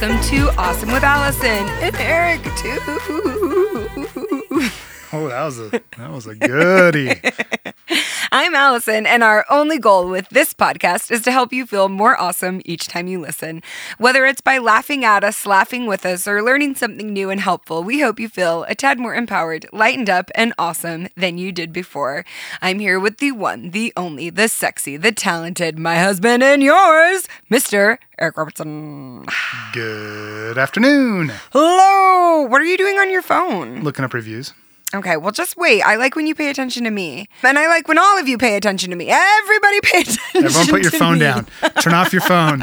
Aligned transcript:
welcome 0.00 0.20
to 0.24 0.48
Awesome 0.58 0.92
with 0.92 1.02
Allison 1.02 1.48
and 1.48 1.96
Eric 1.96 2.42
too. 2.56 2.78
Oh, 5.12 5.28
that 5.28 5.44
was 5.44 5.58
a 5.60 5.70
that 5.70 6.10
was 6.10 6.26
a 6.26 6.34
goodie. 6.34 7.20
I'm 8.38 8.54
Allison, 8.54 9.06
and 9.06 9.22
our 9.22 9.46
only 9.48 9.78
goal 9.78 10.10
with 10.10 10.28
this 10.28 10.52
podcast 10.52 11.10
is 11.10 11.22
to 11.22 11.32
help 11.32 11.54
you 11.54 11.64
feel 11.64 11.88
more 11.88 12.20
awesome 12.20 12.60
each 12.66 12.86
time 12.86 13.06
you 13.06 13.18
listen. 13.18 13.62
Whether 13.96 14.26
it's 14.26 14.42
by 14.42 14.58
laughing 14.58 15.06
at 15.06 15.24
us, 15.24 15.46
laughing 15.46 15.86
with 15.86 16.04
us, 16.04 16.28
or 16.28 16.42
learning 16.42 16.74
something 16.74 17.14
new 17.14 17.30
and 17.30 17.40
helpful, 17.40 17.82
we 17.82 18.02
hope 18.02 18.20
you 18.20 18.28
feel 18.28 18.66
a 18.68 18.74
tad 18.74 18.98
more 18.98 19.14
empowered, 19.14 19.64
lightened 19.72 20.10
up, 20.10 20.30
and 20.34 20.52
awesome 20.58 21.08
than 21.16 21.38
you 21.38 21.50
did 21.50 21.72
before. 21.72 22.26
I'm 22.60 22.78
here 22.78 23.00
with 23.00 23.16
the 23.16 23.32
one, 23.32 23.70
the 23.70 23.90
only, 23.96 24.28
the 24.28 24.48
sexy, 24.48 24.98
the 24.98 25.12
talented, 25.12 25.78
my 25.78 25.98
husband 25.98 26.42
and 26.42 26.62
yours, 26.62 27.26
Mr. 27.50 27.96
Eric 28.18 28.36
Robertson. 28.36 29.24
Good 29.72 30.58
afternoon. 30.58 31.32
Hello! 31.52 32.42
What 32.42 32.60
are 32.60 32.66
you 32.66 32.76
doing 32.76 32.98
on 32.98 33.10
your 33.10 33.22
phone? 33.22 33.80
Looking 33.80 34.04
up 34.04 34.12
reviews. 34.12 34.52
Okay, 34.94 35.16
well, 35.16 35.32
just 35.32 35.56
wait. 35.56 35.82
I 35.82 35.96
like 35.96 36.14
when 36.16 36.26
you 36.26 36.34
pay 36.34 36.48
attention 36.48 36.84
to 36.84 36.90
me. 36.90 37.28
And 37.42 37.58
I 37.58 37.66
like 37.68 37.88
when 37.88 37.98
all 37.98 38.18
of 38.18 38.28
you 38.28 38.38
pay 38.38 38.56
attention 38.56 38.90
to 38.90 38.96
me. 38.96 39.08
Everybody 39.10 39.80
pay 39.82 40.00
attention. 40.00 40.44
Everyone 40.44 40.66
put 40.68 40.82
your 40.82 40.90
phone 40.92 41.14
me. 41.14 41.20
down. 41.20 41.46
Turn 41.80 41.92
off 41.92 42.12
your 42.12 42.22
phone. 42.22 42.62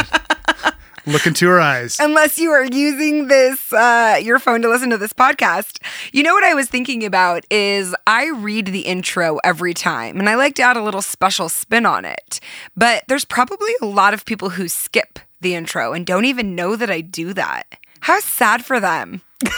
Look 1.05 1.27
into 1.27 1.47
her 1.49 1.59
eyes. 1.59 1.99
Unless 1.99 2.37
you 2.39 2.51
are 2.51 2.63
using 2.63 3.27
this, 3.27 3.73
uh, 3.73 4.19
your 4.23 4.39
phone 4.39 4.61
to 4.61 4.69
listen 4.69 4.89
to 4.91 4.97
this 4.97 5.11
podcast. 5.11 5.79
You 6.13 6.23
know 6.23 6.33
what 6.33 6.45
I 6.45 6.53
was 6.53 6.69
thinking 6.69 7.03
about 7.05 7.43
is 7.51 7.93
I 8.07 8.29
read 8.29 8.67
the 8.67 8.81
intro 8.81 9.37
every 9.43 9.73
time 9.73 10.17
and 10.17 10.29
I 10.29 10.35
like 10.35 10.55
to 10.55 10.61
add 10.61 10.77
a 10.77 10.81
little 10.83 11.01
special 11.01 11.49
spin 11.49 11.85
on 11.85 12.05
it. 12.05 12.39
But 12.77 13.03
there's 13.09 13.25
probably 13.25 13.73
a 13.81 13.85
lot 13.85 14.13
of 14.13 14.23
people 14.23 14.51
who 14.51 14.69
skip 14.69 15.19
the 15.41 15.55
intro 15.55 15.91
and 15.91 16.05
don't 16.05 16.23
even 16.23 16.55
know 16.55 16.77
that 16.77 16.89
I 16.89 17.01
do 17.01 17.33
that. 17.33 17.63
How 17.99 18.21
sad 18.21 18.63
for 18.63 18.79
them. 18.79 19.21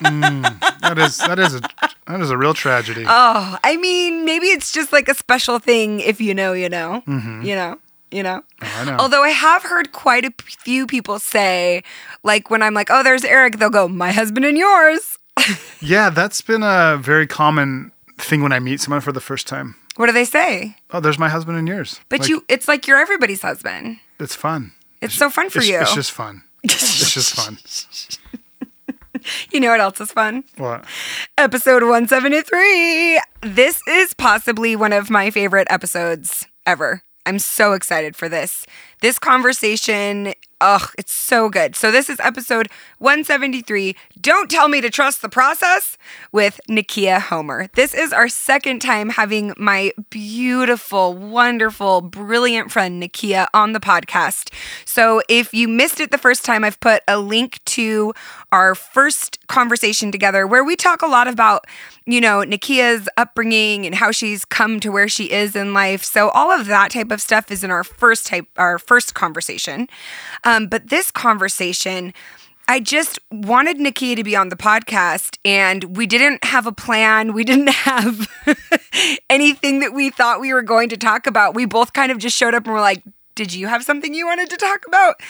Mm, 0.00 0.80
that 0.80 0.98
is 0.98 1.18
that 1.18 1.38
is 1.38 1.54
a 1.54 1.60
that 2.06 2.20
is 2.20 2.30
a 2.30 2.36
real 2.36 2.54
tragedy. 2.54 3.04
Oh, 3.06 3.58
I 3.62 3.76
mean, 3.76 4.24
maybe 4.24 4.46
it's 4.48 4.72
just 4.72 4.92
like 4.92 5.08
a 5.08 5.14
special 5.14 5.58
thing 5.58 6.00
if 6.00 6.20
you 6.20 6.34
know, 6.34 6.52
you 6.52 6.68
know, 6.68 7.02
mm-hmm. 7.06 7.42
you 7.42 7.54
know, 7.54 7.78
you 8.10 8.22
know. 8.22 8.42
Oh, 8.62 8.74
I 8.78 8.84
know. 8.84 8.96
Although 8.98 9.22
I 9.22 9.30
have 9.30 9.62
heard 9.62 9.92
quite 9.92 10.24
a 10.24 10.32
few 10.42 10.86
people 10.86 11.18
say, 11.18 11.82
like 12.22 12.50
when 12.50 12.62
I'm 12.62 12.74
like, 12.74 12.88
oh, 12.90 13.02
there's 13.02 13.24
Eric, 13.24 13.58
they'll 13.58 13.70
go, 13.70 13.88
my 13.88 14.12
husband 14.12 14.44
and 14.44 14.56
yours. 14.56 15.18
yeah, 15.80 16.10
that's 16.10 16.40
been 16.40 16.62
a 16.62 16.96
very 17.00 17.26
common 17.26 17.92
thing 18.18 18.42
when 18.42 18.52
I 18.52 18.58
meet 18.60 18.80
someone 18.80 19.00
for 19.00 19.12
the 19.12 19.20
first 19.20 19.46
time. 19.46 19.76
What 19.96 20.06
do 20.06 20.12
they 20.12 20.24
say? 20.24 20.76
Oh, 20.90 21.00
there's 21.00 21.18
my 21.18 21.28
husband 21.28 21.56
and 21.58 21.66
yours. 21.66 22.00
But 22.08 22.20
Like, 22.20 22.28
you, 22.28 22.44
it's 22.48 22.68
like 22.68 22.86
you're 22.86 22.98
everybody's 22.98 23.42
husband. 23.42 23.98
it's 24.20 24.34
fun. 24.34 24.72
It's 25.00 25.14
so 25.14 25.28
fun 25.30 25.50
for 25.50 25.58
It's, 25.58 25.68
you. 25.68 25.80
it's 25.80 25.94
just 25.94 26.10
fun. 26.12 26.42
It's 26.62 27.12
just 27.12 27.34
fun. 27.34 27.58
you 29.52 29.60
know 29.60 29.70
what 29.70 29.80
else 29.80 30.00
is 30.00 30.12
fun? 30.12 30.44
What? 30.56 30.84
Episode 31.38 31.82
173. 31.82 33.20
This 33.42 33.80
is 33.88 34.14
possibly 34.14 34.76
one 34.76 34.92
of 34.92 35.10
my 35.10 35.30
favorite 35.30 35.66
episodes 35.70 36.46
ever. 36.66 37.02
I'm 37.26 37.38
so 37.40 37.72
excited 37.72 38.14
for 38.14 38.28
this. 38.28 38.66
This 39.00 39.18
conversation, 39.18 40.32
ugh, 40.60 40.90
it's 40.98 41.12
so 41.12 41.48
good. 41.48 41.76
So, 41.76 41.90
this 41.90 42.08
is 42.08 42.18
episode 42.20 42.68
173 42.98 43.94
Don't 44.20 44.50
Tell 44.50 44.68
Me 44.68 44.80
to 44.80 44.90
Trust 44.90 45.22
the 45.22 45.28
Process 45.28 45.98
with 46.32 46.60
Nakia 46.68 47.20
Homer. 47.20 47.68
This 47.74 47.94
is 47.94 48.12
our 48.12 48.28
second 48.28 48.80
time 48.80 49.10
having 49.10 49.54
my 49.56 49.92
beautiful, 50.10 51.14
wonderful, 51.14 52.00
brilliant 52.00 52.70
friend 52.72 53.02
Nakia 53.02 53.46
on 53.52 53.72
the 53.72 53.80
podcast. 53.80 54.52
So, 54.84 55.20
if 55.28 55.52
you 55.52 55.68
missed 55.68 56.00
it 56.00 56.10
the 56.10 56.18
first 56.18 56.44
time, 56.44 56.64
I've 56.64 56.80
put 56.80 57.02
a 57.06 57.18
link 57.18 57.62
to 57.66 58.14
our 58.52 58.74
first 58.74 59.46
conversation 59.48 60.10
together 60.10 60.46
where 60.46 60.64
we 60.64 60.76
talk 60.76 61.02
a 61.02 61.06
lot 61.06 61.28
about, 61.28 61.66
you 62.06 62.20
know, 62.20 62.40
Nakia's 62.40 63.08
upbringing 63.16 63.84
and 63.84 63.94
how 63.94 64.10
she's 64.10 64.44
come 64.44 64.80
to 64.80 64.90
where 64.90 65.08
she 65.08 65.30
is 65.30 65.54
in 65.54 65.74
life. 65.74 66.02
So 66.02 66.30
all 66.30 66.50
of 66.50 66.66
that 66.66 66.90
type 66.92 67.10
of 67.10 67.20
stuff 67.20 67.50
is 67.50 67.62
in 67.62 67.70
our 67.70 67.84
first 67.84 68.26
type, 68.26 68.46
our 68.56 68.78
first 68.78 69.14
conversation. 69.14 69.88
Um, 70.46 70.68
but 70.68 70.88
this 70.88 71.10
conversation, 71.10 72.14
I 72.68 72.78
just 72.78 73.18
wanted 73.32 73.78
Nakia 73.78 74.14
to 74.14 74.22
be 74.22 74.36
on 74.36 74.48
the 74.48 74.56
podcast, 74.56 75.38
and 75.44 75.96
we 75.96 76.06
didn't 76.06 76.44
have 76.44 76.66
a 76.66 76.72
plan. 76.72 77.32
We 77.32 77.42
didn't 77.42 77.68
have 77.70 78.28
anything 79.28 79.80
that 79.80 79.92
we 79.92 80.08
thought 80.10 80.40
we 80.40 80.52
were 80.52 80.62
going 80.62 80.88
to 80.90 80.96
talk 80.96 81.26
about. 81.26 81.54
We 81.54 81.66
both 81.66 81.92
kind 81.92 82.12
of 82.12 82.18
just 82.18 82.36
showed 82.36 82.54
up 82.54 82.64
and 82.64 82.72
were 82.72 82.80
like, 82.80 83.02
did 83.36 83.54
you 83.54 83.68
have 83.68 83.84
something 83.84 84.14
you 84.14 84.26
wanted 84.26 84.50
to 84.50 84.56
talk 84.56 84.84
about? 84.86 85.20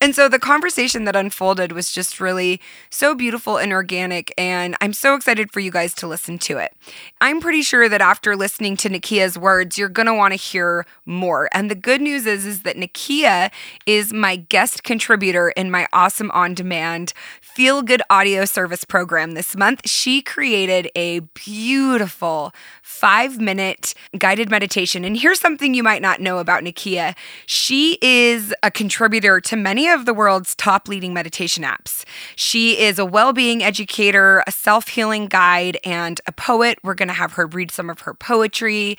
And 0.00 0.16
so 0.16 0.28
the 0.28 0.40
conversation 0.40 1.04
that 1.04 1.14
unfolded 1.14 1.70
was 1.70 1.92
just 1.92 2.18
really 2.18 2.60
so 2.90 3.14
beautiful 3.14 3.58
and 3.58 3.70
organic. 3.72 4.34
And 4.36 4.76
I'm 4.80 4.92
so 4.92 5.14
excited 5.14 5.52
for 5.52 5.60
you 5.60 5.70
guys 5.70 5.94
to 5.94 6.08
listen 6.08 6.38
to 6.38 6.56
it. 6.56 6.74
I'm 7.20 7.40
pretty 7.40 7.62
sure 7.62 7.88
that 7.88 8.00
after 8.00 8.34
listening 8.34 8.76
to 8.78 8.88
Nakia's 8.88 9.38
words, 9.38 9.78
you're 9.78 9.88
going 9.88 10.06
to 10.06 10.14
want 10.14 10.32
to 10.32 10.36
hear 10.36 10.86
more. 11.06 11.48
And 11.52 11.70
the 11.70 11.74
good 11.74 12.00
news 12.00 12.26
is, 12.26 12.46
is 12.46 12.62
that 12.62 12.76
Nakia 12.76 13.52
is 13.86 14.12
my 14.12 14.36
guest 14.36 14.82
contributor 14.82 15.50
in 15.50 15.70
my 15.70 15.86
awesome 15.92 16.30
on 16.32 16.54
demand 16.54 17.12
feel 17.60 17.82
good 17.82 18.00
audio 18.08 18.44
service 18.44 18.84
program 18.84 19.32
this 19.32 19.56
month. 19.56 19.82
She 19.86 20.22
created 20.22 20.90
a 20.94 21.20
beautiful 21.34 22.54
five 22.82 23.38
minute 23.38 23.92
guided 24.16 24.50
meditation. 24.50 25.04
And 25.04 25.16
here's 25.16 25.40
something 25.40 25.74
you 25.74 25.82
might 25.82 26.00
not 26.00 26.20
know 26.20 26.38
about 26.38 26.62
Nakia. 26.62 27.14
She 27.52 27.98
is 28.00 28.54
a 28.62 28.70
contributor 28.70 29.40
to 29.40 29.56
many 29.56 29.88
of 29.88 30.06
the 30.06 30.14
world's 30.14 30.54
top 30.54 30.86
leading 30.86 31.12
meditation 31.12 31.64
apps. 31.64 32.04
She 32.36 32.78
is 32.78 32.96
a 32.96 33.04
well 33.04 33.32
being 33.32 33.60
educator, 33.60 34.44
a 34.46 34.52
self 34.52 34.86
healing 34.86 35.26
guide, 35.26 35.76
and 35.82 36.20
a 36.28 36.32
poet. 36.32 36.78
We're 36.84 36.94
going 36.94 37.08
to 37.08 37.14
have 37.14 37.32
her 37.32 37.48
read 37.48 37.72
some 37.72 37.90
of 37.90 37.98
her 38.02 38.14
poetry. 38.14 38.96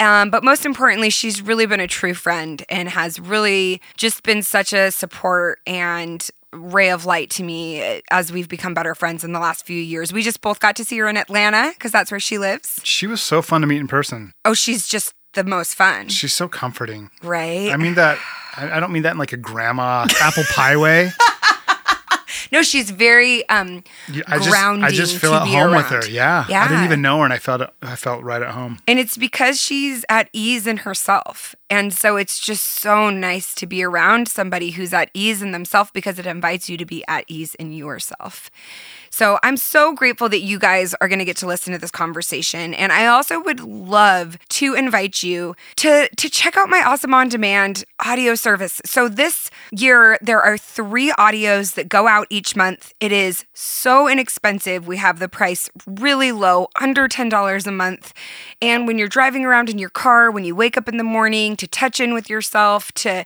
Um, 0.00 0.30
but 0.30 0.42
most 0.42 0.66
importantly, 0.66 1.08
she's 1.08 1.40
really 1.40 1.66
been 1.66 1.78
a 1.78 1.86
true 1.86 2.14
friend 2.14 2.64
and 2.68 2.88
has 2.88 3.20
really 3.20 3.80
just 3.96 4.24
been 4.24 4.42
such 4.42 4.72
a 4.72 4.90
support 4.90 5.60
and 5.64 6.28
ray 6.52 6.90
of 6.90 7.06
light 7.06 7.30
to 7.30 7.44
me 7.44 8.02
as 8.10 8.32
we've 8.32 8.48
become 8.48 8.74
better 8.74 8.96
friends 8.96 9.22
in 9.22 9.32
the 9.32 9.38
last 9.38 9.64
few 9.64 9.80
years. 9.80 10.12
We 10.12 10.24
just 10.24 10.40
both 10.40 10.58
got 10.58 10.74
to 10.76 10.84
see 10.84 10.98
her 10.98 11.06
in 11.06 11.16
Atlanta 11.16 11.70
because 11.74 11.92
that's 11.92 12.10
where 12.10 12.18
she 12.18 12.38
lives. 12.38 12.80
She 12.82 13.06
was 13.06 13.22
so 13.22 13.40
fun 13.40 13.60
to 13.60 13.68
meet 13.68 13.78
in 13.78 13.86
person. 13.86 14.32
Oh, 14.44 14.54
she's 14.54 14.88
just 14.88 15.14
the 15.34 15.44
most 15.44 15.74
fun, 15.74 16.08
She's 16.08 16.32
so 16.32 16.48
comforting. 16.48 17.10
right? 17.22 17.70
I 17.72 17.76
mean 17.76 17.94
that. 17.94 18.18
I 18.56 18.78
don't 18.78 18.92
mean 18.92 19.02
that 19.02 19.12
in 19.12 19.18
like 19.18 19.32
a 19.32 19.36
grandma 19.36 20.06
apple 20.20 20.44
pie 20.52 20.76
way. 20.76 21.10
no, 22.54 22.62
she's 22.62 22.90
very 22.90 23.46
um 23.48 23.82
I 24.28 24.38
just, 24.38 24.48
grounding 24.48 24.84
I 24.84 24.90
just 24.90 25.18
feel 25.18 25.34
at 25.34 25.46
home 25.48 25.74
with 25.74 25.86
her. 25.86 26.06
Yeah. 26.08 26.46
I 26.48 26.68
didn't 26.68 26.84
even 26.84 27.02
know 27.02 27.18
her, 27.18 27.24
and 27.24 27.32
I 27.32 27.38
felt 27.38 27.62
I 27.82 27.96
felt 27.96 28.22
right 28.22 28.40
at 28.40 28.52
home. 28.52 28.78
And 28.86 28.98
it's 28.98 29.16
because 29.16 29.60
she's 29.60 30.04
at 30.08 30.28
ease 30.32 30.66
in 30.66 30.78
herself. 30.78 31.54
And 31.68 31.92
so 31.92 32.16
it's 32.16 32.38
just 32.38 32.64
so 32.64 33.10
nice 33.10 33.54
to 33.56 33.66
be 33.66 33.82
around 33.82 34.28
somebody 34.28 34.70
who's 34.70 34.92
at 34.92 35.10
ease 35.12 35.42
in 35.42 35.50
themselves 35.50 35.90
because 35.92 36.20
it 36.20 36.26
invites 36.26 36.70
you 36.70 36.76
to 36.76 36.84
be 36.84 37.04
at 37.08 37.24
ease 37.26 37.56
in 37.56 37.72
yourself. 37.72 38.50
So 39.10 39.38
I'm 39.44 39.56
so 39.56 39.94
grateful 39.94 40.28
that 40.28 40.40
you 40.40 40.58
guys 40.58 40.92
are 41.00 41.06
going 41.06 41.20
to 41.20 41.24
get 41.24 41.36
to 41.36 41.46
listen 41.46 41.72
to 41.72 41.78
this 41.78 41.92
conversation. 41.92 42.74
And 42.74 42.90
I 42.92 43.06
also 43.06 43.40
would 43.40 43.60
love 43.60 44.36
to 44.48 44.74
invite 44.74 45.22
you 45.22 45.54
to, 45.76 46.08
to 46.08 46.28
check 46.28 46.56
out 46.56 46.68
my 46.68 46.82
Awesome 46.84 47.14
On 47.14 47.28
Demand 47.28 47.84
audio 48.04 48.34
service. 48.34 48.80
So 48.84 49.08
this 49.08 49.50
year, 49.70 50.18
there 50.20 50.42
are 50.42 50.58
three 50.58 51.12
audios 51.12 51.74
that 51.74 51.88
go 51.88 52.08
out 52.08 52.26
each 52.28 52.43
month. 52.54 52.92
It 53.00 53.12
is 53.12 53.44
so 53.54 54.08
inexpensive. 54.08 54.86
We 54.86 54.98
have 54.98 55.18
the 55.18 55.28
price 55.28 55.70
really 55.86 56.32
low, 56.32 56.68
under 56.80 57.08
$10 57.08 57.66
a 57.66 57.72
month. 57.72 58.12
And 58.60 58.86
when 58.86 58.98
you're 58.98 59.08
driving 59.08 59.44
around 59.44 59.70
in 59.70 59.78
your 59.78 59.90
car, 59.90 60.30
when 60.30 60.44
you 60.44 60.54
wake 60.54 60.76
up 60.76 60.88
in 60.88 60.98
the 60.98 61.04
morning 61.04 61.56
to 61.56 61.66
touch 61.66 62.00
in 62.00 62.12
with 62.12 62.28
yourself, 62.28 62.92
to 62.92 63.24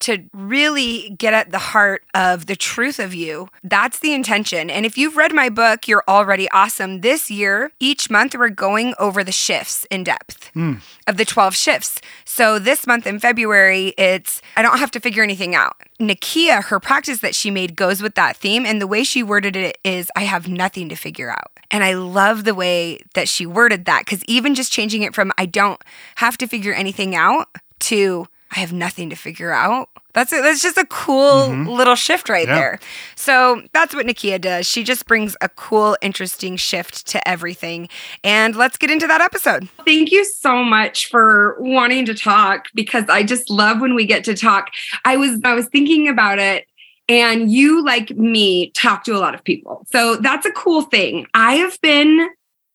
to 0.00 0.24
really 0.32 1.10
get 1.10 1.34
at 1.34 1.50
the 1.50 1.58
heart 1.58 2.02
of 2.14 2.46
the 2.46 2.56
truth 2.56 2.98
of 2.98 3.14
you. 3.14 3.48
That's 3.64 4.00
the 4.00 4.12
intention. 4.12 4.70
And 4.70 4.86
if 4.86 4.96
you've 4.96 5.16
read 5.16 5.34
my 5.34 5.48
book, 5.48 5.88
You're 5.88 6.04
Already 6.06 6.50
Awesome, 6.50 7.00
this 7.00 7.30
year, 7.30 7.72
each 7.80 8.10
month, 8.10 8.34
we're 8.34 8.48
going 8.48 8.94
over 8.98 9.24
the 9.24 9.32
shifts 9.32 9.86
in 9.90 10.04
depth 10.04 10.50
hmm. 10.54 10.74
of 11.06 11.16
the 11.16 11.24
12 11.24 11.54
shifts. 11.54 12.00
So 12.24 12.58
this 12.58 12.86
month 12.86 13.06
in 13.06 13.18
February, 13.18 13.94
it's 13.98 14.40
I 14.56 14.62
don't 14.62 14.78
have 14.78 14.90
to 14.92 15.00
figure 15.00 15.22
anything 15.22 15.54
out. 15.54 15.76
Nakia, 16.00 16.64
her 16.64 16.78
practice 16.78 17.18
that 17.20 17.34
she 17.34 17.50
made 17.50 17.74
goes 17.74 18.02
with 18.02 18.14
that 18.14 18.36
theme. 18.36 18.64
And 18.64 18.80
the 18.80 18.86
way 18.86 19.02
she 19.02 19.22
worded 19.22 19.56
it 19.56 19.78
is 19.82 20.10
I 20.14 20.22
have 20.22 20.48
nothing 20.48 20.88
to 20.90 20.96
figure 20.96 21.30
out. 21.30 21.50
And 21.70 21.84
I 21.84 21.94
love 21.94 22.44
the 22.44 22.54
way 22.54 23.00
that 23.14 23.28
she 23.28 23.46
worded 23.46 23.84
that 23.86 24.04
because 24.04 24.24
even 24.24 24.54
just 24.54 24.72
changing 24.72 25.02
it 25.02 25.14
from 25.14 25.32
I 25.36 25.46
don't 25.46 25.82
have 26.16 26.38
to 26.38 26.46
figure 26.46 26.72
anything 26.72 27.14
out 27.14 27.48
to 27.80 28.26
I 28.50 28.60
have 28.60 28.72
nothing 28.72 29.10
to 29.10 29.16
figure 29.16 29.52
out. 29.52 29.90
That's 30.14 30.32
a, 30.32 30.40
that's 30.40 30.62
just 30.62 30.78
a 30.78 30.86
cool 30.86 31.48
mm-hmm. 31.48 31.68
little 31.68 31.94
shift 31.94 32.28
right 32.28 32.48
Yeah. 32.48 32.54
there. 32.54 32.80
So 33.14 33.62
that's 33.74 33.94
what 33.94 34.06
Nakia 34.06 34.40
does. 34.40 34.66
She 34.66 34.82
just 34.84 35.06
brings 35.06 35.36
a 35.42 35.48
cool, 35.50 35.96
interesting 36.00 36.56
shift 36.56 37.06
to 37.08 37.28
everything. 37.28 37.88
And 38.24 38.56
let's 38.56 38.76
get 38.78 38.90
into 38.90 39.06
that 39.06 39.20
episode. 39.20 39.68
Thank 39.84 40.10
you 40.10 40.24
so 40.24 40.64
much 40.64 41.08
for 41.10 41.56
wanting 41.60 42.06
to 42.06 42.14
talk 42.14 42.66
because 42.74 43.04
I 43.08 43.22
just 43.22 43.50
love 43.50 43.80
when 43.80 43.94
we 43.94 44.06
get 44.06 44.24
to 44.24 44.34
talk. 44.34 44.70
I 45.04 45.16
was 45.16 45.40
I 45.44 45.54
was 45.54 45.66
thinking 45.68 46.08
about 46.08 46.38
it 46.38 46.66
And 47.10 47.50
you, 47.50 47.82
like 47.84 48.10
me, 48.16 48.70
talk 48.72 49.04
to 49.04 49.16
a 49.16 49.20
lot 49.20 49.34
of 49.34 49.42
people. 49.42 49.86
So 49.90 50.16
that's 50.16 50.44
a 50.44 50.52
cool 50.52 50.82
thing. 50.82 51.26
I 51.32 51.54
have 51.54 51.80
been 51.80 52.28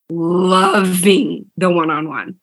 loving 0.10 1.46
the 1.58 1.70
one 1.70 1.92
on 1.92 2.10
one. 2.10 2.40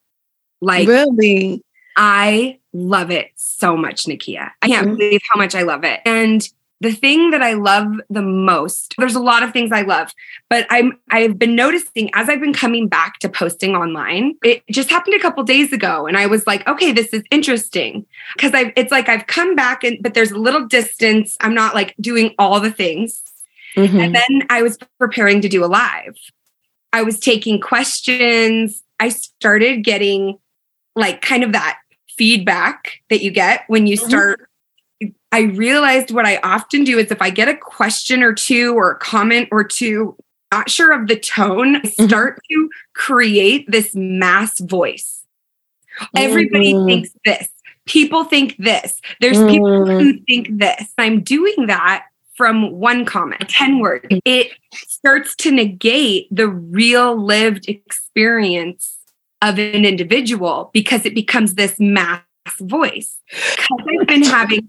Like, 0.60 0.86
really? 0.86 1.64
I 1.96 2.59
love 2.72 3.10
it 3.10 3.30
so 3.36 3.76
much, 3.76 4.04
Nakia. 4.04 4.50
I 4.62 4.68
can't 4.68 4.86
mm-hmm. 4.86 4.96
believe 4.96 5.20
how 5.30 5.38
much 5.38 5.54
I 5.54 5.62
love 5.62 5.84
it. 5.84 6.00
And 6.04 6.48
the 6.80 6.92
thing 6.92 7.30
that 7.30 7.42
I 7.42 7.52
love 7.52 8.00
the 8.08 8.22
most, 8.22 8.94
there's 8.96 9.14
a 9.14 9.20
lot 9.20 9.42
of 9.42 9.52
things 9.52 9.70
I 9.70 9.82
love, 9.82 10.12
but 10.48 10.66
I'm 10.70 10.98
I've 11.10 11.38
been 11.38 11.54
noticing 11.54 12.10
as 12.14 12.28
I've 12.30 12.40
been 12.40 12.54
coming 12.54 12.88
back 12.88 13.18
to 13.18 13.28
posting 13.28 13.76
online, 13.76 14.36
it 14.42 14.62
just 14.70 14.88
happened 14.88 15.14
a 15.14 15.20
couple 15.20 15.42
days 15.44 15.74
ago. 15.74 16.06
And 16.06 16.16
I 16.16 16.26
was 16.26 16.46
like, 16.46 16.66
okay, 16.66 16.90
this 16.90 17.08
is 17.08 17.22
interesting. 17.30 18.06
Cause 18.38 18.52
I've 18.54 18.72
it's 18.76 18.90
like 18.90 19.10
I've 19.10 19.26
come 19.26 19.54
back 19.54 19.84
and 19.84 19.98
but 20.02 20.14
there's 20.14 20.30
a 20.30 20.38
little 20.38 20.66
distance. 20.66 21.36
I'm 21.40 21.54
not 21.54 21.74
like 21.74 21.94
doing 22.00 22.34
all 22.38 22.60
the 22.60 22.72
things. 22.72 23.22
Mm-hmm. 23.76 24.00
And 24.00 24.14
then 24.14 24.46
I 24.48 24.62
was 24.62 24.78
preparing 24.98 25.42
to 25.42 25.48
do 25.48 25.62
a 25.64 25.66
live. 25.66 26.16
I 26.94 27.02
was 27.02 27.20
taking 27.20 27.60
questions. 27.60 28.82
I 28.98 29.10
started 29.10 29.84
getting 29.84 30.38
like 30.96 31.20
kind 31.20 31.44
of 31.44 31.52
that 31.52 31.78
feedback 32.20 33.00
that 33.08 33.22
you 33.22 33.30
get 33.30 33.64
when 33.68 33.86
you 33.86 33.96
mm-hmm. 33.96 34.06
start 34.06 34.50
I 35.32 35.42
realized 35.42 36.10
what 36.10 36.26
I 36.26 36.36
often 36.42 36.84
do 36.84 36.98
is 36.98 37.10
if 37.10 37.22
I 37.22 37.30
get 37.30 37.48
a 37.48 37.56
question 37.56 38.22
or 38.22 38.34
two 38.34 38.74
or 38.74 38.90
a 38.90 38.98
comment 38.98 39.48
or 39.50 39.64
two, 39.64 40.14
not 40.52 40.68
sure 40.68 40.92
of 40.92 41.08
the 41.08 41.18
tone, 41.18 41.76
I 41.76 41.80
mm-hmm. 41.80 42.04
start 42.06 42.34
mm-hmm. 42.34 42.64
to 42.64 42.70
create 42.92 43.70
this 43.70 43.94
mass 43.94 44.58
voice. 44.58 45.24
Mm-hmm. 45.98 46.18
Everybody 46.18 46.72
thinks 46.84 47.10
this. 47.24 47.48
People 47.86 48.24
think 48.24 48.54
this. 48.58 49.00
There's 49.22 49.38
mm-hmm. 49.38 49.48
people 49.48 49.86
who 49.86 50.18
think 50.24 50.58
this. 50.58 50.92
I'm 50.98 51.22
doing 51.22 51.68
that 51.68 52.04
from 52.34 52.72
one 52.72 53.06
comment, 53.06 53.48
10 53.48 53.78
words. 53.78 54.06
It 54.26 54.50
starts 54.74 55.34
to 55.36 55.50
negate 55.50 56.28
the 56.30 56.48
real 56.48 57.16
lived 57.16 57.66
experience 57.66 58.98
of 59.42 59.58
an 59.58 59.84
individual 59.84 60.70
because 60.72 61.06
it 61.06 61.14
becomes 61.14 61.54
this 61.54 61.78
mass 61.78 62.22
voice. 62.60 63.20
Because 63.30 63.78
I've 64.00 64.06
been 64.06 64.22
having 64.22 64.68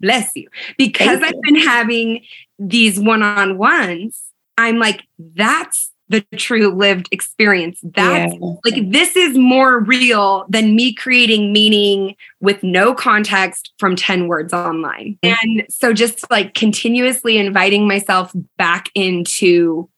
bless 0.00 0.34
you. 0.36 0.48
Because 0.78 1.20
Thank 1.20 1.24
I've 1.24 1.34
you. 1.34 1.40
been 1.44 1.56
having 1.56 2.24
these 2.58 2.98
one 2.98 3.22
on 3.22 3.58
ones, 3.58 4.22
I'm 4.58 4.78
like, 4.78 5.02
that's 5.18 5.92
the 6.08 6.20
true 6.36 6.68
lived 6.68 7.08
experience. 7.10 7.80
That's 7.82 8.32
yeah. 8.32 8.52
like, 8.64 8.90
this 8.90 9.16
is 9.16 9.36
more 9.36 9.80
real 9.80 10.46
than 10.48 10.76
me 10.76 10.94
creating 10.94 11.52
meaning 11.52 12.14
with 12.40 12.62
no 12.62 12.94
context 12.94 13.72
from 13.78 13.96
10 13.96 14.28
words 14.28 14.52
online. 14.52 15.18
Mm-hmm. 15.22 15.34
And 15.42 15.66
so 15.68 15.92
just 15.92 16.30
like 16.30 16.54
continuously 16.54 17.38
inviting 17.38 17.88
myself 17.88 18.32
back 18.56 18.88
into 18.94 19.88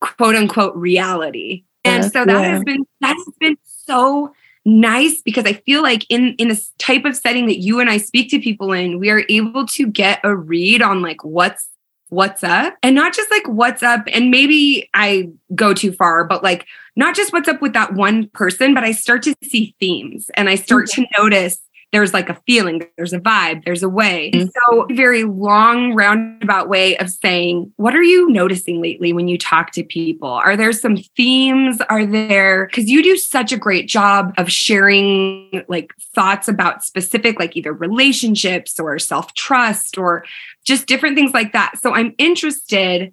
quote 0.00 0.34
unquote 0.34 0.74
reality. 0.74 1.64
And 2.04 2.12
so 2.12 2.24
that 2.24 2.42
yeah. 2.42 2.54
has 2.54 2.64
been, 2.64 2.86
that 3.00 3.16
has 3.16 3.34
been 3.38 3.56
so 3.64 4.32
nice 4.64 5.22
because 5.22 5.46
I 5.46 5.54
feel 5.54 5.82
like 5.82 6.04
in 6.10 6.34
in 6.34 6.48
this 6.48 6.72
type 6.78 7.04
of 7.04 7.16
setting 7.16 7.46
that 7.46 7.58
you 7.58 7.80
and 7.80 7.88
I 7.88 7.96
speak 7.96 8.30
to 8.30 8.40
people 8.40 8.72
in, 8.72 8.98
we 8.98 9.10
are 9.10 9.22
able 9.28 9.66
to 9.66 9.86
get 9.86 10.20
a 10.22 10.36
read 10.36 10.82
on 10.82 11.02
like 11.02 11.24
what's 11.24 11.68
what's 12.10 12.42
up 12.42 12.76
and 12.82 12.94
not 12.94 13.14
just 13.14 13.30
like 13.30 13.46
what's 13.48 13.82
up 13.84 14.02
and 14.12 14.32
maybe 14.32 14.90
I 14.94 15.30
go 15.54 15.72
too 15.72 15.92
far 15.92 16.24
but 16.24 16.42
like 16.42 16.66
not 16.96 17.14
just 17.14 17.32
what's 17.32 17.48
up 17.48 17.62
with 17.62 17.72
that 17.74 17.94
one 17.94 18.28
person 18.30 18.74
but 18.74 18.82
I 18.82 18.90
start 18.90 19.22
to 19.22 19.34
see 19.44 19.76
themes 19.78 20.28
and 20.34 20.48
I 20.48 20.56
start 20.56 20.88
to 20.88 21.06
notice 21.16 21.60
there's 21.92 22.14
like 22.14 22.28
a 22.28 22.40
feeling, 22.46 22.82
there's 22.96 23.12
a 23.12 23.18
vibe, 23.18 23.64
there's 23.64 23.82
a 23.82 23.88
way. 23.88 24.30
Mm-hmm. 24.30 24.48
So, 24.48 24.86
very 24.90 25.24
long, 25.24 25.94
roundabout 25.94 26.68
way 26.68 26.96
of 26.98 27.10
saying, 27.10 27.72
what 27.76 27.96
are 27.96 28.02
you 28.02 28.30
noticing 28.30 28.80
lately 28.80 29.12
when 29.12 29.26
you 29.26 29.36
talk 29.36 29.72
to 29.72 29.82
people? 29.82 30.28
Are 30.28 30.56
there 30.56 30.72
some 30.72 30.96
themes? 31.16 31.80
Are 31.88 32.06
there, 32.06 32.66
because 32.66 32.88
you 32.88 33.02
do 33.02 33.16
such 33.16 33.52
a 33.52 33.56
great 33.56 33.88
job 33.88 34.32
of 34.38 34.50
sharing 34.50 35.64
like 35.68 35.92
thoughts 36.14 36.46
about 36.46 36.84
specific, 36.84 37.38
like 37.40 37.56
either 37.56 37.72
relationships 37.72 38.78
or 38.78 38.98
self 38.98 39.34
trust 39.34 39.98
or 39.98 40.24
just 40.64 40.86
different 40.86 41.16
things 41.16 41.34
like 41.34 41.52
that. 41.52 41.78
So, 41.80 41.92
I'm 41.92 42.14
interested 42.18 43.12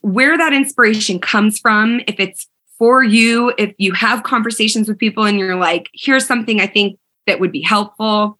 where 0.00 0.36
that 0.36 0.52
inspiration 0.52 1.18
comes 1.18 1.58
from, 1.58 2.00
if 2.06 2.20
it's 2.20 2.46
for 2.78 3.02
you, 3.02 3.52
if 3.58 3.74
you 3.78 3.92
have 3.92 4.22
conversations 4.22 4.88
with 4.88 4.98
people 4.98 5.24
and 5.24 5.38
you're 5.38 5.56
like, 5.56 5.90
here's 5.92 6.26
something 6.26 6.60
I 6.60 6.66
think 6.68 6.98
that 7.28 7.40
would 7.40 7.52
be 7.52 7.62
helpful. 7.62 8.38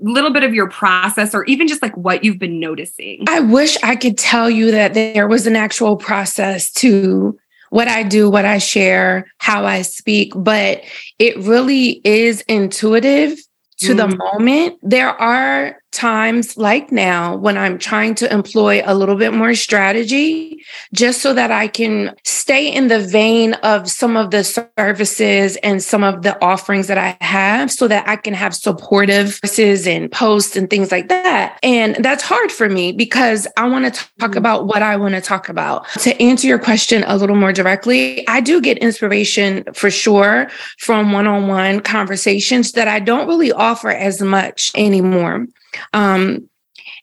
A 0.00 0.08
little 0.08 0.32
bit 0.32 0.42
of 0.42 0.54
your 0.54 0.68
process 0.68 1.34
or 1.34 1.44
even 1.44 1.68
just 1.68 1.82
like 1.82 1.96
what 1.96 2.24
you've 2.24 2.38
been 2.38 2.58
noticing. 2.58 3.24
I 3.28 3.40
wish 3.40 3.76
i 3.82 3.94
could 3.94 4.18
tell 4.18 4.50
you 4.50 4.70
that 4.72 4.94
there 4.94 5.28
was 5.28 5.46
an 5.46 5.56
actual 5.56 5.96
process 5.96 6.72
to 6.72 7.38
what 7.70 7.88
i 7.88 8.02
do 8.02 8.28
what 8.28 8.44
i 8.44 8.58
share 8.58 9.30
how 9.38 9.64
i 9.64 9.80
speak 9.80 10.32
but 10.36 10.82
it 11.18 11.36
really 11.38 12.00
is 12.04 12.42
intuitive 12.42 13.38
to 13.82 13.94
mm. 13.94 13.96
the 13.96 14.16
moment. 14.16 14.78
There 14.82 15.08
are 15.08 15.81
times 15.92 16.56
like 16.56 16.90
now 16.90 17.36
when 17.36 17.56
I'm 17.56 17.78
trying 17.78 18.14
to 18.16 18.32
employ 18.32 18.82
a 18.84 18.94
little 18.94 19.14
bit 19.14 19.32
more 19.32 19.54
strategy 19.54 20.64
just 20.92 21.20
so 21.20 21.34
that 21.34 21.50
I 21.50 21.68
can 21.68 22.14
stay 22.24 22.72
in 22.72 22.88
the 22.88 22.98
vein 22.98 23.54
of 23.62 23.90
some 23.90 24.16
of 24.16 24.30
the 24.30 24.42
services 24.42 25.56
and 25.56 25.82
some 25.82 26.02
of 26.02 26.22
the 26.22 26.42
offerings 26.42 26.86
that 26.88 26.98
I 26.98 27.16
have 27.20 27.70
so 27.70 27.88
that 27.88 28.08
I 28.08 28.16
can 28.16 28.34
have 28.34 28.54
supportive 28.54 29.38
and 29.62 30.10
posts 30.10 30.56
and 30.56 30.68
things 30.68 30.90
like 30.90 31.08
that. 31.08 31.58
And 31.62 31.96
that's 31.96 32.22
hard 32.22 32.50
for 32.50 32.68
me 32.68 32.92
because 32.92 33.46
I 33.56 33.68
want 33.68 33.84
to 33.84 33.90
talk 34.18 34.30
mm-hmm. 34.30 34.38
about 34.38 34.66
what 34.66 34.82
I 34.82 34.96
want 34.96 35.14
to 35.14 35.20
talk 35.20 35.48
about. 35.48 35.88
To 36.00 36.20
answer 36.20 36.46
your 36.46 36.58
question 36.58 37.04
a 37.06 37.16
little 37.16 37.36
more 37.36 37.52
directly, 37.52 38.26
I 38.28 38.40
do 38.40 38.60
get 38.60 38.78
inspiration 38.78 39.64
for 39.74 39.90
sure 39.90 40.50
from 40.78 41.12
one 41.12 41.26
on 41.26 41.48
one 41.48 41.80
conversations 41.80 42.72
that 42.72 42.88
I 42.88 42.98
don't 42.98 43.28
really 43.28 43.52
offer 43.52 43.90
as 43.90 44.20
much 44.20 44.72
anymore. 44.74 45.46
Um, 45.92 46.48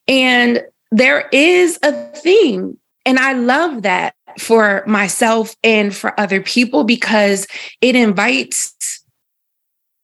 and 0.07 0.63
there 0.91 1.29
is 1.31 1.79
a 1.83 1.93
theme. 2.13 2.77
And 3.05 3.19
I 3.19 3.33
love 3.33 3.83
that 3.83 4.15
for 4.37 4.83
myself 4.85 5.55
and 5.63 5.95
for 5.95 6.19
other 6.19 6.41
people 6.41 6.83
because 6.83 7.47
it 7.81 7.95
invites 7.95 9.03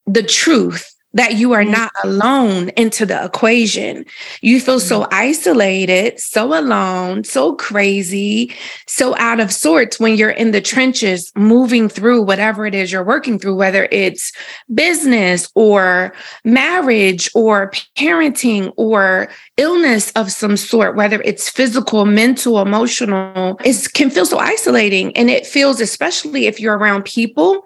the 0.05 0.23
truth 0.23 0.94
that 1.15 1.35
you 1.35 1.53
are 1.53 1.63
mm-hmm. 1.63 1.71
not 1.71 1.91
alone 2.03 2.69
into 2.77 3.05
the 3.05 3.23
equation. 3.23 4.05
You 4.41 4.59
feel 4.59 4.79
so 4.79 5.01
mm-hmm. 5.01 5.13
isolated, 5.13 6.19
so 6.19 6.57
alone, 6.57 7.23
so 7.23 7.55
crazy, 7.55 8.53
so 8.85 9.15
out 9.17 9.39
of 9.39 9.51
sorts 9.51 9.99
when 9.99 10.17
you're 10.17 10.29
in 10.29 10.51
the 10.51 10.61
trenches 10.61 11.31
moving 11.35 11.87
through 11.89 12.21
whatever 12.21 12.65
it 12.65 12.75
is 12.75 12.91
you're 12.91 13.03
working 13.03 13.39
through, 13.39 13.55
whether 13.55 13.87
it's 13.91 14.33
business 14.73 15.49
or 15.55 16.13
marriage 16.43 17.31
or 17.33 17.71
parenting 17.97 18.73
or 18.75 19.29
illness 19.55 20.11
of 20.11 20.31
some 20.31 20.57
sort, 20.57 20.97
whether 20.97 21.21
it's 21.21 21.49
physical, 21.49 22.03
mental, 22.05 22.59
emotional, 22.59 23.57
it 23.63 23.87
can 23.93 24.09
feel 24.09 24.25
so 24.25 24.37
isolating. 24.37 25.15
And 25.15 25.29
it 25.29 25.47
feels, 25.47 25.79
especially 25.79 26.47
if 26.47 26.59
you're 26.59 26.77
around 26.77 27.05
people 27.05 27.65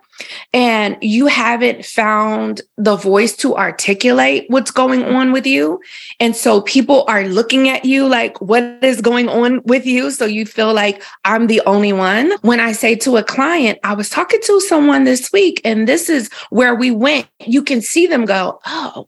and 0.53 0.97
you 1.01 1.27
haven't 1.27 1.85
found 1.85 2.61
the 2.77 2.95
voice 2.95 3.35
to 3.37 3.55
articulate 3.55 4.45
what's 4.49 4.71
going 4.71 5.03
on 5.03 5.31
with 5.31 5.45
you. 5.45 5.79
And 6.19 6.35
so 6.35 6.61
people 6.61 7.05
are 7.07 7.23
looking 7.25 7.69
at 7.69 7.85
you 7.85 8.07
like, 8.07 8.39
what 8.41 8.63
is 8.81 9.01
going 9.01 9.29
on 9.29 9.61
with 9.63 9.85
you? 9.85 10.11
So 10.11 10.25
you 10.25 10.45
feel 10.45 10.73
like 10.73 11.03
I'm 11.25 11.47
the 11.47 11.61
only 11.65 11.93
one. 11.93 12.31
When 12.41 12.59
I 12.59 12.71
say 12.71 12.95
to 12.95 13.17
a 13.17 13.23
client, 13.23 13.79
I 13.83 13.93
was 13.93 14.09
talking 14.09 14.39
to 14.43 14.61
someone 14.61 15.03
this 15.03 15.31
week, 15.31 15.61
and 15.63 15.87
this 15.87 16.09
is 16.09 16.29
where 16.49 16.75
we 16.75 16.91
went, 16.91 17.27
you 17.45 17.63
can 17.63 17.81
see 17.81 18.07
them 18.07 18.25
go, 18.25 18.59
oh, 18.65 19.07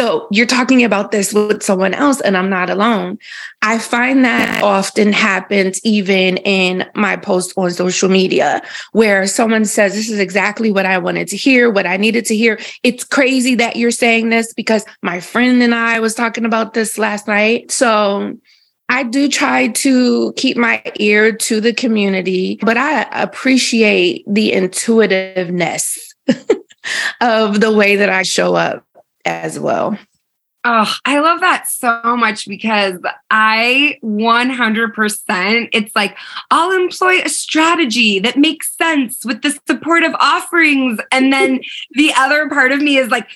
so 0.00 0.26
you're 0.30 0.46
talking 0.46 0.82
about 0.82 1.10
this 1.10 1.34
with 1.34 1.62
someone 1.62 1.92
else, 1.92 2.22
and 2.22 2.34
I'm 2.34 2.48
not 2.48 2.70
alone. 2.70 3.18
I 3.60 3.78
find 3.78 4.24
that 4.24 4.62
often 4.62 5.12
happens 5.12 5.78
even 5.84 6.38
in 6.38 6.88
my 6.94 7.16
posts 7.16 7.52
on 7.58 7.70
social 7.70 8.08
media, 8.08 8.62
where 8.92 9.26
someone 9.26 9.66
says, 9.66 9.92
This 9.92 10.08
is 10.08 10.18
exactly 10.18 10.72
what 10.72 10.86
I 10.86 10.96
wanted 10.96 11.28
to 11.28 11.36
hear, 11.36 11.68
what 11.68 11.86
I 11.86 11.98
needed 11.98 12.24
to 12.26 12.34
hear. 12.34 12.58
It's 12.82 13.04
crazy 13.04 13.54
that 13.56 13.76
you're 13.76 13.90
saying 13.90 14.30
this 14.30 14.54
because 14.54 14.86
my 15.02 15.20
friend 15.20 15.62
and 15.62 15.74
I 15.74 16.00
was 16.00 16.14
talking 16.14 16.46
about 16.46 16.72
this 16.72 16.96
last 16.96 17.28
night. 17.28 17.70
So 17.70 18.38
I 18.88 19.02
do 19.02 19.28
try 19.28 19.68
to 19.68 20.32
keep 20.38 20.56
my 20.56 20.82
ear 20.98 21.30
to 21.30 21.60
the 21.60 21.74
community, 21.74 22.58
but 22.62 22.78
I 22.78 23.02
appreciate 23.20 24.24
the 24.26 24.52
intuitiveness 24.52 26.14
of 27.20 27.60
the 27.60 27.70
way 27.70 27.96
that 27.96 28.08
I 28.08 28.22
show 28.22 28.54
up 28.54 28.86
as 29.24 29.58
well. 29.58 29.98
Oh, 30.62 30.94
I 31.06 31.20
love 31.20 31.40
that 31.40 31.68
so 31.68 32.16
much 32.18 32.46
because 32.46 32.98
I 33.30 33.98
100%, 34.04 35.68
it's 35.72 35.96
like 35.96 36.16
I'll 36.50 36.72
employ 36.72 37.22
a 37.22 37.30
strategy 37.30 38.18
that 38.18 38.36
makes 38.36 38.76
sense 38.76 39.24
with 39.24 39.40
the 39.40 39.58
supportive 39.66 40.12
offerings. 40.20 41.00
And 41.10 41.32
then 41.32 41.60
the 41.92 42.12
other 42.14 42.48
part 42.50 42.72
of 42.72 42.82
me 42.82 42.98
is 42.98 43.08
like, 43.08 43.28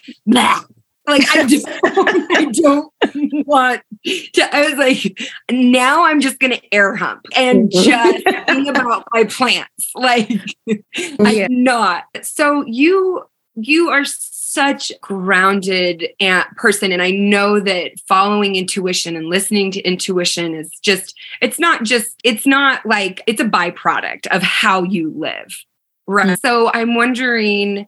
Like 1.06 1.22
I 1.34 1.44
don't, 1.44 1.64
I 2.36 2.44
don't 2.52 3.46
want 3.46 3.82
to. 4.04 4.56
I 4.56 4.68
was 4.68 4.78
like, 4.78 5.18
now 5.50 6.04
I'm 6.04 6.20
just 6.20 6.38
gonna 6.38 6.60
air 6.72 6.94
hump 6.94 7.26
and 7.34 7.70
mm-hmm. 7.70 7.84
just 7.84 8.46
think 8.46 8.68
about 8.68 9.04
my 9.12 9.24
plants. 9.24 9.90
Like 9.94 10.30
oh, 10.68 11.30
Yeah. 11.30 11.46
I'm 11.46 11.62
not. 11.62 12.04
So 12.22 12.64
you 12.66 13.24
you 13.54 13.88
are 13.88 14.04
such 14.54 14.92
grounded 15.00 16.06
person 16.56 16.92
and 16.92 17.02
i 17.02 17.11
know 17.11 17.61
that 17.61 17.92
following 18.08 18.56
intuition 18.56 19.16
and 19.16 19.26
listening 19.26 19.70
to 19.70 19.80
intuition 19.82 20.54
is 20.54 20.70
just 20.82 21.14
it's 21.42 21.58
not 21.58 21.82
just 21.82 22.16
it's 22.25 22.46
not 22.46 22.84
like 22.87 23.23
it's 23.26 23.40
a 23.40 23.44
byproduct 23.44 24.26
of 24.28 24.42
how 24.42 24.82
you 24.82 25.12
live 25.16 25.64
right? 26.06 26.26
Mm-hmm. 26.26 26.46
So 26.46 26.70
i'm 26.73 26.94
wondering 26.94 27.87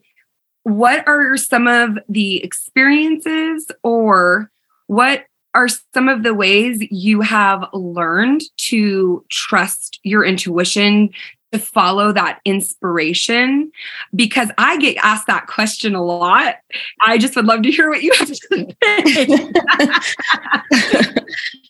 what 0.64 1.06
are 1.06 1.37
some 1.37 1.68
of 1.68 1.96
the 2.08 2.42
experiences 2.42 3.70
or 3.85 4.50
what 4.88 5.25
are 5.54 5.68
some 5.94 6.08
of 6.08 6.23
the 6.23 6.35
ways 6.35 6.85
you 6.90 7.23
have 7.23 7.64
learned 7.73 8.42
to 8.58 9.25
trust 9.30 10.00
your 10.02 10.25
intuition 10.25 11.11
to 11.56 11.64
follow 11.64 12.12
that 12.12 12.40
inspiration 12.44 13.70
because 14.14 14.50
I 14.58 14.76
get 14.78 14.96
asked 14.98 15.26
that 15.26 15.46
question 15.46 15.94
a 15.94 16.02
lot. 16.02 16.56
I 17.04 17.18
just 17.18 17.36
would 17.36 17.46
love 17.46 17.62
to 17.62 17.70
hear 17.70 17.88
what 17.88 18.02
you 18.02 18.12
have 18.12 18.28
to 18.28 18.34
say. 18.34 18.76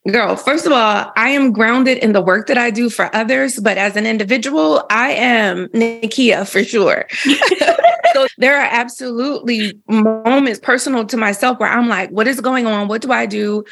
Girl, 0.11 0.37
first 0.37 0.67
of 0.67 0.73
all, 0.73 1.13
I 1.17 1.31
am 1.31 1.53
grounded 1.53 1.99
in 1.99 2.13
the 2.13 2.21
work 2.21 2.47
that 2.47 2.59
I 2.59 2.71
do 2.71 2.89
for 2.89 3.15
others, 3.15 3.59
but 3.59 3.77
as 3.77 3.97
an 3.97 4.07
individual, 4.07 4.87
I 4.89 5.11
am 5.11 5.67
Nakia 5.69 6.49
for 6.49 6.63
sure. 6.63 7.07
so 8.13 8.27
there 8.39 8.57
are 8.57 8.69
absolutely 8.71 9.79
moments 9.89 10.61
personal 10.61 11.05
to 11.07 11.17
myself 11.17 11.59
where 11.59 11.69
I'm 11.69 11.89
like, 11.89 12.11
what 12.11 12.29
is 12.29 12.41
going 12.41 12.67
on? 12.67 12.87
What 12.87 13.03
do 13.03 13.11
I 13.11 13.27
do? 13.27 13.65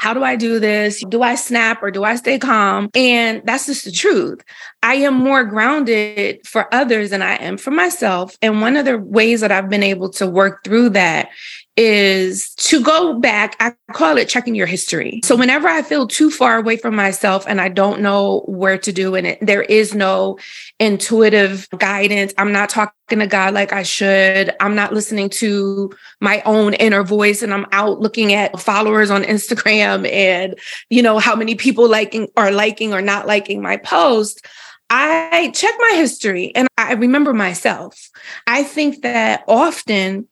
How 0.00 0.14
do 0.14 0.24
I 0.24 0.34
do 0.34 0.58
this? 0.58 1.04
Do 1.10 1.20
I 1.20 1.34
snap 1.34 1.82
or 1.82 1.90
do 1.90 2.04
I 2.04 2.16
stay 2.16 2.38
calm? 2.38 2.88
And 2.94 3.42
that's 3.44 3.66
just 3.66 3.84
the 3.84 3.92
truth. 3.92 4.40
I 4.82 4.94
am 4.94 5.12
more 5.12 5.44
grounded 5.44 6.40
for 6.46 6.74
others 6.74 7.10
than 7.10 7.20
I 7.20 7.34
am 7.34 7.58
for 7.58 7.70
myself. 7.70 8.34
And 8.40 8.62
one 8.62 8.78
of 8.78 8.86
the 8.86 8.96
ways 8.96 9.42
that 9.42 9.52
I've 9.52 9.68
been 9.68 9.82
able 9.82 10.08
to 10.12 10.26
work 10.26 10.64
through 10.64 10.88
that 10.90 11.28
is 11.76 12.52
to 12.56 12.82
go 12.82 13.18
back. 13.18 13.56
I 13.60 13.74
call 13.92 14.18
it 14.18 14.28
checking 14.28 14.54
your 14.54 14.66
history. 14.66 15.20
So 15.24 15.36
whenever 15.36 15.68
I 15.68 15.82
feel 15.82 16.06
too 16.06 16.30
far 16.30 16.58
away 16.58 16.76
from 16.76 16.94
myself 16.94 17.46
and 17.46 17.60
I 17.60 17.68
don't 17.68 18.00
know 18.00 18.40
where 18.46 18.76
to 18.78 18.92
do 18.92 19.14
and 19.14 19.26
it, 19.26 19.38
there 19.40 19.62
is 19.62 19.94
no 19.94 20.38
intuitive 20.78 21.68
guidance, 21.78 22.34
I'm 22.36 22.52
not 22.52 22.68
talking 22.68 23.18
to 23.18 23.26
God 23.26 23.54
like 23.54 23.72
I 23.72 23.82
should. 23.82 24.54
I'm 24.60 24.74
not 24.74 24.92
listening 24.92 25.30
to 25.30 25.90
my 26.20 26.42
own 26.44 26.74
inner 26.74 27.02
voice 27.02 27.42
and 27.42 27.54
I'm 27.54 27.66
out 27.72 28.00
looking 28.00 28.32
at 28.32 28.60
followers 28.60 29.10
on 29.10 29.22
Instagram 29.22 30.10
and 30.10 30.58
you 30.90 31.02
know 31.02 31.18
how 31.18 31.34
many 31.34 31.54
people 31.54 31.88
liking 31.88 32.28
are 32.36 32.50
liking 32.50 32.92
or 32.92 33.00
not 33.00 33.26
liking 33.26 33.62
my 33.62 33.76
post. 33.76 34.46
I 34.92 35.52
check 35.54 35.74
my 35.78 35.92
history 35.94 36.52
and 36.56 36.66
I 36.76 36.94
remember 36.94 37.32
myself. 37.32 38.10
I 38.48 38.64
think 38.64 39.02
that 39.02 39.44
often 39.46 40.26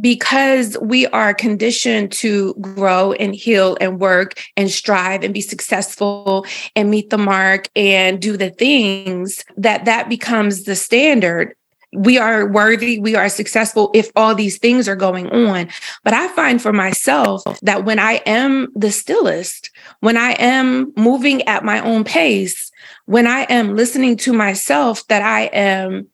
because 0.00 0.76
we 0.82 1.06
are 1.08 1.32
conditioned 1.32 2.12
to 2.12 2.54
grow 2.54 3.12
and 3.14 3.34
heal 3.34 3.76
and 3.80 3.98
work 3.98 4.42
and 4.56 4.70
strive 4.70 5.24
and 5.24 5.32
be 5.32 5.40
successful 5.40 6.44
and 6.76 6.90
meet 6.90 7.10
the 7.10 7.18
mark 7.18 7.68
and 7.74 8.20
do 8.20 8.36
the 8.36 8.50
things 8.50 9.44
that 9.56 9.86
that 9.86 10.08
becomes 10.08 10.64
the 10.64 10.76
standard 10.76 11.54
we 11.92 12.18
are 12.18 12.46
worthy, 12.46 13.00
we 13.00 13.16
are 13.16 13.28
successful 13.28 13.90
if 13.94 14.10
all 14.14 14.34
these 14.34 14.58
things 14.58 14.88
are 14.88 14.96
going 14.96 15.28
on. 15.30 15.68
But 16.04 16.14
I 16.14 16.28
find 16.28 16.62
for 16.62 16.72
myself 16.72 17.42
that 17.62 17.84
when 17.84 17.98
I 17.98 18.22
am 18.26 18.68
the 18.76 18.92
stillest, 18.92 19.70
when 20.00 20.16
I 20.16 20.32
am 20.32 20.92
moving 20.96 21.42
at 21.42 21.64
my 21.64 21.80
own 21.80 22.04
pace, 22.04 22.70
when 23.06 23.26
I 23.26 23.40
am 23.44 23.74
listening 23.74 24.16
to 24.18 24.32
myself, 24.32 25.06
that 25.08 25.22
I 25.22 25.42
am 25.46 26.06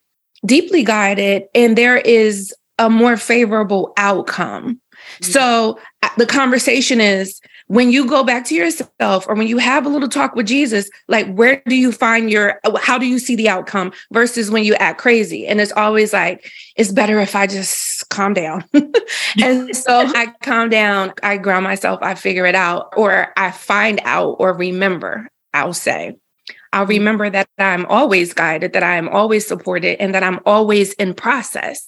deeply 0.45 0.83
guided 0.83 1.43
and 1.53 1.77
there 1.77 1.97
is 1.97 2.53
a 2.79 2.89
more 2.89 3.17
favorable 3.17 3.93
outcome. 3.97 4.79
Mm-hmm. 5.21 5.31
So 5.31 5.79
uh, 6.03 6.09
the 6.17 6.25
conversation 6.25 7.01
is 7.01 7.39
when 7.67 7.91
you 7.91 8.07
go 8.07 8.23
back 8.23 8.45
to 8.45 8.55
yourself 8.55 9.27
or 9.27 9.35
when 9.35 9.47
you 9.47 9.57
have 9.57 9.85
a 9.85 9.89
little 9.89 10.07
talk 10.07 10.35
with 10.35 10.47
Jesus, 10.47 10.89
like 11.07 11.31
where 11.33 11.61
do 11.67 11.75
you 11.75 11.91
find 11.91 12.31
your, 12.31 12.59
uh, 12.63 12.77
how 12.77 12.97
do 12.97 13.05
you 13.05 13.19
see 13.19 13.35
the 13.35 13.49
outcome 13.49 13.91
versus 14.11 14.49
when 14.49 14.63
you 14.63 14.73
act 14.75 14.99
crazy? 14.99 15.45
And 15.45 15.59
it's 15.59 15.73
always 15.73 16.13
like, 16.13 16.49
it's 16.75 16.91
better 16.91 17.19
if 17.19 17.35
I 17.35 17.45
just 17.45 18.07
calm 18.09 18.33
down. 18.33 18.63
and 19.41 19.75
so 19.75 20.05
I 20.07 20.33
calm 20.43 20.69
down, 20.69 21.13
I 21.23 21.37
ground 21.37 21.65
myself, 21.65 21.99
I 22.01 22.15
figure 22.15 22.45
it 22.45 22.55
out, 22.55 22.93
or 22.95 23.33
I 23.35 23.51
find 23.51 23.99
out 24.03 24.37
or 24.39 24.53
remember, 24.53 25.27
I'll 25.53 25.73
say. 25.73 26.15
I'll 26.71 26.83
mm-hmm. 26.83 26.89
remember 26.89 27.29
that 27.29 27.49
I'm 27.57 27.85
always 27.87 28.33
guided, 28.33 28.73
that 28.73 28.83
I 28.83 28.95
am 28.95 29.09
always 29.09 29.45
supported, 29.45 30.01
and 30.01 30.15
that 30.15 30.23
I'm 30.23 30.39
always 30.45 30.93
in 30.93 31.13
process. 31.13 31.87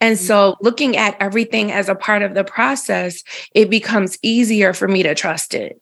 And 0.00 0.18
so, 0.18 0.56
looking 0.60 0.96
at 0.96 1.16
everything 1.20 1.72
as 1.72 1.88
a 1.88 1.94
part 1.94 2.22
of 2.22 2.34
the 2.34 2.44
process, 2.44 3.22
it 3.54 3.70
becomes 3.70 4.18
easier 4.22 4.72
for 4.72 4.88
me 4.88 5.02
to 5.02 5.14
trust 5.14 5.54
it. 5.54 5.80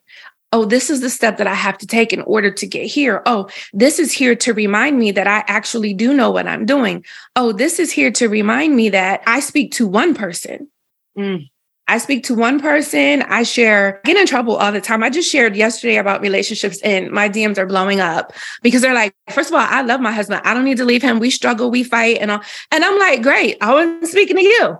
Oh, 0.54 0.66
this 0.66 0.90
is 0.90 1.00
the 1.00 1.08
step 1.08 1.38
that 1.38 1.46
I 1.46 1.54
have 1.54 1.78
to 1.78 1.87
take 1.87 2.12
in 2.12 2.20
order 2.22 2.50
to 2.50 2.66
get 2.66 2.84
here. 2.84 3.22
Oh, 3.25 3.49
this 3.72 3.99
is 3.99 4.12
here 4.12 4.37
to 4.37 4.52
remind 4.52 4.99
me 4.99 5.11
that 5.12 5.26
I 5.26 5.44
actually 5.46 5.94
do 5.94 6.12
know 6.12 6.30
what 6.30 6.46
I'm 6.46 6.66
doing. 6.66 7.04
Oh, 7.37 7.52
this 7.52 7.78
is 7.78 7.90
here 7.90 8.11
to 8.12 8.28
remind 8.28 8.76
me 8.76 8.90
that 8.90 9.22
I 9.26 9.40
speak 9.40 9.72
to 9.72 9.87
one 9.87 10.14
person. 10.14 10.68
Mm. 11.16 11.49
I 11.92 11.99
speak 11.99 12.25
to 12.25 12.34
one 12.34 12.58
person. 12.58 13.20
I 13.20 13.42
share, 13.42 14.00
I 14.02 14.08
get 14.08 14.16
in 14.16 14.26
trouble 14.26 14.56
all 14.56 14.72
the 14.72 14.80
time. 14.80 15.02
I 15.02 15.11
just 15.11 15.30
shared 15.30 15.54
yesterday 15.54 15.99
about 15.99 16.22
relationships 16.22 16.80
and 16.80 17.11
my 17.11 17.28
DMs 17.28 17.58
are 17.58 17.66
blowing 17.66 18.00
up 18.00 18.32
because 18.62 18.80
they're 18.80 18.94
like, 18.94 19.14
first 19.28 19.50
of 19.50 19.54
all, 19.54 19.61
I 19.61 19.82
love 19.82 20.00
my 20.00 20.11
husband. 20.11 20.40
I 20.42 20.54
don't 20.54 20.64
need 20.64 20.78
to 20.78 20.87
leave 20.87 21.02
him. 21.02 21.18
We 21.18 21.28
struggle, 21.28 21.70
we 21.70 21.84
fight, 21.84 22.16
and 22.18 22.30
all. 22.30 22.40
And 22.70 22.82
I'm 22.82 22.99
like, 22.99 23.20
great. 23.20 23.58
I 23.61 23.75
wasn't 23.75 24.06
speaking 24.06 24.37
to 24.37 24.42
you. 24.42 24.78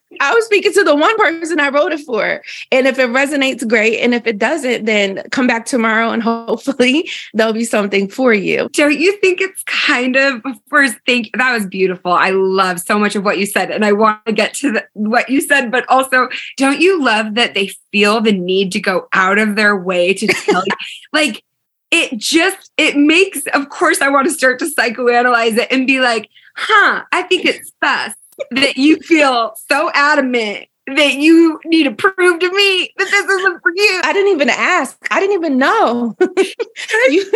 I 0.20 0.34
was 0.34 0.44
speaking 0.44 0.72
to 0.74 0.84
the 0.84 0.94
one 0.94 1.16
person 1.16 1.58
I 1.58 1.70
wrote 1.70 1.92
it 1.92 2.00
for. 2.00 2.42
And 2.70 2.86
if 2.86 2.98
it 2.98 3.08
resonates, 3.08 3.66
great. 3.66 4.00
And 4.00 4.14
if 4.14 4.26
it 4.26 4.38
doesn't, 4.38 4.84
then 4.84 5.22
come 5.30 5.46
back 5.46 5.64
tomorrow 5.64 6.10
and 6.10 6.22
hopefully 6.22 7.10
there'll 7.34 7.54
be 7.54 7.64
something 7.64 8.08
for 8.08 8.32
you. 8.34 8.68
Don't 8.72 8.98
you 8.98 9.16
think 9.18 9.40
it's 9.40 9.62
kind 9.64 10.16
of 10.16 10.42
first 10.68 10.96
think 11.06 11.30
that 11.36 11.52
was 11.52 11.66
beautiful. 11.66 12.12
I 12.12 12.30
love 12.30 12.80
so 12.80 12.98
much 12.98 13.16
of 13.16 13.24
what 13.24 13.38
you 13.38 13.46
said. 13.46 13.70
And 13.70 13.84
I 13.84 13.92
want 13.92 14.24
to 14.26 14.32
get 14.32 14.54
to 14.54 14.72
the, 14.72 14.86
what 14.92 15.30
you 15.30 15.40
said, 15.40 15.70
but 15.70 15.88
also 15.88 16.28
don't 16.56 16.80
you 16.80 17.02
love 17.02 17.34
that 17.34 17.54
they 17.54 17.72
feel 17.90 18.20
the 18.20 18.32
need 18.32 18.72
to 18.72 18.80
go 18.80 19.08
out 19.12 19.38
of 19.38 19.56
their 19.56 19.76
way 19.76 20.12
to 20.14 20.26
tell 20.46 20.62
you 20.64 20.76
like 21.12 21.42
it 21.90 22.16
just 22.18 22.70
it 22.76 22.96
makes 22.96 23.42
of 23.52 23.68
course 23.68 24.00
I 24.00 24.10
want 24.10 24.28
to 24.28 24.32
start 24.32 24.58
to 24.60 24.66
psychoanalyze 24.66 25.56
it 25.56 25.68
and 25.72 25.86
be 25.86 26.00
like, 26.00 26.28
huh, 26.56 27.04
I 27.10 27.22
think 27.22 27.44
it's 27.44 27.72
best 27.80 28.16
that 28.50 28.76
you 28.76 28.96
feel 29.00 29.54
so 29.70 29.90
adamant 29.94 30.66
that 30.86 31.14
you 31.14 31.60
need 31.64 31.84
to 31.84 31.92
prove 31.92 32.40
to 32.40 32.52
me 32.52 32.92
that 32.98 33.10
this 33.10 33.26
isn't 33.26 33.62
for 33.62 33.72
you. 33.74 34.00
I 34.04 34.12
didn't 34.12 34.32
even 34.32 34.50
ask. 34.50 34.96
I 35.10 35.20
didn't 35.20 35.36
even 35.36 35.58
know. 35.58 36.16
you, 37.08 37.32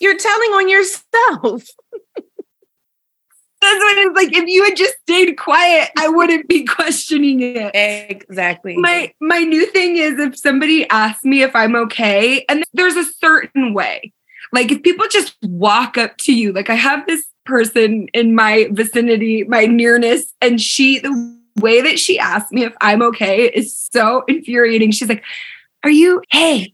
you're 0.00 0.16
telling 0.16 0.50
on 0.50 0.68
yourself. 0.68 1.64
That's 3.60 3.80
what 3.80 3.98
it's 3.98 4.16
like. 4.16 4.36
If 4.36 4.48
you 4.48 4.64
had 4.64 4.76
just 4.76 4.94
stayed 5.02 5.36
quiet, 5.36 5.90
I 5.98 6.08
wouldn't 6.08 6.48
be 6.48 6.64
questioning 6.64 7.40
it. 7.40 7.72
Exactly. 7.74 8.76
My 8.76 9.12
my 9.20 9.40
new 9.40 9.66
thing 9.66 9.96
is 9.96 10.18
if 10.18 10.38
somebody 10.38 10.88
asks 10.90 11.24
me 11.24 11.42
if 11.42 11.54
I'm 11.56 11.74
okay, 11.74 12.44
and 12.48 12.64
there's 12.72 12.96
a 12.96 13.04
certain 13.04 13.74
way. 13.74 14.12
Like 14.52 14.70
if 14.70 14.82
people 14.82 15.06
just 15.08 15.36
walk 15.42 15.98
up 15.98 16.16
to 16.18 16.32
you, 16.32 16.52
like 16.52 16.70
I 16.70 16.74
have 16.74 17.06
this 17.06 17.26
person 17.48 18.08
in 18.12 18.34
my 18.34 18.68
vicinity, 18.70 19.44
my 19.44 19.66
nearness, 19.66 20.34
and 20.40 20.60
she 20.60 20.98
the 20.98 21.38
way 21.56 21.80
that 21.80 21.98
she 21.98 22.18
asked 22.18 22.52
me 22.52 22.64
if 22.64 22.74
I'm 22.80 23.02
okay 23.02 23.46
is 23.46 23.76
so 23.92 24.22
infuriating. 24.28 24.92
She's 24.92 25.08
like, 25.08 25.24
Are 25.82 25.90
you, 25.90 26.22
hey, 26.30 26.72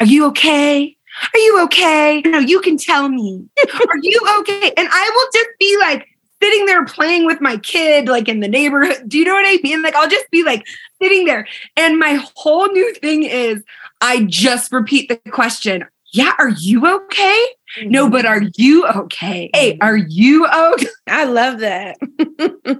are 0.00 0.06
you 0.06 0.26
okay? 0.26 0.96
Are 1.34 1.38
you 1.38 1.62
okay? 1.64 2.22
No, 2.24 2.38
you 2.38 2.60
can 2.60 2.78
tell 2.78 3.08
me. 3.08 3.44
Are 3.74 3.98
you 4.00 4.20
okay? 4.40 4.72
And 4.76 4.88
I 4.90 5.10
will 5.14 5.40
just 5.40 5.50
be 5.58 5.76
like 5.78 6.08
sitting 6.42 6.66
there 6.66 6.84
playing 6.86 7.26
with 7.26 7.40
my 7.40 7.58
kid, 7.58 8.08
like 8.08 8.28
in 8.28 8.40
the 8.40 8.48
neighborhood. 8.48 9.08
Do 9.08 9.18
you 9.18 9.24
know 9.24 9.34
what 9.34 9.44
I 9.46 9.60
mean? 9.62 9.82
Like 9.82 9.94
I'll 9.94 10.08
just 10.08 10.30
be 10.30 10.42
like 10.42 10.66
sitting 11.02 11.26
there. 11.26 11.46
And 11.76 11.98
my 11.98 12.24
whole 12.34 12.66
new 12.68 12.94
thing 12.94 13.24
is 13.24 13.62
I 14.00 14.24
just 14.24 14.72
repeat 14.72 15.08
the 15.08 15.16
question. 15.30 15.84
Yeah, 16.12 16.32
are 16.38 16.50
you 16.50 16.86
okay? 16.86 17.46
No, 17.84 18.08
but 18.10 18.26
are 18.26 18.42
you 18.56 18.86
okay? 18.86 19.50
Hey, 19.54 19.78
are 19.80 19.96
you 19.96 20.46
okay? 20.46 20.86
I 21.06 21.24
love 21.24 21.60
that. 21.60 21.96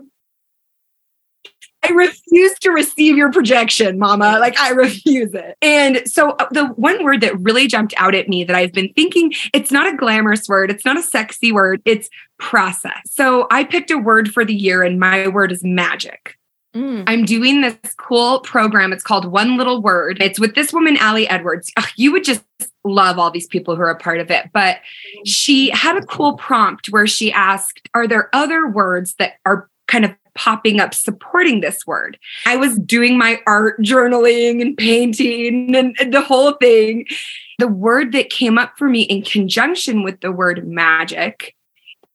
I 1.85 1.91
refuse 1.91 2.57
to 2.61 2.71
receive 2.71 3.17
your 3.17 3.33
projection, 3.33 3.99
mama. 3.99 4.39
Like, 4.39 4.59
I 4.59 4.71
refuse 4.71 5.35
it. 5.35 5.57
And 5.61 6.03
so, 6.07 6.31
uh, 6.33 6.47
the 6.53 6.67
one 6.67 7.03
word 7.03 7.21
that 7.23 7.39
really 7.41 7.67
jumped 7.67 7.93
out 7.97 8.15
at 8.15 8.29
me 8.29 8.45
that 8.45 8.55
I've 8.55 8.73
been 8.73 8.93
thinking, 8.95 9.33
it's 9.53 9.73
not 9.73 9.93
a 9.93 9.97
glamorous 9.97 10.49
word, 10.49 10.71
it's 10.71 10.85
not 10.85 10.97
a 10.97 11.03
sexy 11.03 11.51
word, 11.51 11.83
it's 11.85 12.09
process. 12.39 13.01
So, 13.07 13.49
I 13.51 13.65
picked 13.65 13.91
a 13.91 13.99
word 13.99 14.33
for 14.33 14.45
the 14.45 14.55
year, 14.55 14.85
and 14.85 15.01
my 15.01 15.27
word 15.27 15.51
is 15.51 15.65
magic. 15.65 16.37
Mm. 16.75 17.05
I'm 17.07 17.25
doing 17.25 17.61
this 17.61 17.77
cool 17.99 18.41
program. 18.41 18.93
It's 18.93 19.03
called 19.03 19.31
One 19.31 19.59
Little 19.59 19.83
Word. 19.83 20.23
It's 20.23 20.41
with 20.41 20.55
this 20.55 20.73
woman, 20.73 20.97
Ali 21.03 21.29
Edwards. 21.29 21.71
Ugh, 21.77 21.89
you 21.97 22.13
would 22.13 22.25
just 22.25 22.45
love 22.85 23.19
all 23.19 23.31
these 23.31 23.47
people 23.47 23.77
who 23.77 23.83
are 23.83 23.91
a 23.91 23.99
part 23.99 24.21
of 24.21 24.31
it. 24.31 24.51
But 24.53 24.79
she 25.25 25.71
had 25.71 25.97
a 25.97 26.07
cool 26.07 26.37
prompt 26.37 26.89
where 26.89 27.07
she 27.07 27.33
asked, 27.33 27.89
Are 27.95 28.07
there 28.07 28.29
other 28.35 28.69
words 28.69 29.15
that 29.19 29.35
are 29.45 29.69
kind 29.89 30.05
of 30.05 30.15
popping 30.35 30.81
up 30.81 30.95
supporting 30.95 31.61
this 31.61 31.87
word? 31.87 32.19
I 32.47 32.57
was 32.57 32.79
doing 32.79 33.19
my 33.19 33.41
art 33.47 33.81
journaling 33.81 34.61
and 34.61 34.77
painting 34.77 35.77
and, 35.77 35.97
and 36.01 36.13
the 36.13 36.23
whole 36.23 36.53
thing. 36.53 37.07
The 37.59 37.69
word 37.69 38.13
that 38.13 38.31
came 38.31 38.59
up 38.59 38.75
for 38.77 38.89
me 38.89 39.03
in 39.03 39.23
conjunction 39.23 40.03
with 40.03 40.21
the 40.21 40.33
word 40.33 40.67
magic 40.67 41.55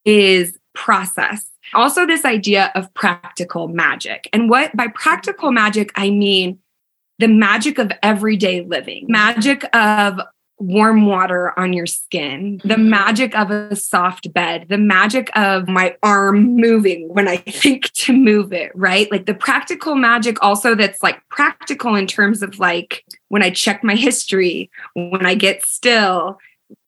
is 0.04 0.58
process 0.74 1.48
also, 1.74 2.06
this 2.06 2.24
idea 2.24 2.72
of 2.74 2.92
practical 2.94 3.68
magic. 3.68 4.28
And 4.32 4.48
what 4.48 4.74
by 4.76 4.88
practical 4.88 5.52
magic, 5.52 5.92
I 5.96 6.10
mean 6.10 6.58
the 7.18 7.28
magic 7.28 7.78
of 7.78 7.90
everyday 8.02 8.62
living, 8.62 9.06
magic 9.08 9.64
of 9.74 10.20
warm 10.58 11.06
water 11.06 11.58
on 11.58 11.72
your 11.72 11.86
skin, 11.86 12.60
the 12.64 12.74
mm-hmm. 12.74 12.90
magic 12.90 13.34
of 13.38 13.50
a 13.50 13.76
soft 13.76 14.32
bed, 14.32 14.66
the 14.68 14.78
magic 14.78 15.30
of 15.36 15.68
my 15.68 15.96
arm 16.02 16.56
moving 16.56 17.08
when 17.08 17.28
I 17.28 17.36
think 17.48 17.92
to 17.92 18.12
move 18.12 18.52
it, 18.52 18.72
right? 18.74 19.10
Like 19.10 19.26
the 19.26 19.34
practical 19.34 19.94
magic 19.94 20.42
also 20.42 20.74
that's 20.74 21.02
like 21.02 21.20
practical 21.28 21.94
in 21.94 22.06
terms 22.06 22.42
of 22.42 22.58
like 22.58 23.04
when 23.28 23.42
I 23.42 23.50
check 23.50 23.84
my 23.84 23.94
history, 23.94 24.70
when 24.94 25.26
I 25.26 25.34
get 25.34 25.64
still, 25.64 26.38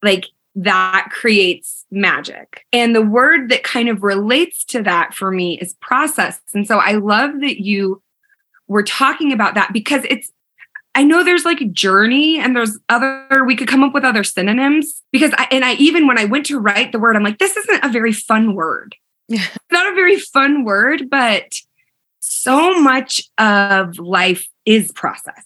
like 0.02 0.26
that 0.56 1.08
creates 1.12 1.86
magic. 1.90 2.66
And 2.72 2.94
the 2.94 3.02
word 3.02 3.50
that 3.50 3.62
kind 3.62 3.88
of 3.88 4.02
relates 4.02 4.64
to 4.66 4.82
that 4.82 5.14
for 5.14 5.30
me 5.30 5.58
is 5.60 5.74
process. 5.74 6.40
And 6.54 6.66
so 6.66 6.78
I 6.78 6.92
love 6.92 7.40
that 7.40 7.62
you 7.62 8.02
were 8.66 8.82
talking 8.82 9.32
about 9.32 9.54
that 9.54 9.72
because 9.72 10.02
it's, 10.10 10.32
I 10.94 11.04
know 11.04 11.22
there's 11.22 11.44
like 11.44 11.60
a 11.60 11.66
journey 11.66 12.38
and 12.38 12.54
there's 12.54 12.78
other, 12.88 13.44
we 13.46 13.56
could 13.56 13.68
come 13.68 13.84
up 13.84 13.94
with 13.94 14.04
other 14.04 14.24
synonyms 14.24 15.02
because 15.12 15.32
I, 15.36 15.46
and 15.50 15.64
I 15.64 15.74
even 15.74 16.06
when 16.06 16.18
I 16.18 16.24
went 16.24 16.46
to 16.46 16.58
write 16.58 16.92
the 16.92 16.98
word, 16.98 17.16
I'm 17.16 17.22
like, 17.22 17.38
this 17.38 17.56
isn't 17.56 17.84
a 17.84 17.88
very 17.88 18.12
fun 18.12 18.54
word. 18.54 18.96
Not 19.28 19.92
a 19.92 19.94
very 19.94 20.18
fun 20.18 20.64
word, 20.64 21.08
but 21.08 21.54
so 22.18 22.80
much 22.80 23.22
of 23.38 23.98
life 23.98 24.48
is 24.66 24.90
process, 24.92 25.44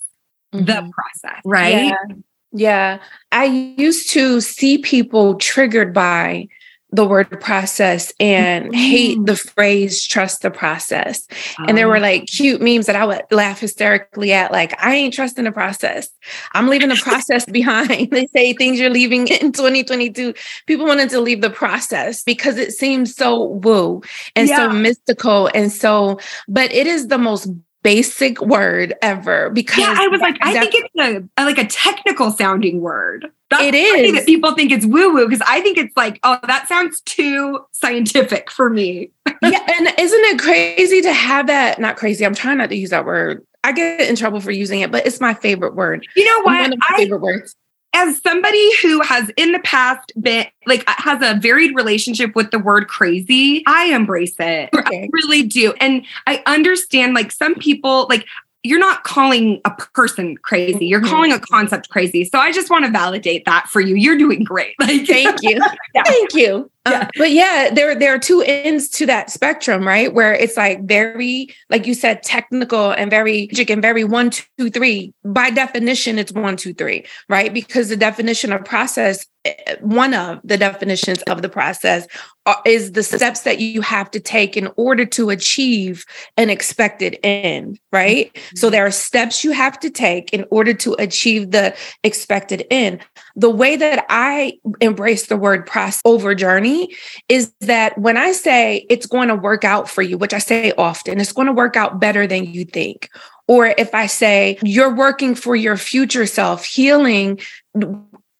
mm-hmm. 0.55 0.65
the 0.65 0.91
process, 0.93 1.41
right? 1.45 1.85
Yeah. 1.85 2.15
Yeah. 2.57 2.99
I 3.33 3.45
used 3.45 4.11
to 4.11 4.41
see 4.41 4.79
people 4.79 5.35
triggered 5.35 5.93
by 5.93 6.49
the 6.95 7.05
word 7.05 7.29
process 7.41 8.13
and 8.21 8.67
mm-hmm. 8.67 8.75
hate 8.75 9.27
the 9.27 9.37
phrase 9.37 10.05
trust 10.05 10.43
the 10.43 10.51
process. 10.51 11.27
And 11.59 11.77
there 11.77 11.89
were 11.89 11.97
oh. 11.97 12.01
like 12.01 12.27
cute 12.27 12.61
memes 12.61 12.87
that 12.87 12.95
I 12.95 13.05
would 13.05 13.23
laugh 13.33 13.61
hysterically 13.61 14.33
at, 14.33 14.53
like, 14.53 14.81
I 14.81 14.95
ain't 14.95 15.13
trusting 15.13 15.45
the 15.45 15.51
process. 15.51 16.09
I'm 16.53 16.69
leaving 16.69 16.91
the 16.91 17.01
process 17.03 17.47
behind. 17.47 18.11
they 18.13 18.29
say 18.29 18.53
things 18.53 18.79
you're 18.79 18.91
leaving 18.91 19.27
in 19.27 19.51
2022. 19.51 20.35
People 20.67 20.87
wanted 20.87 21.11
to 21.11 21.21
leave 21.21 21.41
the 21.41 21.51
process 21.51 22.23
because 22.23 22.59
it 22.59 22.73
seems 22.73 23.15
so 23.15 23.43
woo 23.43 24.01
and 24.37 24.49
yeah. 24.49 24.57
so 24.57 24.71
mystical. 24.71 25.51
And 25.53 25.73
so, 25.73 26.21
but 26.47 26.73
it 26.73 26.87
is 26.87 27.09
the 27.09 27.19
most 27.19 27.49
basic 27.85 28.41
word 28.41 28.95
ever 29.03 29.51
because 29.51 29.79
yeah, 29.79 29.95
I 29.97 30.09
was 30.09 30.21
like, 30.21 30.39
I 30.41 30.59
think 30.59 30.75
it's 30.75 30.89
a, 30.99 31.23
a, 31.41 31.45
like 31.45 31.59
a 31.59 31.67
technical 31.67 32.33
sounding 32.33 32.81
word. 32.81 33.31
That's 33.51 33.63
it 33.63 33.75
is 33.75 34.15
that 34.15 34.27
people 34.27 34.55
think 34.55 34.73
it's 34.73 34.87
woo 34.87 35.15
woo 35.15 35.29
because 35.29 35.47
I 35.47 35.61
think 35.61 35.79
it's 35.79 35.97
like, 35.97 36.19
oh, 36.25 36.39
that 36.49 36.67
sounds 36.67 37.03
too 37.03 37.65
scientific 37.71 38.51
for 38.51 38.71
me. 38.71 39.11
yeah, 39.43 39.61
and 39.69 39.89
isn't 39.99 40.25
it 40.25 40.41
crazy 40.41 41.03
to 41.03 41.13
have 41.13 41.47
that? 41.47 41.79
Not 41.79 41.97
crazy. 41.97 42.27
I'm 42.27 42.35
trying 42.35 42.59
not 42.59 42.71
to 42.71 42.77
use 42.77 42.91
that 42.91 43.05
word. 43.05 43.47
I 43.63 43.73
get 43.73 44.09
in 44.09 44.17
trouble 44.17 44.41
for 44.41 44.51
using 44.51 44.81
it, 44.81 44.91
but 44.91 45.07
it's 45.07 45.21
my 45.21 45.35
favorite 45.35 45.77
word. 45.77 46.07
You 46.17 46.25
know 46.25 46.43
what? 46.43 46.61
One 46.61 46.73
of 46.73 46.79
my 46.79 46.97
I, 46.97 46.97
favorite 46.97 47.21
words 47.21 47.55
as 47.95 48.21
somebody 48.23 48.71
who 48.83 49.01
has 49.03 49.31
in 49.37 49.53
the 49.53 49.61
past 49.61 50.13
been 50.21 50.47
like 50.67 50.85
has 50.89 51.23
a 51.23 51.39
varied 51.41 51.75
relationship 51.75 52.35
with 52.35 52.51
the 52.51 52.59
word 52.59 52.89
crazy, 52.89 53.63
I 53.67 53.87
embrace 53.87 54.35
it. 54.39 54.71
Okay. 54.75 55.05
I 55.05 55.09
really 55.13 55.43
do. 55.43 55.73
And 55.81 56.05
I 56.27 56.43
understand 56.47 57.15
like 57.15 57.33
some 57.33 57.55
people 57.55 58.07
like 58.09 58.27
you're 58.63 58.79
not 58.79 59.05
calling 59.05 59.61
a 59.67 59.71
person 59.71 60.37
crazy. 60.39 60.87
You're 60.87 61.01
mm-hmm. 61.01 61.11
calling 61.11 61.33
a 61.33 61.39
concept 61.39 61.91
crazy. 61.91 62.25
So 62.25 62.39
I 62.39 62.51
just 62.51 62.71
want 62.71 62.87
to 62.87 62.91
validate 62.91 63.45
that 63.45 63.69
for 63.69 63.81
you. 63.81 63.95
You're 63.95 64.19
doing 64.19 64.43
great. 64.43 64.75
Like 64.81 65.07
thank 65.07 65.43
you. 65.43 65.61
yeah. 65.95 66.03
Thank 66.05 66.35
you. 66.35 66.71
Yeah. 66.87 67.01
Uh, 67.01 67.09
but 67.17 67.31
yeah, 67.31 67.71
there 67.73 67.95
there 67.95 68.15
are 68.15 68.19
two 68.19 68.43
ends 68.43 68.89
to 68.91 69.07
that 69.07 69.31
spectrum, 69.31 69.87
right? 69.87 70.13
Where 70.13 70.35
it's 70.35 70.57
like 70.57 70.85
very, 70.85 71.49
like 71.71 71.87
you 71.87 71.95
said, 71.95 72.23
technical 72.23 72.91
and 72.91 73.11
very 73.11 73.49
and 73.69 73.81
very 73.83 74.05
one, 74.05 74.31
two, 74.31 74.71
three. 74.71 75.15
By 75.25 75.51
definition, 75.51 76.19
it's 76.19 76.33
one, 76.33 76.57
two, 76.57 76.75
three, 76.75 77.07
right? 77.29 77.55
Because 77.55 77.89
the 77.89 77.97
definition 77.97 78.53
of 78.53 78.67
process, 78.67 79.25
eh, 79.47 79.77
one 79.81 80.13
of 80.13 80.41
the 80.45 80.59
definitions 80.59 81.23
of 81.23 81.41
the 81.41 81.49
process 81.49 82.07
uh, 82.45 82.57
is 82.67 82.93
the 82.93 83.03
steps 83.03 83.41
that 83.43 83.61
you 83.61 83.81
have 83.81 84.11
to 84.11 84.21
take 84.21 84.55
in 84.55 84.69
order 84.77 85.07
to 85.07 85.31
achieve 85.31 86.05
an 86.37 86.51
expected 86.51 87.19
end, 87.23 87.81
right? 87.93 88.31
Mm-hmm. 88.35 88.57
So 88.57 88.69
there 88.69 88.85
are 88.85 88.91
steps 88.91 89.43
you 89.43 89.53
have 89.53 89.81
to 89.81 89.89
take 89.89 90.35
in 90.35 90.45
order 90.51 90.75
to 90.75 90.95
achieve 90.99 91.51
the 91.51 91.75
expected 92.03 92.67
end. 92.71 93.01
The 93.37 93.51
way 93.51 93.77
that 93.77 94.07
I 94.09 94.59
embrace 94.81 95.27
the 95.27 95.37
word 95.37 95.67
process 95.67 96.01
over 96.05 96.35
journey 96.35 96.95
is 97.29 97.53
that 97.61 97.99
when 97.99 98.17
I 98.17 98.33
say 98.33 98.87
it's 98.89 99.07
going 99.07 99.29
to 99.29 99.35
work 99.35 99.65
out 99.65 99.89
for 99.89 100.03
you, 100.03 100.17
which 100.17 100.33
I 100.33 100.39
say 100.39 100.73
often, 100.79 101.21
it's 101.21 101.33
going 101.33 101.47
to 101.47 101.53
work 101.53 101.77
out 101.77 101.99
better 101.99 102.27
than 102.27 102.45
you 102.45 102.65
think. 102.65 103.11
Or 103.47 103.67
if 103.67 103.95
I 103.95 104.07
say 104.07 104.59
you're 104.63 104.95
working 104.95 105.35
for 105.35 105.55
your 105.55 105.77
future 105.77 106.27
self, 106.27 106.65
healing 106.65 107.41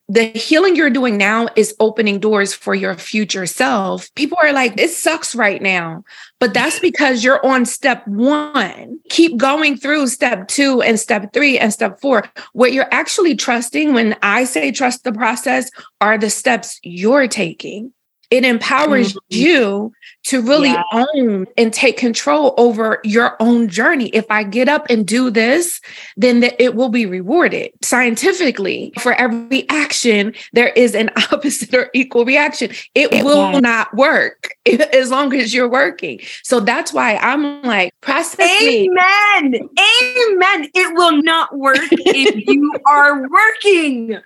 the 0.09 0.25
healing 0.25 0.77
you're 0.77 0.91
doing 0.91 1.17
now 1.17 1.49
is 1.57 1.75
opening 1.81 2.19
doors 2.19 2.53
for 2.53 2.75
your 2.75 2.95
future 2.95 3.47
self. 3.47 4.15
People 4.15 4.37
are 4.43 4.53
like, 4.53 4.79
it 4.79 4.91
sucks 4.91 5.35
right 5.35 5.63
now, 5.63 6.05
but 6.41 6.53
that's 6.53 6.79
because 6.79 7.25
you're 7.25 7.45
on 7.45 7.65
step 7.65 8.07
one. 8.07 8.99
Keep 9.09 9.39
going 9.39 9.77
through 9.77 10.09
step 10.09 10.49
two 10.49 10.83
and 10.83 11.01
step 11.01 11.33
three 11.33 11.59
and 11.59 11.73
step 11.73 12.01
four. 12.01 12.25
What 12.53 12.75
you're 12.75 12.93
actually 12.93 13.35
trusting 13.35 13.95
when 13.95 14.15
I 14.23 14.45
say 14.45 14.73
trust 14.73 15.05
the 15.05 15.13
process 15.13 15.71
are 16.03 16.19
the 16.19 16.31
steps 16.31 16.81
you're 16.83 17.29
taking. 17.29 17.93
It 18.35 18.45
empowers 18.45 19.13
mm-hmm. 19.13 19.21
you 19.29 19.93
to 20.25 20.43
really 20.43 20.71
yeah. 20.71 20.83
own 20.93 21.47
and 21.57 21.73
take 21.73 21.97
control 21.97 22.53
over 22.57 23.01
your 23.05 23.37
own 23.39 23.69
journey. 23.69 24.09
If 24.09 24.29
I 24.29 24.43
get 24.43 24.69
up 24.69 24.87
and 24.91 25.07
do 25.07 25.31
this, 25.31 25.81
then 26.17 26.41
the, 26.41 26.61
it 26.61 26.75
will 26.75 26.89
be 26.89 27.07
rewarded. 27.07 27.71
Scientifically, 27.81 28.93
for 28.99 29.13
every 29.13 29.69
action, 29.69 30.35
there 30.53 30.71
is 30.71 30.97
an 30.97 31.11
opposite 31.31 31.73
or 31.73 31.91
equal 31.95 32.25
reaction. 32.25 32.73
It, 32.97 33.13
it 33.13 33.25
will 33.25 33.61
not 33.61 33.95
work 33.95 34.49
as 34.67 35.13
long 35.13 35.33
as 35.33 35.55
you're 35.55 35.71
working. 35.71 36.19
So 36.43 36.59
that's 36.59 36.93
why 36.93 37.15
I'm 37.19 37.63
like, 37.63 37.95
process. 38.01 38.51
Amen. 38.51 39.55
Amen. 39.55 40.71
It 40.75 40.97
will 40.97 41.23
not 41.23 41.57
work 41.57 41.79
if 41.79 42.49
you 42.49 42.73
are 42.85 43.29
working. 43.29 44.19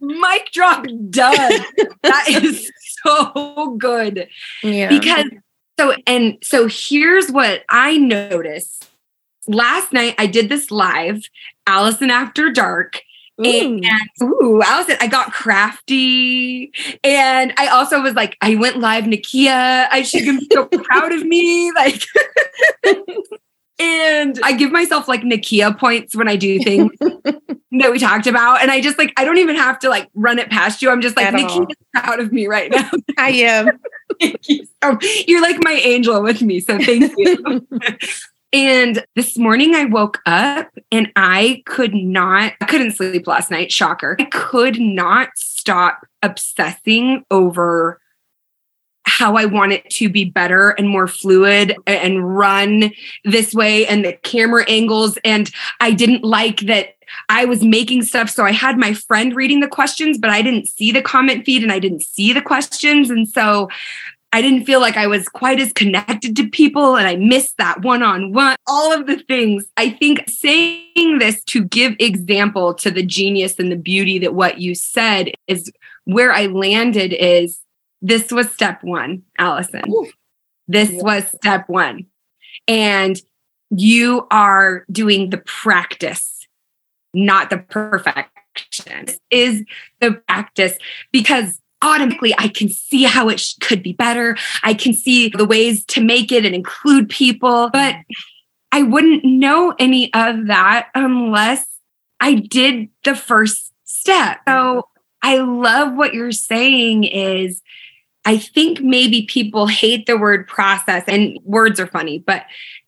Mic 0.00 0.52
drop 0.52 0.84
done. 1.10 1.64
that 2.02 2.24
is 2.28 2.70
so 3.06 3.76
good. 3.78 4.28
Yeah. 4.62 4.88
Because 4.88 5.26
so 5.78 5.94
and 6.06 6.38
so 6.42 6.68
here's 6.68 7.30
what 7.30 7.64
I 7.68 7.96
noticed. 7.96 8.90
Last 9.48 9.92
night 9.92 10.14
I 10.18 10.26
did 10.26 10.48
this 10.48 10.70
live, 10.70 11.22
Allison 11.66 12.10
After 12.10 12.50
Dark. 12.50 13.02
Ooh. 13.38 13.44
And 13.44 13.84
ooh, 14.22 14.62
Allison, 14.64 14.96
I 15.00 15.08
got 15.08 15.32
crafty. 15.32 16.72
And 17.04 17.52
I 17.58 17.68
also 17.68 18.00
was 18.00 18.14
like, 18.14 18.36
I 18.40 18.54
went 18.54 18.78
live, 18.78 19.04
Nakia. 19.04 19.86
I 19.90 20.02
should 20.02 20.24
be 20.24 20.48
so 20.52 20.64
proud 20.84 21.12
of 21.12 21.24
me. 21.24 21.70
Like 21.72 22.02
And 23.78 24.38
I 24.42 24.52
give 24.52 24.72
myself 24.72 25.06
like 25.06 25.20
Nakia 25.22 25.78
points 25.78 26.16
when 26.16 26.28
I 26.28 26.36
do 26.36 26.58
things 26.60 26.92
that 27.00 27.90
we 27.90 27.98
talked 27.98 28.26
about. 28.26 28.62
And 28.62 28.70
I 28.70 28.80
just 28.80 28.98
like, 28.98 29.12
I 29.18 29.24
don't 29.24 29.36
even 29.38 29.56
have 29.56 29.78
to 29.80 29.90
like 29.90 30.08
run 30.14 30.38
it 30.38 30.50
past 30.50 30.80
you. 30.80 30.90
I'm 30.90 31.02
just 31.02 31.16
like, 31.16 31.28
Nakia's 31.28 31.74
proud 31.94 32.20
of 32.20 32.32
me 32.32 32.46
right 32.46 32.70
now. 32.70 32.90
I 33.18 33.30
am. 33.30 33.78
thank 34.20 34.48
you. 34.48 34.66
So, 34.82 34.98
you're 35.26 35.42
like 35.42 35.62
my 35.62 35.72
angel 35.72 36.22
with 36.22 36.40
me. 36.40 36.60
So 36.60 36.78
thank 36.78 37.12
you. 37.18 37.66
and 38.52 39.04
this 39.14 39.36
morning 39.36 39.74
I 39.74 39.84
woke 39.84 40.22
up 40.24 40.70
and 40.90 41.12
I 41.14 41.62
could 41.66 41.94
not, 41.94 42.54
I 42.60 42.64
couldn't 42.64 42.92
sleep 42.92 43.26
last 43.26 43.50
night. 43.50 43.70
Shocker. 43.70 44.16
I 44.18 44.24
could 44.24 44.80
not 44.80 45.28
stop 45.34 46.06
obsessing 46.22 47.24
over 47.30 48.00
how 49.06 49.36
I 49.36 49.44
want 49.44 49.72
it 49.72 49.88
to 49.90 50.08
be 50.08 50.24
better 50.24 50.70
and 50.70 50.88
more 50.88 51.06
fluid 51.06 51.76
and 51.86 52.36
run 52.36 52.90
this 53.24 53.54
way 53.54 53.86
and 53.86 54.04
the 54.04 54.12
camera 54.12 54.64
angles. 54.68 55.16
And 55.24 55.50
I 55.80 55.92
didn't 55.92 56.24
like 56.24 56.60
that 56.60 56.96
I 57.28 57.44
was 57.44 57.62
making 57.62 58.02
stuff. 58.02 58.28
So 58.28 58.44
I 58.44 58.52
had 58.52 58.78
my 58.78 58.92
friend 58.94 59.34
reading 59.34 59.60
the 59.60 59.68
questions, 59.68 60.18
but 60.18 60.30
I 60.30 60.42
didn't 60.42 60.66
see 60.66 60.90
the 60.90 61.02
comment 61.02 61.44
feed 61.44 61.62
and 61.62 61.72
I 61.72 61.78
didn't 61.78 62.02
see 62.02 62.32
the 62.32 62.42
questions. 62.42 63.10
And 63.10 63.28
so 63.28 63.68
I 64.32 64.42
didn't 64.42 64.66
feel 64.66 64.80
like 64.80 64.96
I 64.96 65.06
was 65.06 65.28
quite 65.28 65.60
as 65.60 65.72
connected 65.72 66.34
to 66.36 66.48
people 66.48 66.96
and 66.96 67.06
I 67.06 67.16
missed 67.16 67.56
that 67.58 67.82
one 67.82 68.02
on 68.02 68.32
one, 68.32 68.56
all 68.66 68.92
of 68.92 69.06
the 69.06 69.18
things. 69.20 69.64
I 69.76 69.90
think 69.90 70.24
saying 70.28 71.18
this 71.20 71.42
to 71.44 71.64
give 71.64 71.94
example 72.00 72.74
to 72.74 72.90
the 72.90 73.04
genius 73.04 73.58
and 73.58 73.70
the 73.70 73.76
beauty 73.76 74.18
that 74.18 74.34
what 74.34 74.58
you 74.58 74.74
said 74.74 75.30
is 75.46 75.72
where 76.04 76.32
I 76.32 76.46
landed 76.46 77.12
is 77.12 77.60
this 78.06 78.30
was 78.30 78.50
step 78.52 78.82
one, 78.84 79.22
Allison. 79.38 79.82
Ooh. 79.88 80.06
This 80.68 80.90
yeah. 80.90 81.02
was 81.02 81.24
step 81.28 81.68
one. 81.68 82.06
And 82.68 83.20
you 83.70 84.26
are 84.30 84.84
doing 84.90 85.30
the 85.30 85.38
practice, 85.38 86.46
not 87.12 87.50
the 87.50 87.58
perfection. 87.58 89.06
This 89.06 89.18
is 89.30 89.64
the 90.00 90.12
practice 90.12 90.78
because 91.12 91.60
automatically 91.82 92.32
I 92.38 92.48
can 92.48 92.68
see 92.68 93.02
how 93.02 93.28
it 93.28 93.40
sh- 93.40 93.54
could 93.60 93.82
be 93.82 93.92
better. 93.92 94.36
I 94.62 94.72
can 94.72 94.94
see 94.94 95.28
the 95.28 95.44
ways 95.44 95.84
to 95.86 96.00
make 96.00 96.30
it 96.30 96.46
and 96.46 96.54
include 96.54 97.08
people, 97.08 97.70
but 97.70 97.96
I 98.70 98.82
wouldn't 98.82 99.24
know 99.24 99.74
any 99.78 100.12
of 100.14 100.46
that 100.46 100.88
unless 100.94 101.66
I 102.20 102.34
did 102.34 102.88
the 103.04 103.16
first 103.16 103.72
step. 103.84 104.38
So 104.46 104.88
I 105.22 105.38
love 105.38 105.94
what 105.94 106.14
you're 106.14 106.30
saying 106.30 107.04
is 107.04 107.62
I 108.26 108.38
think 108.38 108.80
maybe 108.80 109.22
people 109.22 109.68
hate 109.68 110.06
the 110.06 110.18
word 110.18 110.48
process 110.48 111.04
and 111.06 111.38
words 111.44 111.78
are 111.78 111.86
funny, 111.86 112.18
but 112.18 112.44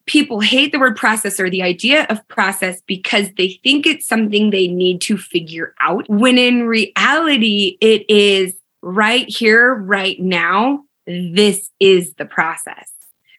people 0.06 0.40
hate 0.40 0.72
the 0.72 0.80
word 0.80 0.96
process 0.96 1.38
or 1.38 1.48
the 1.48 1.62
idea 1.62 2.06
of 2.10 2.26
process 2.26 2.80
because 2.86 3.28
they 3.36 3.60
think 3.62 3.86
it's 3.86 4.06
something 4.06 4.50
they 4.50 4.66
need 4.66 5.00
to 5.02 5.16
figure 5.16 5.74
out. 5.78 6.08
When 6.08 6.38
in 6.38 6.66
reality, 6.66 7.78
it 7.80 8.04
is 8.10 8.52
right 8.82 9.28
here, 9.28 9.74
right 9.74 10.18
now. 10.18 10.82
This 11.06 11.70
is 11.78 12.14
the 12.14 12.26
process. 12.26 12.90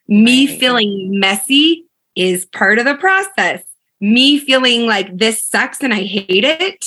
Me 0.08 0.48
right. 0.48 0.58
feeling 0.58 1.20
messy 1.20 1.84
is 2.16 2.46
part 2.46 2.78
of 2.78 2.86
the 2.86 2.96
process. 2.96 3.62
Me 4.00 4.38
feeling 4.38 4.86
like 4.86 5.16
this 5.16 5.42
sucks 5.42 5.82
and 5.82 5.92
I 5.92 6.02
hate 6.02 6.44
it 6.44 6.84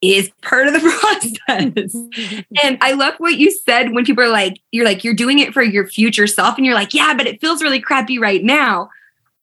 is 0.00 0.30
part 0.42 0.66
of 0.66 0.74
the 0.74 0.80
process. 1.46 2.44
and 2.62 2.78
I 2.80 2.92
love 2.92 3.14
what 3.18 3.38
you 3.38 3.50
said 3.50 3.92
when 3.92 4.04
people 4.04 4.24
are 4.24 4.28
like, 4.28 4.60
you're 4.70 4.84
like, 4.84 5.04
you're 5.04 5.14
doing 5.14 5.38
it 5.38 5.52
for 5.52 5.62
your 5.62 5.86
future 5.86 6.26
self. 6.26 6.56
And 6.56 6.64
you're 6.64 6.74
like, 6.74 6.94
yeah, 6.94 7.14
but 7.14 7.26
it 7.26 7.40
feels 7.40 7.62
really 7.62 7.80
crappy 7.80 8.18
right 8.18 8.42
now. 8.42 8.90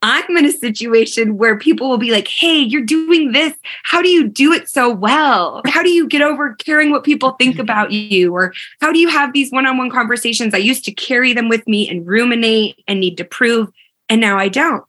I'm 0.02 0.38
in 0.38 0.46
a 0.46 0.52
situation 0.52 1.38
where 1.38 1.58
people 1.58 1.90
will 1.90 1.98
be 1.98 2.12
like, 2.12 2.28
hey, 2.28 2.60
you're 2.60 2.84
doing 2.84 3.32
this. 3.32 3.54
How 3.84 4.04
do 4.04 4.10
you 4.10 4.28
do 4.28 4.54
it 4.54 4.70
so 4.70 4.94
well? 4.94 5.64
How 5.66 5.82
do 5.82 5.90
you 5.90 6.08
get 6.08 6.22
over 6.22 6.54
caring 6.56 6.92
what 6.92 7.04
people 7.04 7.32
think 7.32 7.58
about 7.58 7.92
you? 7.92 8.32
Or 8.32 8.54
how 8.82 8.92
do 8.92 9.00
you 9.00 9.10
have 9.10 9.34
these 9.34 9.52
one 9.52 9.66
on 9.66 9.80
one 9.80 9.90
conversations? 9.90 10.54
I 10.54 10.60
used 10.60 10.86
to 10.86 10.92
carry 10.92 11.34
them 11.34 11.50
with 11.50 11.68
me 11.68 11.90
and 11.90 12.06
ruminate 12.06 12.84
and 12.88 13.00
need 13.00 13.18
to 13.18 13.26
prove. 13.26 13.70
And 14.08 14.22
now 14.22 14.38
I 14.38 14.48
don't. 14.48 14.84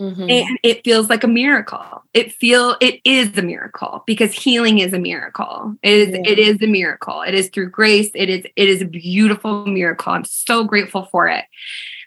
Mm-hmm. 0.00 0.30
And 0.30 0.58
it 0.62 0.82
feels 0.82 1.10
like 1.10 1.24
a 1.24 1.28
miracle. 1.28 2.02
It 2.14 2.32
feel 2.32 2.76
it 2.80 3.00
is 3.04 3.36
a 3.36 3.42
miracle 3.42 4.02
because 4.06 4.32
healing 4.32 4.78
is 4.78 4.94
a 4.94 4.98
miracle. 4.98 5.76
It 5.82 5.92
is 5.92 6.08
yeah. 6.08 6.22
it 6.24 6.38
is 6.38 6.62
a 6.62 6.66
miracle. 6.66 7.20
It 7.22 7.34
is 7.34 7.50
through 7.50 7.70
grace. 7.70 8.10
It 8.14 8.30
is 8.30 8.46
it 8.56 8.68
is 8.68 8.80
a 8.80 8.86
beautiful 8.86 9.66
miracle. 9.66 10.12
I'm 10.12 10.24
so 10.24 10.64
grateful 10.64 11.04
for 11.06 11.28
it. 11.28 11.44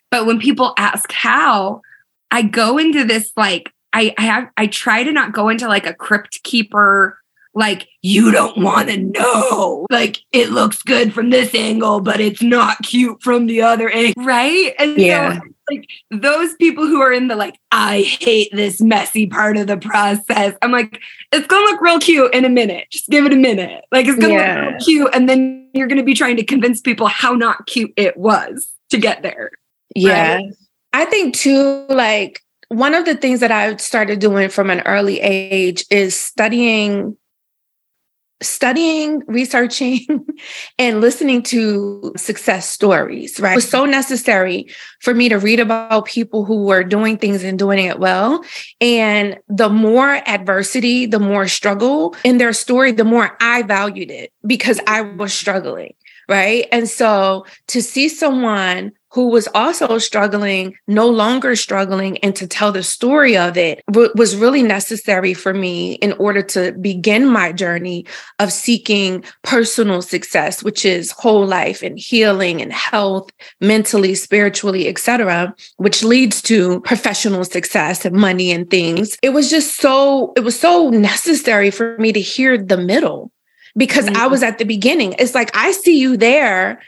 But 0.10 0.26
when 0.26 0.40
people 0.40 0.74
ask 0.78 1.12
how, 1.12 1.82
I 2.32 2.42
go 2.42 2.80
into 2.80 3.04
this 3.04 3.32
like 3.38 3.72
I, 3.94 4.14
I 4.18 4.22
have 4.24 4.50
I 4.58 4.68
try 4.68 5.04
to 5.04 5.12
not 5.12 5.34
go 5.34 5.50
into 5.50 5.68
like 5.68 5.86
a 5.86 5.94
crypt 5.94 6.42
keeper 6.44 7.20
like 7.54 7.88
you 8.02 8.32
don't 8.32 8.58
want 8.58 8.90
to 8.90 8.98
know 8.98 9.86
like 9.92 10.18
it 10.32 10.50
looks 10.50 10.82
good 10.82 11.14
from 11.14 11.30
this 11.30 11.54
angle 11.54 12.00
but 12.02 12.20
it's 12.20 12.42
not 12.42 12.78
cute 12.82 13.22
from 13.22 13.46
the 13.46 13.62
other 13.62 13.90
angle 13.92 14.24
right 14.24 14.74
and 14.80 14.98
yeah 14.98 15.40
so, 15.40 15.42
like 15.70 15.88
those 16.12 16.54
people 16.56 16.86
who 16.86 17.02
are 17.02 17.12
in 17.12 17.28
the 17.28 17.36
like 17.36 17.58
i 17.72 18.02
hate 18.02 18.50
this 18.52 18.82
messy 18.82 19.28
part 19.28 19.58
of 19.58 19.68
the 19.68 19.78
process 19.78 20.54
i'm 20.62 20.72
like 20.72 21.00
it's 21.32 21.48
gonna 21.48 21.66
look 21.66 21.82
real 21.82 22.00
cute 22.00 22.34
in 22.34 22.46
a 22.46 22.50
minute 22.50 22.88
just 22.90 23.10
give 23.10 23.26
it 23.26 23.34
a 23.34 23.38
minute 23.38 23.86
like 23.92 24.06
it's 24.06 24.20
gonna 24.20 24.34
yeah. 24.34 24.62
look 24.62 24.72
real 24.72 24.80
cute 24.80 25.10
and 25.14 25.30
then 25.30 25.70
you're 25.74 25.88
gonna 25.88 26.04
be 26.04 26.14
trying 26.14 26.36
to 26.36 26.44
convince 26.44 26.82
people 26.82 27.08
how 27.08 27.34
not 27.34 27.66
cute 27.66 27.94
it 27.96 28.18
was 28.18 28.68
to 28.90 28.98
get 28.98 29.24
there 29.24 29.52
yeah 29.96 30.36
right? 30.36 30.54
i 30.94 31.06
think 31.06 31.34
too 31.36 31.86
like 31.90 32.42
one 32.74 32.96
of 32.96 33.06
the 33.06 33.16
things 33.16 33.40
that 33.40 33.52
I 33.52 33.76
started 33.76 34.20
doing 34.20 34.50
from 34.50 34.70
an 34.70 34.82
early 34.82 35.20
age 35.20 35.86
is 35.92 36.20
studying 36.20 37.16
studying, 38.44 39.24
researching, 39.28 40.06
and 40.80 41.02
listening 41.02 41.42
to 41.44 42.14
success 42.16 42.70
stories, 42.70 43.40
right? 43.40 43.54
It 43.54 43.56
was 43.56 43.70
so 43.70 43.86
necessary 43.86 44.68
for 45.02 45.14
me 45.14 45.30
to 45.30 45.38
read 45.38 45.60
about 45.60 46.06
people 46.06 46.46
who 46.46 46.66
were 46.66 46.84
doing 46.84 47.18
things 47.18 47.44
and 47.44 47.58
doing 47.58 47.86
it 47.86 48.00
well. 48.00 48.44
And 48.80 49.40
the 49.48 49.70
more 49.70 50.22
adversity, 50.28 51.06
the 51.06 51.20
more 51.20 51.48
struggle 51.48 52.16
in 52.24 52.38
their 52.38 52.54
story, 52.54 52.92
the 52.92 53.06
more 53.06 53.36
I 53.40 53.64
valued 53.64 54.12
it 54.12 54.32
because 54.46 54.80
I 54.88 55.02
was 55.02 55.34
struggling. 55.34 55.94
Right. 56.34 56.68
And 56.72 56.90
so 56.90 57.46
to 57.68 57.80
see 57.80 58.10
someone 58.10 58.92
who 59.12 59.28
was 59.30 59.48
also 59.54 60.00
struggling, 60.00 60.76
no 60.88 61.08
longer 61.08 61.56
struggling, 61.56 62.18
and 62.24 62.36
to 62.36 62.48
tell 62.48 62.72
the 62.72 62.82
story 62.82 63.38
of 63.38 63.56
it 63.56 63.84
w- 63.92 64.12
was 64.16 64.36
really 64.36 64.64
necessary 64.64 65.36
for 65.36 65.54
me 65.54 65.94
in 66.06 66.14
order 66.14 66.42
to 66.42 66.72
begin 66.82 67.28
my 67.28 67.52
journey 67.52 68.08
of 68.40 68.52
seeking 68.52 69.24
personal 69.44 70.02
success, 70.02 70.64
which 70.64 70.86
is 70.86 71.12
whole 71.12 71.46
life 71.46 71.84
and 71.84 72.00
healing 72.00 72.64
and 72.64 72.74
health, 72.74 73.30
mentally, 73.62 74.16
spiritually, 74.16 74.88
etc., 74.88 75.54
which 75.78 76.04
leads 76.04 76.42
to 76.42 76.82
professional 76.82 77.46
success 77.46 78.06
and 78.06 78.16
money 78.16 78.52
and 78.52 78.72
things. 78.72 79.18
It 79.22 79.34
was 79.34 79.52
just 79.52 79.80
so, 79.80 80.34
it 80.36 80.40
was 80.40 80.60
so 80.60 80.90
necessary 80.90 81.70
for 81.70 81.96
me 82.00 82.12
to 82.12 82.22
hear 82.22 82.58
the 82.58 82.78
middle 82.78 83.32
because 83.76 84.06
mm-hmm. 84.06 84.18
I 84.18 84.28
was 84.28 84.44
at 84.44 84.58
the 84.58 84.66
beginning. 84.66 85.16
It's 85.20 85.36
like 85.36 85.56
I 85.56 85.72
see 85.72 86.00
you 86.00 86.18
there 86.18 86.82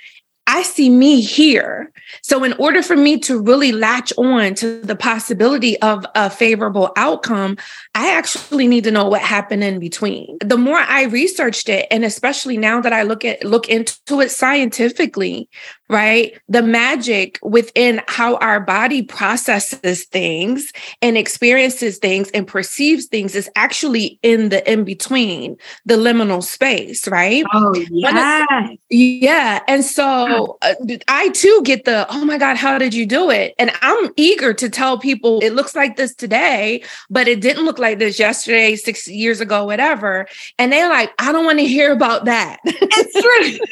I 0.47 0.61
see 0.61 0.89
me 0.89 1.21
here. 1.21 1.91
So, 2.21 2.43
in 2.43 2.53
order 2.53 2.83
for 2.83 2.95
me 2.95 3.17
to 3.21 3.41
really 3.41 3.71
latch 3.71 4.13
on 4.17 4.53
to 4.55 4.79
the 4.81 4.95
possibility 4.95 5.79
of 5.81 6.05
a 6.13 6.29
favorable 6.29 6.91
outcome, 6.95 7.57
I 7.95 8.11
actually 8.11 8.67
need 8.67 8.83
to 8.83 8.91
know 8.91 9.07
what 9.07 9.21
happened 9.21 9.63
in 9.63 9.79
between. 9.79 10.37
The 10.41 10.57
more 10.57 10.77
I 10.77 11.03
researched 11.03 11.67
it, 11.67 11.87
and 11.89 12.05
especially 12.05 12.57
now 12.57 12.79
that 12.81 12.93
I 12.93 13.03
look 13.03 13.25
at 13.25 13.43
look 13.43 13.67
into 13.69 14.21
it 14.21 14.29
scientifically, 14.29 15.49
right? 15.89 16.39
The 16.47 16.61
magic 16.61 17.39
within 17.41 18.01
how 18.07 18.35
our 18.37 18.59
body 18.59 19.01
processes 19.01 20.05
things 20.05 20.71
and 21.01 21.17
experiences 21.17 21.97
things 21.97 22.29
and 22.31 22.47
perceives 22.47 23.05
things 23.05 23.35
is 23.35 23.49
actually 23.55 24.19
in 24.21 24.49
the 24.49 24.71
in 24.71 24.83
between, 24.83 25.57
the 25.85 25.95
liminal 25.95 26.43
space, 26.43 27.07
right? 27.07 27.45
Oh, 27.53 27.73
yeah. 27.91 28.67
Yeah. 28.89 29.59
And 29.67 29.83
so 29.83 30.34
uh, 30.61 30.73
I 31.07 31.29
too 31.29 31.61
get 31.63 31.85
the, 31.85 32.05
oh 32.09 32.25
my 32.25 32.37
God, 32.37 32.57
how 32.57 32.77
did 32.77 32.93
you 32.93 33.05
do 33.05 33.29
it? 33.29 33.53
And 33.57 33.71
I'm 33.81 34.11
eager 34.15 34.53
to 34.53 34.69
tell 34.69 34.97
people 34.97 35.39
it 35.41 35.51
looks 35.51 35.75
like 35.75 35.95
this 35.95 36.13
today, 36.13 36.83
but 37.09 37.27
it 37.27 37.41
didn't 37.41 37.65
look 37.65 37.79
like 37.79 37.99
this 37.99 38.19
yesterday, 38.19 38.75
six 38.75 39.07
years 39.07 39.41
ago, 39.41 39.65
whatever. 39.65 40.27
And 40.57 40.71
they're 40.71 40.89
like, 40.89 41.11
I 41.19 41.31
don't 41.31 41.45
want 41.45 41.59
to 41.59 41.65
hear 41.65 41.91
about 41.91 42.25
that. 42.25 42.59
It's 42.65 43.59
true. 43.59 43.65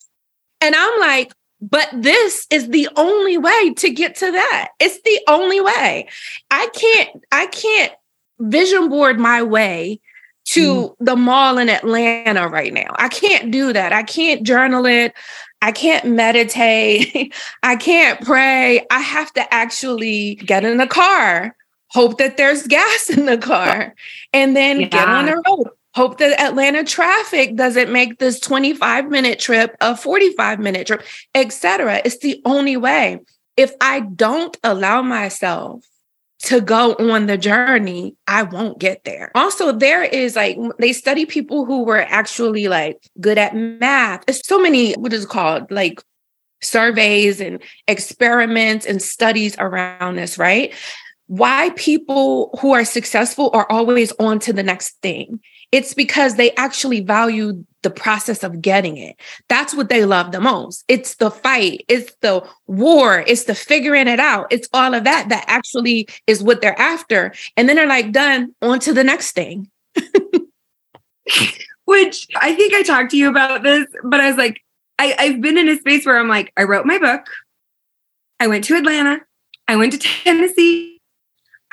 and 0.60 0.74
I'm 0.74 1.00
like, 1.00 1.32
but 1.60 1.88
this 1.92 2.46
is 2.50 2.68
the 2.68 2.88
only 2.96 3.38
way 3.38 3.74
to 3.74 3.90
get 3.90 4.16
to 4.16 4.30
that. 4.30 4.68
It's 4.78 5.00
the 5.02 5.20
only 5.28 5.60
way. 5.60 6.08
I 6.50 6.68
can't, 6.74 7.24
I 7.32 7.46
can't 7.46 7.92
vision 8.38 8.88
board 8.88 9.18
my 9.18 9.42
way 9.42 10.00
to 10.46 10.60
mm. 10.60 10.94
the 11.00 11.16
mall 11.16 11.58
in 11.58 11.68
Atlanta 11.68 12.48
right 12.48 12.72
now. 12.72 12.94
I 12.96 13.08
can't 13.08 13.50
do 13.50 13.72
that. 13.72 13.92
I 13.92 14.02
can't 14.02 14.44
journal 14.44 14.86
it. 14.86 15.12
I 15.62 15.72
can't 15.72 16.04
meditate. 16.06 17.34
I 17.62 17.76
can't 17.76 18.20
pray. 18.24 18.86
I 18.90 19.00
have 19.00 19.32
to 19.34 19.54
actually 19.54 20.36
get 20.36 20.64
in 20.64 20.76
the 20.76 20.86
car, 20.86 21.56
hope 21.88 22.18
that 22.18 22.36
there's 22.36 22.66
gas 22.66 23.10
in 23.10 23.26
the 23.26 23.38
car, 23.38 23.94
and 24.32 24.56
then 24.56 24.80
yeah. 24.80 24.88
get 24.88 25.08
on 25.08 25.26
the 25.26 25.42
road 25.46 25.70
hope 25.96 26.18
that 26.18 26.38
Atlanta 26.38 26.84
traffic 26.84 27.56
doesn't 27.56 27.90
make 27.90 28.18
this 28.18 28.38
25 28.38 29.08
minute 29.08 29.38
trip 29.38 29.74
a 29.80 29.96
45 29.96 30.60
minute 30.60 30.86
trip, 30.86 31.02
etc. 31.34 32.02
It's 32.04 32.18
the 32.18 32.42
only 32.44 32.76
way. 32.76 33.20
If 33.56 33.72
I 33.80 34.00
don't 34.00 34.54
allow 34.62 35.00
myself 35.00 35.86
to 36.44 36.60
go 36.60 36.94
on 36.94 37.26
the 37.26 37.38
journey, 37.38 38.14
I 38.26 38.42
won't 38.42 38.78
get 38.78 39.04
there. 39.04 39.30
Also, 39.34 39.72
there 39.72 40.04
is 40.04 40.36
like 40.36 40.58
they 40.78 40.92
study 40.92 41.26
people 41.26 41.64
who 41.64 41.84
were 41.84 42.00
actually 42.00 42.68
like 42.68 42.98
good 43.20 43.38
at 43.38 43.54
math. 43.54 44.24
It's 44.28 44.46
so 44.46 44.58
many, 44.58 44.92
what 44.94 45.12
is 45.12 45.26
called? 45.26 45.70
Like 45.70 46.02
surveys 46.62 47.40
and 47.40 47.62
experiments 47.88 48.86
and 48.86 49.02
studies 49.02 49.56
around 49.58 50.16
this, 50.16 50.38
right? 50.38 50.74
Why 51.26 51.70
people 51.76 52.56
who 52.60 52.72
are 52.72 52.84
successful 52.84 53.50
are 53.52 53.70
always 53.70 54.12
on 54.18 54.38
to 54.40 54.52
the 54.52 54.62
next 54.62 55.00
thing 55.02 55.40
it's 55.72 55.94
because 55.94 56.36
they 56.36 56.54
actually 56.54 57.00
value 57.00 57.64
the 57.86 57.90
process 57.90 58.42
of 58.42 58.60
getting 58.60 58.96
it. 58.96 59.14
That's 59.48 59.72
what 59.72 59.88
they 59.88 60.04
love 60.04 60.32
the 60.32 60.40
most. 60.40 60.84
It's 60.88 61.14
the 61.14 61.30
fight, 61.30 61.84
it's 61.86 62.12
the 62.20 62.44
war, 62.66 63.22
it's 63.28 63.44
the 63.44 63.54
figuring 63.54 64.08
it 64.08 64.18
out. 64.18 64.48
It's 64.50 64.68
all 64.72 64.92
of 64.92 65.04
that 65.04 65.28
that 65.28 65.44
actually 65.46 66.08
is 66.26 66.42
what 66.42 66.60
they're 66.60 66.80
after. 66.80 67.32
And 67.56 67.68
then 67.68 67.76
they're 67.76 67.86
like, 67.86 68.10
done, 68.10 68.56
on 68.60 68.80
to 68.80 68.92
the 68.92 69.04
next 69.04 69.36
thing. 69.36 69.70
Which 71.84 72.26
I 72.34 72.56
think 72.56 72.74
I 72.74 72.82
talked 72.82 73.12
to 73.12 73.16
you 73.16 73.30
about 73.30 73.62
this, 73.62 73.86
but 74.02 74.20
I 74.20 74.28
was 74.28 74.36
like, 74.36 74.60
I, 74.98 75.14
I've 75.16 75.40
been 75.40 75.56
in 75.56 75.68
a 75.68 75.78
space 75.78 76.04
where 76.04 76.18
I'm 76.18 76.28
like, 76.28 76.52
I 76.56 76.64
wrote 76.64 76.86
my 76.86 76.98
book, 76.98 77.24
I 78.40 78.48
went 78.48 78.64
to 78.64 78.74
Atlanta, 78.74 79.20
I 79.68 79.76
went 79.76 79.92
to 79.92 79.98
Tennessee, 79.98 80.95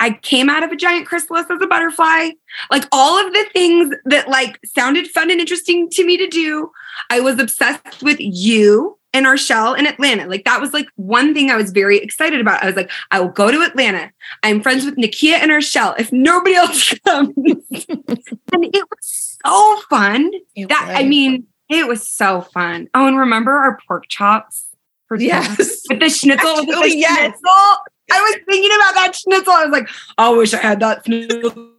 I 0.00 0.10
came 0.10 0.50
out 0.50 0.62
of 0.62 0.70
a 0.72 0.76
giant 0.76 1.06
chrysalis 1.06 1.46
as 1.50 1.60
a 1.62 1.66
butterfly. 1.66 2.30
Like 2.70 2.84
all 2.92 3.24
of 3.24 3.32
the 3.32 3.46
things 3.52 3.94
that 4.06 4.28
like 4.28 4.58
sounded 4.64 5.06
fun 5.08 5.30
and 5.30 5.40
interesting 5.40 5.88
to 5.90 6.04
me 6.04 6.16
to 6.16 6.26
do. 6.26 6.70
I 7.10 7.20
was 7.20 7.38
obsessed 7.38 8.02
with 8.02 8.16
you 8.20 8.98
and 9.12 9.26
our 9.26 9.36
shell 9.36 9.74
in 9.74 9.86
Atlanta. 9.86 10.26
Like 10.26 10.44
that 10.44 10.60
was 10.60 10.72
like 10.72 10.86
one 10.96 11.32
thing 11.34 11.50
I 11.50 11.56
was 11.56 11.70
very 11.70 11.98
excited 11.98 12.40
about. 12.40 12.62
I 12.62 12.66
was 12.66 12.74
like, 12.76 12.90
I 13.12 13.20
will 13.20 13.28
go 13.28 13.50
to 13.50 13.62
Atlanta. 13.62 14.10
I'm 14.42 14.60
friends 14.62 14.84
with 14.84 14.96
Nakia 14.96 15.34
and 15.34 15.52
our 15.52 15.60
shell. 15.60 15.94
If 15.98 16.12
nobody 16.12 16.54
else 16.56 16.92
comes. 17.06 17.32
and 17.36 18.64
it 18.64 18.84
was 18.90 19.38
so 19.44 19.80
fun. 19.88 20.30
It 20.56 20.68
that 20.68 20.92
I 20.96 21.04
mean, 21.04 21.46
it 21.68 21.86
was 21.86 22.08
so 22.08 22.40
fun. 22.40 22.88
Oh, 22.94 23.06
and 23.06 23.16
remember 23.18 23.52
our 23.52 23.78
pork 23.86 24.06
chops? 24.08 24.66
For 25.06 25.18
Yes. 25.20 25.58
with 25.88 26.00
the 26.00 26.08
schnitzel. 26.08 26.66
with 26.66 26.80
the 26.82 26.90
yes. 26.96 27.18
schnitzel. 27.18 27.76
I 28.14 28.20
was 28.20 28.36
thinking 28.46 28.70
about 28.76 28.94
that 28.94 29.14
schnitzel. 29.14 29.52
I 29.52 29.64
was 29.64 29.72
like, 29.72 29.88
I 30.18 30.30
wish 30.30 30.54
I 30.54 30.58
had 30.58 30.80
that 30.80 31.04
schnitzel. 31.04 31.70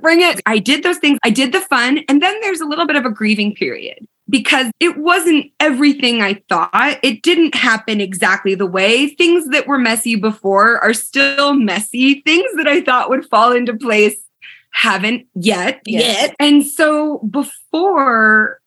Bring 0.00 0.20
it. 0.20 0.40
I 0.46 0.58
did 0.58 0.82
those 0.82 0.98
things. 0.98 1.18
I 1.22 1.30
did 1.30 1.52
the 1.52 1.60
fun. 1.60 2.00
And 2.08 2.20
then 2.20 2.40
there's 2.40 2.60
a 2.60 2.66
little 2.66 2.86
bit 2.86 2.96
of 2.96 3.04
a 3.04 3.10
grieving 3.10 3.54
period 3.54 4.06
because 4.28 4.70
it 4.80 4.96
wasn't 4.98 5.52
everything 5.60 6.22
I 6.22 6.42
thought. 6.48 6.98
It 7.02 7.22
didn't 7.22 7.54
happen 7.54 8.00
exactly 8.00 8.54
the 8.54 8.66
way. 8.66 9.08
Things 9.08 9.48
that 9.48 9.66
were 9.66 9.78
messy 9.78 10.16
before 10.16 10.78
are 10.78 10.94
still 10.94 11.54
messy. 11.54 12.20
Things 12.22 12.50
that 12.56 12.66
I 12.66 12.80
thought 12.80 13.10
would 13.10 13.26
fall 13.26 13.52
into 13.52 13.76
place 13.76 14.16
haven't 14.72 15.26
yet. 15.34 15.80
Yes. 15.84 16.20
Yet. 16.20 16.36
And 16.40 16.66
so 16.66 17.18
before 17.18 18.60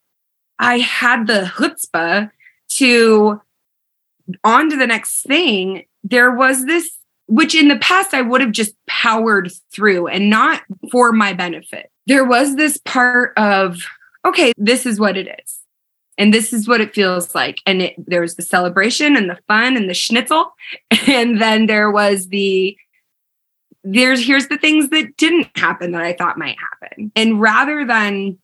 I 0.60 0.80
had 0.80 1.28
the 1.28 1.52
chutzpah 1.54 2.32
to 2.76 3.42
on 4.44 4.70
to 4.70 4.78
the 4.78 4.88
next 4.88 5.24
thing, 5.24 5.84
there 6.04 6.32
was 6.32 6.66
this, 6.66 6.98
which 7.28 7.56
in 7.56 7.68
the 7.68 7.78
past 7.78 8.14
I 8.14 8.22
would 8.22 8.42
have 8.42 8.52
just 8.52 8.74
powered 8.88 9.52
through 9.72 10.08
and 10.08 10.30
not 10.30 10.62
for 10.92 11.12
my 11.12 11.34
benefit. 11.34 11.90
There 12.06 12.26
was 12.26 12.56
this 12.56 12.78
part 12.78 13.34
of, 13.38 13.78
okay, 14.26 14.52
this 14.58 14.86
is 14.86 15.00
what 15.00 15.18
it 15.18 15.28
is. 15.44 15.60
And 16.18 16.34
this 16.34 16.54
is 16.54 16.68
what 16.68 16.82
it 16.82 16.94
feels 16.94 17.34
like. 17.34 17.60
And 17.66 17.82
it, 17.82 17.96
there 17.98 18.22
was 18.22 18.36
the 18.36 18.44
celebration 18.44 19.16
and 19.16 19.30
the 19.30 19.40
fun 19.48 19.76
and 19.76 19.90
the 19.90 19.94
schnitzel. 19.94 20.54
And 21.08 21.42
then 21.42 21.66
there 21.66 21.92
was 21.92 22.28
the, 22.28 22.78
there's, 23.84 24.26
here's 24.26 24.48
the 24.48 24.58
things 24.58 24.90
that 24.90 25.18
didn't 25.18 25.48
happen 25.56 25.92
that 25.92 26.04
I 26.04 26.14
thought 26.14 26.38
might 26.38 26.58
happen. 26.58 27.12
And 27.16 27.42
rather 27.42 27.86
than 27.86 28.38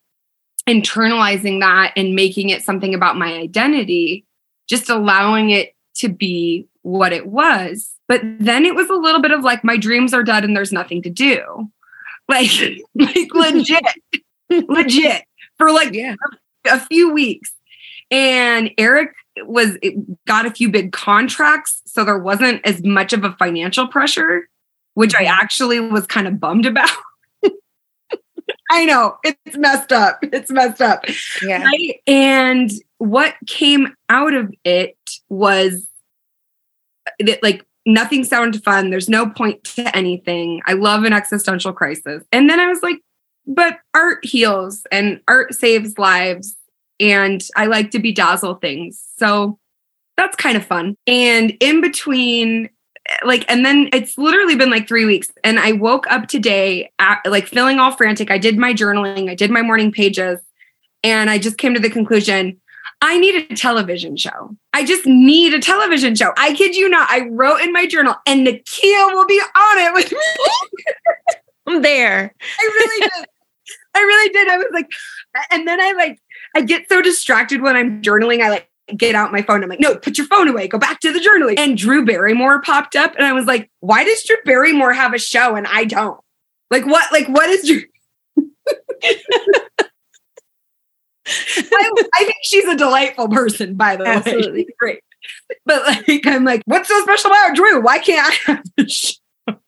internalizing 0.67 1.59
that 1.61 1.93
and 1.95 2.15
making 2.15 2.49
it 2.49 2.63
something 2.63 2.93
about 2.93 3.17
my 3.17 3.33
identity, 3.33 4.25
just 4.67 4.89
allowing 4.89 5.51
it 5.51 5.73
to 5.99 6.09
be 6.09 6.67
what 6.81 7.13
it 7.13 7.27
was. 7.27 7.93
But 8.07 8.21
then 8.39 8.65
it 8.65 8.75
was 8.75 8.89
a 8.89 8.95
little 8.95 9.21
bit 9.21 9.31
of 9.31 9.43
like, 9.43 9.63
my 9.63 9.77
dreams 9.77 10.13
are 10.13 10.23
dead 10.23 10.43
and 10.43 10.55
there's 10.55 10.71
nothing 10.71 11.01
to 11.03 11.09
do. 11.09 11.69
Like, 12.27 12.49
like 12.95 13.33
legit, 13.33 13.83
legit 14.49 15.25
for 15.57 15.71
like 15.71 15.93
Yeah. 15.93 16.15
a 16.65 16.79
few 16.79 17.11
weeks. 17.11 17.53
And 18.11 18.71
Eric 18.77 19.13
was 19.43 19.77
got 20.25 20.45
a 20.45 20.51
few 20.51 20.69
big 20.69 20.91
contracts, 20.91 21.81
so 21.85 22.03
there 22.03 22.17
wasn't 22.17 22.65
as 22.65 22.83
much 22.83 23.13
of 23.13 23.23
a 23.23 23.33
financial 23.33 23.87
pressure, 23.87 24.49
which 24.95 25.13
I 25.13 25.25
mm-hmm. 25.25 25.41
actually 25.41 25.79
was 25.79 26.07
kind 26.07 26.27
of 26.27 26.39
bummed 26.39 26.65
about. 26.65 26.89
I 28.71 28.85
know 28.85 29.17
it's 29.23 29.57
messed 29.57 29.91
up. 29.91 30.19
It's 30.23 30.49
messed 30.51 30.81
up. 30.81 31.05
Yeah. 31.43 31.63
Right? 31.63 32.01
And 32.07 32.71
what 32.99 33.35
came 33.47 33.95
out 34.09 34.33
of 34.33 34.53
it 34.63 34.97
was 35.27 35.87
that 37.19 37.41
like 37.41 37.65
nothing 37.85 38.23
sounded 38.23 38.63
fun. 38.63 38.91
There's 38.91 39.09
no 39.09 39.29
point 39.29 39.63
to 39.75 39.95
anything. 39.95 40.61
I 40.67 40.73
love 40.73 41.03
an 41.05 41.13
existential 41.13 41.73
crisis. 41.73 42.23
And 42.31 42.49
then 42.49 42.59
I 42.59 42.67
was 42.67 42.83
like, 42.83 42.97
but 43.47 43.79
art 43.95 44.23
heals 44.23 44.83
and 44.91 45.21
art 45.27 45.55
saves 45.55 45.97
lives. 45.97 46.55
And 46.99 47.41
I 47.55 47.65
like 47.65 47.91
to 47.91 47.99
bedazzle 47.99 48.61
things. 48.61 49.03
So 49.17 49.57
that's 50.17 50.35
kind 50.35 50.57
of 50.57 50.65
fun. 50.65 50.95
And 51.07 51.55
in 51.61 51.81
between, 51.81 52.69
like, 53.25 53.49
and 53.49 53.65
then 53.65 53.89
it's 53.93 54.17
literally 54.17 54.55
been 54.55 54.69
like 54.69 54.87
three 54.87 55.05
weeks. 55.05 55.31
And 55.43 55.59
I 55.59 55.71
woke 55.71 56.05
up 56.11 56.27
today, 56.27 56.91
at, 56.99 57.21
like, 57.25 57.47
feeling 57.47 57.79
all 57.79 57.91
frantic. 57.91 58.29
I 58.29 58.37
did 58.37 58.57
my 58.57 58.73
journaling, 58.73 59.29
I 59.29 59.35
did 59.35 59.49
my 59.49 59.61
morning 59.61 59.91
pages, 59.91 60.39
and 61.03 61.29
I 61.29 61.39
just 61.39 61.57
came 61.57 61.73
to 61.73 61.79
the 61.79 61.89
conclusion 61.89 62.59
I 63.01 63.17
need 63.17 63.35
a 63.35 63.55
television 63.55 64.17
show. 64.17 64.55
I 64.73 64.85
just 64.85 65.05
need 65.05 65.53
a 65.53 65.59
television 65.59 66.15
show. 66.15 66.33
I 66.37 66.53
kid 66.53 66.75
you 66.75 66.89
not. 66.89 67.09
I 67.09 67.27
wrote 67.29 67.61
in 67.61 67.71
my 67.71 67.85
journal, 67.85 68.15
and 68.25 68.45
Nakia 68.45 69.13
will 69.13 69.25
be 69.25 69.39
on 69.39 69.77
it 69.77 69.93
with 69.93 70.11
me. 70.11 71.35
I'm 71.67 71.81
there. 71.81 72.33
I 72.59 72.63
really 72.63 73.01
did. 73.01 73.25
I 73.95 73.99
really 73.99 74.29
did. 74.33 74.47
I 74.47 74.57
was 74.57 74.67
like, 74.73 74.91
and 75.51 75.67
then 75.67 75.79
I 75.79 75.93
like, 75.93 76.19
I 76.55 76.61
get 76.61 76.89
so 76.89 77.01
distracted 77.01 77.61
when 77.61 77.75
I'm 77.75 78.01
journaling. 78.01 78.41
I 78.41 78.49
like 78.49 78.69
get 78.97 79.15
out 79.15 79.31
my 79.31 79.43
phone. 79.43 79.63
I'm 79.63 79.69
like, 79.69 79.79
no, 79.79 79.95
put 79.95 80.17
your 80.17 80.27
phone 80.27 80.47
away. 80.47 80.67
Go 80.67 80.77
back 80.77 80.99
to 81.01 81.13
the 81.13 81.19
journaling. 81.19 81.57
And 81.57 81.77
Drew 81.77 82.05
Barrymore 82.05 82.61
popped 82.61 82.95
up, 82.95 83.15
and 83.15 83.25
I 83.25 83.33
was 83.33 83.45
like, 83.45 83.69
why 83.79 84.03
does 84.03 84.23
Drew 84.23 84.37
Barrymore 84.45 84.93
have 84.93 85.13
a 85.13 85.19
show 85.19 85.55
and 85.55 85.67
I 85.67 85.85
don't? 85.85 86.19
Like 86.69 86.85
what? 86.85 87.11
Like 87.11 87.27
what 87.27 87.49
is 87.49 87.65
Drew? 87.65 87.83
I, 91.29 91.91
I 92.13 92.23
think 92.23 92.37
she's 92.43 92.65
a 92.65 92.75
delightful 92.75 93.27
person, 93.27 93.75
by 93.75 93.95
the 93.95 94.03
way. 94.03 94.09
Absolutely. 94.11 94.63
She's 94.63 94.75
great. 94.79 95.01
But 95.65 95.85
like, 95.85 96.25
I'm 96.25 96.43
like, 96.43 96.61
what's 96.65 96.89
so 96.89 97.01
special 97.01 97.31
about 97.31 97.55
Drew? 97.55 97.81
Why 97.81 97.99
can't 97.99 98.25
I 98.27 98.51
have 98.51 98.63
this 98.77 98.93
show? 99.47 99.59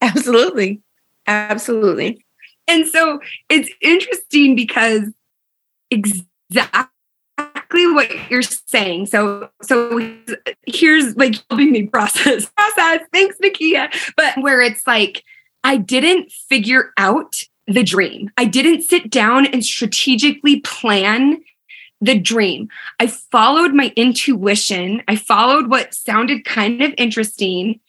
Absolutely. 0.00 0.82
Absolutely. 1.26 2.24
And 2.66 2.86
so 2.86 3.20
it's 3.48 3.70
interesting 3.80 4.54
because 4.54 5.02
exactly 5.90 6.88
what 7.72 8.30
you're 8.30 8.42
saying. 8.42 9.06
So 9.06 9.50
so 9.62 9.98
here's 10.66 11.16
like 11.16 11.34
helping 11.50 11.72
me 11.72 11.86
process 11.86 12.46
process. 12.56 13.00
Thanks, 13.12 13.36
Nakia. 13.42 13.94
But 14.16 14.34
where 14.38 14.60
it's 14.60 14.86
like 14.86 15.24
I 15.62 15.76
didn't 15.76 16.30
figure 16.30 16.92
out 16.98 17.34
the 17.66 17.82
dream. 17.82 18.30
I 18.36 18.44
didn't 18.44 18.82
sit 18.82 19.10
down 19.10 19.46
and 19.46 19.64
strategically 19.64 20.60
plan 20.60 21.42
the 22.00 22.18
dream. 22.18 22.68
I 23.00 23.06
followed 23.06 23.72
my 23.72 23.92
intuition. 23.96 25.02
I 25.08 25.16
followed 25.16 25.68
what 25.68 25.94
sounded 25.94 26.44
kind 26.44 26.82
of 26.82 26.92
interesting. 26.98 27.80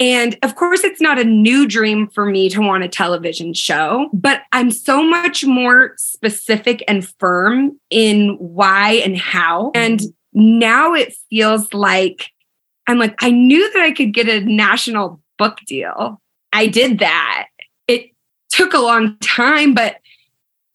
And 0.00 0.36
of 0.42 0.56
course, 0.56 0.84
it's 0.84 1.00
not 1.00 1.18
a 1.18 1.24
new 1.24 1.66
dream 1.66 2.08
for 2.08 2.26
me 2.26 2.48
to 2.50 2.60
want 2.60 2.84
a 2.84 2.88
television 2.88 3.54
show, 3.54 4.10
but 4.12 4.42
I'm 4.52 4.70
so 4.70 5.02
much 5.02 5.44
more 5.44 5.94
specific 5.96 6.82
and 6.88 7.08
firm 7.18 7.78
in 7.90 8.36
why 8.38 8.94
and 9.04 9.16
how. 9.16 9.70
And 9.74 10.00
now 10.32 10.94
it 10.94 11.14
feels 11.30 11.72
like 11.72 12.30
I'm 12.86 12.98
like, 12.98 13.14
I 13.20 13.30
knew 13.30 13.72
that 13.72 13.82
I 13.82 13.92
could 13.92 14.12
get 14.12 14.28
a 14.28 14.40
national 14.40 15.20
book 15.38 15.58
deal. 15.66 16.20
I 16.52 16.66
did 16.66 16.98
that. 16.98 17.48
Took 18.56 18.72
a 18.72 18.78
long 18.78 19.16
time, 19.18 19.74
but 19.74 19.96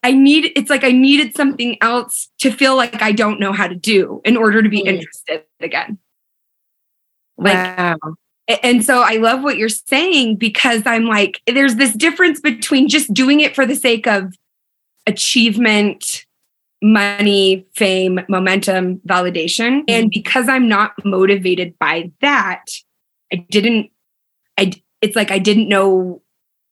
I 0.04 0.12
need 0.12 0.52
it's 0.56 0.70
like 0.70 0.84
I 0.84 0.92
needed 0.92 1.36
something 1.36 1.78
else 1.82 2.30
to 2.40 2.52
feel 2.52 2.76
like 2.76 3.02
I 3.02 3.12
don't 3.12 3.40
know 3.40 3.54
how 3.54 3.68
to 3.68 3.76
do 3.76 4.22
in 4.26 4.38
order 4.38 4.62
to 4.62 4.70
be 4.70 4.80
interested 4.80 5.44
again. 5.60 5.98
Like 7.38 7.78
wow. 7.78 7.98
a- 8.50 8.66
And 8.66 8.84
so 8.84 9.02
I 9.02 9.16
love 9.16 9.44
what 9.44 9.58
you're 9.58 9.70
saying 9.70 10.38
because 10.38 10.84
I'm 10.86 11.06
like, 11.06 11.42
there's 11.48 11.76
this 11.76 11.94
difference 11.94 12.42
between 12.42 12.90
just 12.90 13.14
doing 13.14 13.40
it 13.40 13.56
for 13.56 13.66
the 13.66 13.76
sake 13.76 14.08
of 14.08 14.34
achievement, 15.08 16.26
money, 16.82 17.66
fame, 17.76 18.20
momentum, 18.28 19.00
validation. 19.08 19.82
Mm-hmm. 19.82 19.90
And 19.90 20.12
because 20.12 20.50
I'm 20.50 20.68
not 20.68 20.94
motivated 21.06 21.78
by 21.80 22.12
that, 22.22 22.66
I 23.32 23.38
didn't, 23.50 23.92
I, 24.58 24.72
it's 25.02 25.16
like 25.16 25.32
I 25.32 25.40
didn't 25.40 25.70
know 25.70 26.22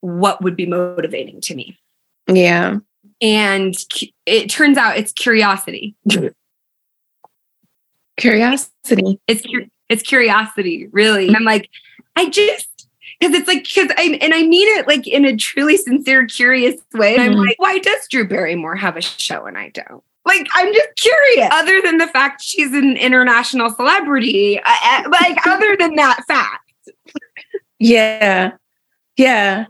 what 0.02 0.42
would 0.44 0.56
be 0.56 0.66
motivating 0.66 1.42
to 1.42 1.56
me. 1.56 1.78
Yeah. 2.28 2.78
And 3.22 3.74
it 4.26 4.50
turns 4.50 4.78
out 4.78 4.98
it's 4.98 5.12
curiosity. 5.14 5.96
Curiosity. 8.18 9.20
it's 9.28 9.44
cu- 9.44 9.68
it's 9.90 10.02
curiosity 10.02 10.88
really 10.92 11.30
i'm 11.36 11.44
like 11.44 11.70
i 12.16 12.28
just 12.30 12.88
because 13.20 13.36
it's 13.36 13.48
like 13.48 13.64
because 13.64 13.90
i 13.96 14.18
and 14.22 14.34
i 14.34 14.42
mean 14.42 14.68
it 14.80 14.88
like 14.88 15.06
in 15.08 15.24
a 15.24 15.38
truly 15.38 15.78
sincere 15.78 16.26
curious 16.26 16.82
way 16.96 17.14
and 17.14 17.22
i'm 17.22 17.34
Mhm. 17.34 17.46
like 17.46 17.56
why 17.60 17.78
does 17.78 18.08
drew 18.10 18.28
barrymore 18.28 18.76
have 18.76 18.98
a 18.98 19.02
show 19.02 19.46
and 19.46 19.56
i 19.58 19.70
don't 19.70 20.04
Like, 20.26 20.48
I'm 20.56 20.74
just 20.74 20.90
curious. 20.98 21.48
Other 21.54 21.80
than 21.82 22.00
the 22.00 22.08
fact 22.08 22.42
she's 22.42 22.74
an 22.74 22.98
international 22.98 23.70
celebrity, 23.70 24.60
uh, 24.60 25.04
like, 25.10 25.38
other 25.48 25.78
than 25.80 25.96
that 25.96 26.20
fact. 26.28 26.70
Yeah. 27.80 28.52
Yeah. 29.16 29.68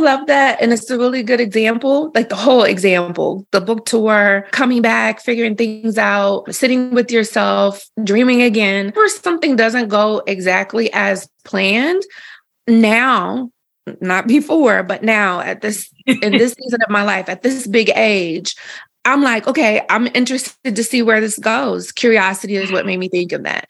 Love 0.00 0.26
that. 0.26 0.60
And 0.60 0.72
it's 0.72 0.88
a 0.90 0.98
really 0.98 1.22
good 1.22 1.40
example, 1.40 2.10
like 2.14 2.28
the 2.28 2.36
whole 2.36 2.62
example, 2.62 3.46
the 3.50 3.60
book 3.60 3.84
tour, 3.84 4.46
coming 4.52 4.80
back, 4.80 5.20
figuring 5.20 5.56
things 5.56 5.98
out, 5.98 6.54
sitting 6.54 6.92
with 6.92 7.10
yourself, 7.10 7.84
dreaming 8.04 8.42
again. 8.42 8.92
Or 8.96 9.08
something 9.08 9.56
doesn't 9.56 9.88
go 9.88 10.22
exactly 10.26 10.92
as 10.92 11.28
planned. 11.44 12.02
Now, 12.66 13.50
not 14.00 14.26
before, 14.26 14.82
but 14.82 15.02
now 15.02 15.40
at 15.40 15.62
this 15.62 15.90
in 16.06 16.32
this 16.32 16.52
season 16.62 16.82
of 16.82 16.90
my 16.90 17.02
life, 17.02 17.28
at 17.28 17.42
this 17.42 17.66
big 17.66 17.90
age, 17.94 18.54
I'm 19.04 19.22
like, 19.22 19.46
okay, 19.46 19.84
I'm 19.88 20.08
interested 20.14 20.76
to 20.76 20.84
see 20.84 21.02
where 21.02 21.20
this 21.20 21.38
goes. 21.38 21.92
Curiosity 21.92 22.56
is 22.56 22.70
what 22.70 22.86
made 22.86 22.98
me 22.98 23.08
think 23.08 23.32
of 23.32 23.42
that. 23.44 23.66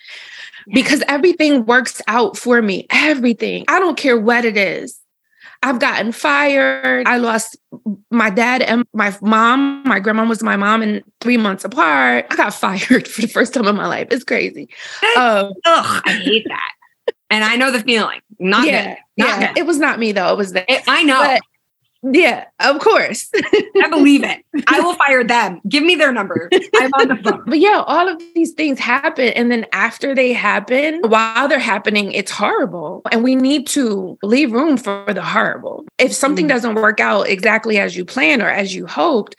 Because 0.72 1.02
everything 1.08 1.64
works 1.64 2.02
out 2.08 2.36
for 2.36 2.60
me. 2.60 2.86
Everything. 2.90 3.64
I 3.68 3.78
don't 3.78 3.96
care 3.96 4.18
what 4.18 4.44
it 4.44 4.56
is. 4.56 4.98
I've 5.62 5.80
gotten 5.80 6.12
fired. 6.12 7.06
I 7.08 7.16
lost 7.16 7.56
my 8.10 8.30
dad 8.30 8.62
and 8.62 8.84
my 8.92 9.16
mom. 9.20 9.82
My 9.84 9.98
grandma 9.98 10.24
was 10.24 10.42
my 10.42 10.56
mom, 10.56 10.82
and 10.82 11.02
three 11.20 11.36
months 11.36 11.64
apart, 11.64 12.26
I 12.30 12.36
got 12.36 12.54
fired 12.54 13.08
for 13.08 13.22
the 13.22 13.26
first 13.26 13.54
time 13.54 13.66
in 13.66 13.76
my 13.76 13.86
life. 13.86 14.08
It's 14.10 14.24
crazy. 14.24 14.68
Um, 15.16 15.52
Ugh, 15.64 16.02
I 16.04 16.12
hate 16.12 16.46
that. 16.48 16.72
And 17.30 17.44
I 17.44 17.56
know 17.56 17.70
the 17.70 17.80
feeling. 17.80 18.20
Not 18.38 18.66
yeah, 18.66 18.94
good. 18.94 18.98
Not 19.16 19.40
yeah. 19.40 19.48
Good. 19.48 19.58
It 19.58 19.66
was 19.66 19.78
not 19.78 19.98
me 19.98 20.12
though. 20.12 20.32
It 20.32 20.36
was 20.36 20.52
the. 20.52 20.70
It, 20.70 20.82
I 20.86 21.02
know. 21.02 21.20
But 21.20 21.40
yeah, 22.02 22.44
of 22.60 22.78
course. 22.80 23.28
I 23.34 23.88
believe 23.88 24.22
it. 24.22 24.44
I 24.68 24.80
will 24.80 24.94
fire 25.06 25.24
them. 25.24 25.60
Give 25.68 25.82
me 25.82 25.96
their 25.96 26.12
number. 26.12 26.48
I'm 26.76 26.92
on 26.94 27.08
the 27.08 27.16
phone. 27.16 27.42
But 27.46 27.58
yeah, 27.58 27.82
all 27.86 28.08
of 28.08 28.22
these 28.34 28.52
things 28.52 28.78
happen. 28.78 29.28
And 29.30 29.50
then 29.50 29.66
after 29.72 30.14
they 30.14 30.32
happen, 30.32 31.00
while 31.02 31.48
they're 31.48 31.58
happening, 31.58 32.12
it's 32.12 32.30
horrible. 32.30 33.02
And 33.10 33.24
we 33.24 33.34
need 33.34 33.66
to 33.68 34.16
leave 34.22 34.52
room 34.52 34.76
for 34.76 35.12
the 35.12 35.22
horrible. 35.22 35.84
If 35.98 36.12
something 36.12 36.46
mm. 36.46 36.50
doesn't 36.50 36.76
work 36.76 37.00
out 37.00 37.28
exactly 37.28 37.78
as 37.78 37.96
you 37.96 38.04
planned 38.04 38.42
or 38.42 38.48
as 38.48 38.74
you 38.74 38.86
hoped, 38.86 39.34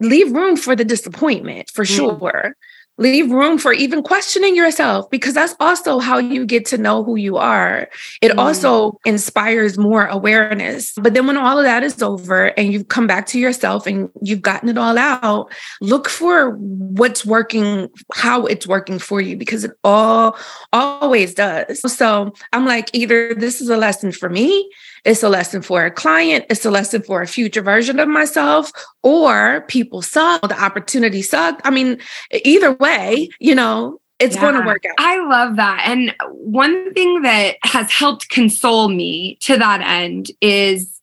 leave 0.00 0.32
room 0.32 0.56
for 0.56 0.74
the 0.74 0.84
disappointment 0.84 1.70
for 1.70 1.84
mm. 1.84 1.94
sure 1.94 2.54
leave 2.98 3.30
room 3.30 3.58
for 3.58 3.72
even 3.72 4.02
questioning 4.02 4.56
yourself 4.56 5.08
because 5.10 5.34
that's 5.34 5.54
also 5.60 6.00
how 6.00 6.18
you 6.18 6.44
get 6.44 6.66
to 6.66 6.76
know 6.76 7.04
who 7.04 7.16
you 7.16 7.36
are. 7.36 7.88
It 8.20 8.32
mm. 8.32 8.38
also 8.38 8.98
inspires 9.06 9.78
more 9.78 10.06
awareness. 10.06 10.92
But 10.96 11.14
then 11.14 11.26
when 11.26 11.36
all 11.36 11.58
of 11.58 11.64
that 11.64 11.84
is 11.84 12.02
over 12.02 12.46
and 12.58 12.72
you've 12.72 12.88
come 12.88 13.06
back 13.06 13.26
to 13.28 13.38
yourself 13.38 13.86
and 13.86 14.10
you've 14.22 14.42
gotten 14.42 14.68
it 14.68 14.76
all 14.76 14.98
out, 14.98 15.52
look 15.80 16.08
for 16.08 16.50
what's 16.58 17.24
working, 17.24 17.88
how 18.14 18.46
it's 18.46 18.66
working 18.66 18.98
for 18.98 19.20
you 19.20 19.36
because 19.36 19.64
it 19.64 19.72
all 19.84 20.36
always 20.72 21.34
does. 21.34 21.80
So 21.92 22.32
I'm 22.52 22.66
like, 22.66 22.90
either 22.92 23.34
this 23.34 23.60
is 23.60 23.68
a 23.68 23.76
lesson 23.76 24.10
for 24.10 24.28
me 24.28 24.68
it's 25.04 25.22
a 25.22 25.28
lesson 25.28 25.62
for 25.62 25.84
a 25.84 25.90
client, 25.90 26.44
it's 26.50 26.64
a 26.64 26.70
lesson 26.70 27.02
for 27.02 27.22
a 27.22 27.26
future 27.26 27.62
version 27.62 27.98
of 27.98 28.08
myself, 28.08 28.72
or 29.02 29.62
people 29.68 30.02
suck, 30.02 30.42
the 30.42 30.62
opportunity 30.62 31.22
sucked. 31.22 31.60
I 31.64 31.70
mean, 31.70 31.98
either 32.44 32.72
way, 32.72 33.28
you 33.40 33.54
know, 33.54 34.00
it's 34.18 34.34
yeah, 34.34 34.40
going 34.40 34.54
to 34.54 34.66
work 34.66 34.84
out. 34.84 34.94
I 34.98 35.24
love 35.24 35.56
that. 35.56 35.84
And 35.86 36.14
one 36.30 36.92
thing 36.92 37.22
that 37.22 37.56
has 37.62 37.90
helped 37.90 38.28
console 38.30 38.88
me 38.88 39.38
to 39.42 39.56
that 39.56 39.80
end 39.80 40.30
is 40.40 41.00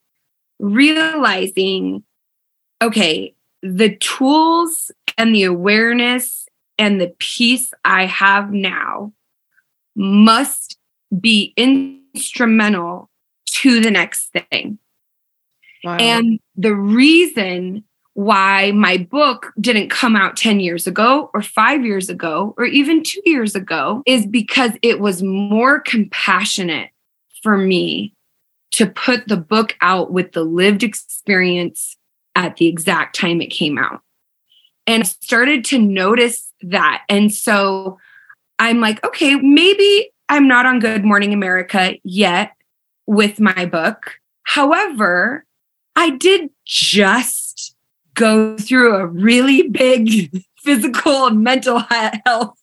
realizing 0.60 2.04
okay, 2.82 3.34
the 3.62 3.96
tools 3.98 4.92
and 5.18 5.34
the 5.34 5.44
awareness 5.44 6.48
and 6.78 7.00
the 7.00 7.14
peace 7.20 7.72
I 7.84 8.06
have 8.06 8.52
now 8.52 9.14
must 9.96 10.78
be 11.20 11.54
instrumental 11.58 13.10
to 13.66 13.82
the 13.82 13.90
next 13.90 14.32
thing. 14.52 14.78
Wow. 15.84 15.98
And 15.98 16.40
the 16.56 16.76
reason 16.76 17.84
why 18.14 18.72
my 18.74 18.98
book 18.98 19.52
didn't 19.60 19.90
come 19.90 20.16
out 20.16 20.38
10 20.38 20.60
years 20.60 20.86
ago 20.86 21.32
or 21.34 21.42
five 21.42 21.84
years 21.84 22.08
ago 22.08 22.54
or 22.60 22.66
even 22.66 23.02
two 23.02 23.22
years 23.26 23.56
ago 23.56 24.04
is 24.06 24.28
because 24.28 24.72
it 24.84 25.00
was 25.00 25.24
more 25.24 25.80
compassionate 25.80 26.92
for 27.42 27.58
me 27.58 28.14
to 28.72 28.86
put 28.86 29.28
the 29.28 29.38
book 29.38 29.76
out 29.82 30.12
with 30.12 30.34
the 30.34 30.44
lived 30.44 30.84
experience 30.84 31.98
at 32.36 32.58
the 32.58 32.68
exact 32.68 33.16
time 33.16 33.42
it 33.42 33.48
came 33.48 33.80
out. 33.80 34.02
And 34.86 35.02
I 35.02 35.06
started 35.08 35.66
to 35.66 35.80
notice 35.80 36.52
that. 36.62 37.04
And 37.10 37.34
so 37.34 37.98
I'm 38.60 38.80
like, 38.80 39.04
okay, 39.04 39.36
maybe 39.36 40.12
I'm 40.30 40.48
not 40.48 40.68
on 40.68 40.80
Good 40.80 41.04
Morning 41.04 41.34
America 41.34 41.96
yet 42.04 42.52
with 43.08 43.40
my 43.40 43.66
book. 43.66 44.16
However, 44.44 45.46
I 45.96 46.12
did 46.12 46.50
just 46.66 47.76
go 48.14 48.58
through 48.58 48.96
a 48.96 49.06
really 49.06 49.68
big 49.68 50.44
physical 50.58 51.28
and 51.28 51.44
mental 51.44 51.80
health 51.80 52.58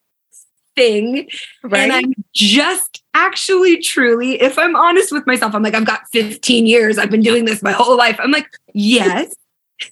thing. 0.75 1.29
Right. 1.63 1.81
And 1.81 1.93
I'm 1.93 2.13
just 2.35 3.03
actually, 3.15 3.79
truly, 3.79 4.41
if 4.41 4.59
I'm 4.59 4.75
honest 4.75 5.13
with 5.13 5.27
myself, 5.27 5.55
I'm 5.55 5.63
like, 5.63 5.75
I've 5.75 5.87
got 5.87 6.09
15 6.13 6.67
years. 6.67 6.99
I've 6.99 7.11
been 7.11 7.21
doing 7.23 7.45
this 7.45 7.63
my 7.63 7.73
whole 7.73 7.97
life. 7.97 8.19
I'm 8.19 8.31
like, 8.31 8.49
yes. 8.73 9.35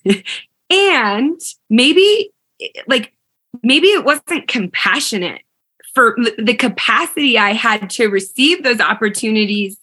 and 0.71 1.41
maybe, 1.69 2.33
like, 2.87 3.13
maybe 3.63 3.89
it 3.89 4.05
wasn't 4.05 4.49
compassionate 4.49 5.43
for 5.95 6.17
the 6.39 6.55
capacity 6.55 7.37
I 7.37 7.53
had 7.53 7.91
to 7.91 8.07
receive 8.07 8.63
those 8.63 8.81
opportunities 8.81 9.77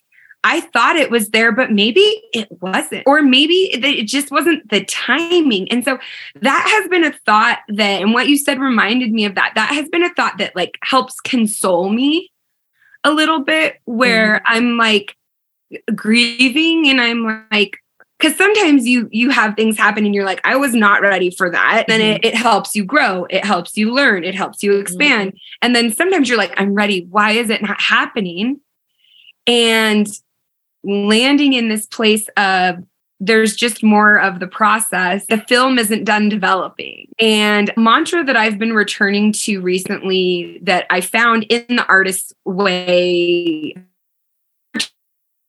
I 0.47 0.61
thought 0.61 0.95
it 0.95 1.11
was 1.11 1.31
there, 1.31 1.51
but 1.51 1.73
maybe 1.73 1.99
it 2.33 2.47
wasn't, 2.61 3.03
or 3.05 3.21
maybe 3.21 3.69
it 3.73 4.05
just 4.05 4.31
wasn't 4.31 4.69
the 4.69 4.85
timing. 4.85 5.69
And 5.69 5.83
so 5.83 5.99
that 6.39 6.73
has 6.73 6.89
been 6.89 7.03
a 7.03 7.11
thought 7.25 7.59
that, 7.67 8.01
and 8.01 8.13
what 8.13 8.29
you 8.29 8.37
said 8.37 8.57
reminded 8.57 9.11
me 9.11 9.25
of 9.25 9.35
that. 9.35 9.51
That 9.55 9.73
has 9.73 9.89
been 9.89 10.05
a 10.05 10.13
thought 10.13 10.37
that 10.37 10.55
like 10.55 10.77
helps 10.83 11.19
console 11.19 11.89
me 11.89 12.31
a 13.03 13.11
little 13.11 13.41
bit, 13.41 13.81
where 13.83 14.35
mm. 14.37 14.41
I'm 14.45 14.77
like 14.77 15.17
grieving 15.93 16.87
and 16.87 17.01
I'm 17.01 17.45
like, 17.51 17.79
because 18.17 18.37
sometimes 18.37 18.87
you 18.87 19.09
you 19.11 19.29
have 19.31 19.53
things 19.55 19.77
happen 19.77 20.03
and 20.03 20.15
you're 20.15 20.25
like 20.25 20.41
i 20.43 20.55
was 20.55 20.73
not 20.73 21.03
ready 21.03 21.29
for 21.29 21.51
that 21.51 21.85
then 21.87 21.99
mm-hmm. 21.99 22.15
it, 22.15 22.33
it 22.33 22.35
helps 22.35 22.75
you 22.75 22.83
grow 22.83 23.25
it 23.29 23.45
helps 23.45 23.77
you 23.77 23.93
learn 23.93 24.23
it 24.23 24.33
helps 24.33 24.63
you 24.63 24.79
expand 24.79 25.33
mm-hmm. 25.33 25.37
and 25.61 25.75
then 25.75 25.93
sometimes 25.93 26.27
you're 26.27 26.37
like 26.37 26.51
i'm 26.59 26.73
ready 26.73 27.05
why 27.11 27.33
is 27.33 27.51
it 27.51 27.61
not 27.61 27.79
happening 27.79 28.59
and 29.45 30.07
landing 30.87 31.53
in 31.53 31.69
this 31.69 31.85
place 31.85 32.27
of 32.37 32.83
there's 33.19 33.55
just 33.55 33.83
more 33.83 34.19
of 34.19 34.39
the 34.39 34.47
process. 34.47 35.25
The 35.27 35.39
film 35.47 35.79
isn't 35.79 36.03
done 36.03 36.29
developing. 36.29 37.07
And 37.19 37.71
mantra 37.75 38.23
that 38.23 38.37
I've 38.37 38.59
been 38.59 38.73
returning 38.73 39.31
to 39.33 39.59
recently 39.59 40.59
that 40.63 40.85
I 40.89 41.01
found 41.01 41.43
in 41.45 41.65
the 41.67 41.85
artist's 41.87 42.33
way 42.45 43.75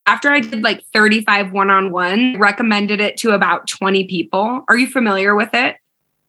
after 0.06 0.30
I 0.30 0.40
did 0.40 0.62
like 0.62 0.82
35 0.86 1.52
one-on-one, 1.52 2.38
recommended 2.38 2.98
it 2.98 3.18
to 3.18 3.32
about 3.32 3.68
20 3.68 4.04
people. 4.04 4.64
Are 4.66 4.78
you 4.78 4.86
familiar 4.86 5.34
with 5.34 5.50
it? 5.52 5.76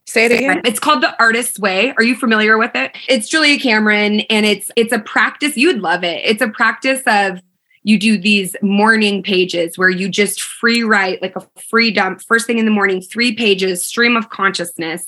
Say 0.05 0.25
it 0.25 0.33
again. 0.33 0.61
It's 0.65 0.79
called 0.79 1.01
The 1.01 1.17
Artist's 1.17 1.59
Way. 1.59 1.93
Are 1.95 2.03
you 2.03 2.15
familiar 2.15 2.57
with 2.57 2.71
it? 2.75 2.91
It's 3.07 3.29
Julia 3.29 3.57
Cameron 3.57 4.21
and 4.21 4.45
it's 4.45 4.71
it's 4.75 4.91
a 4.91 4.99
practice 4.99 5.55
you 5.55 5.67
would 5.67 5.81
love 5.81 6.03
it. 6.03 6.21
It's 6.25 6.41
a 6.41 6.49
practice 6.49 7.01
of 7.05 7.41
you 7.83 7.97
do 7.97 8.17
these 8.17 8.55
morning 8.61 9.23
pages 9.23 9.77
where 9.77 9.89
you 9.89 10.09
just 10.09 10.41
free 10.41 10.83
write 10.83 11.21
like 11.21 11.35
a 11.35 11.47
free 11.69 11.91
dump 11.91 12.21
first 12.21 12.47
thing 12.47 12.57
in 12.57 12.65
the 12.65 12.71
morning, 12.71 13.01
three 13.01 13.33
pages, 13.33 13.85
stream 13.85 14.15
of 14.15 14.29
consciousness. 14.29 15.07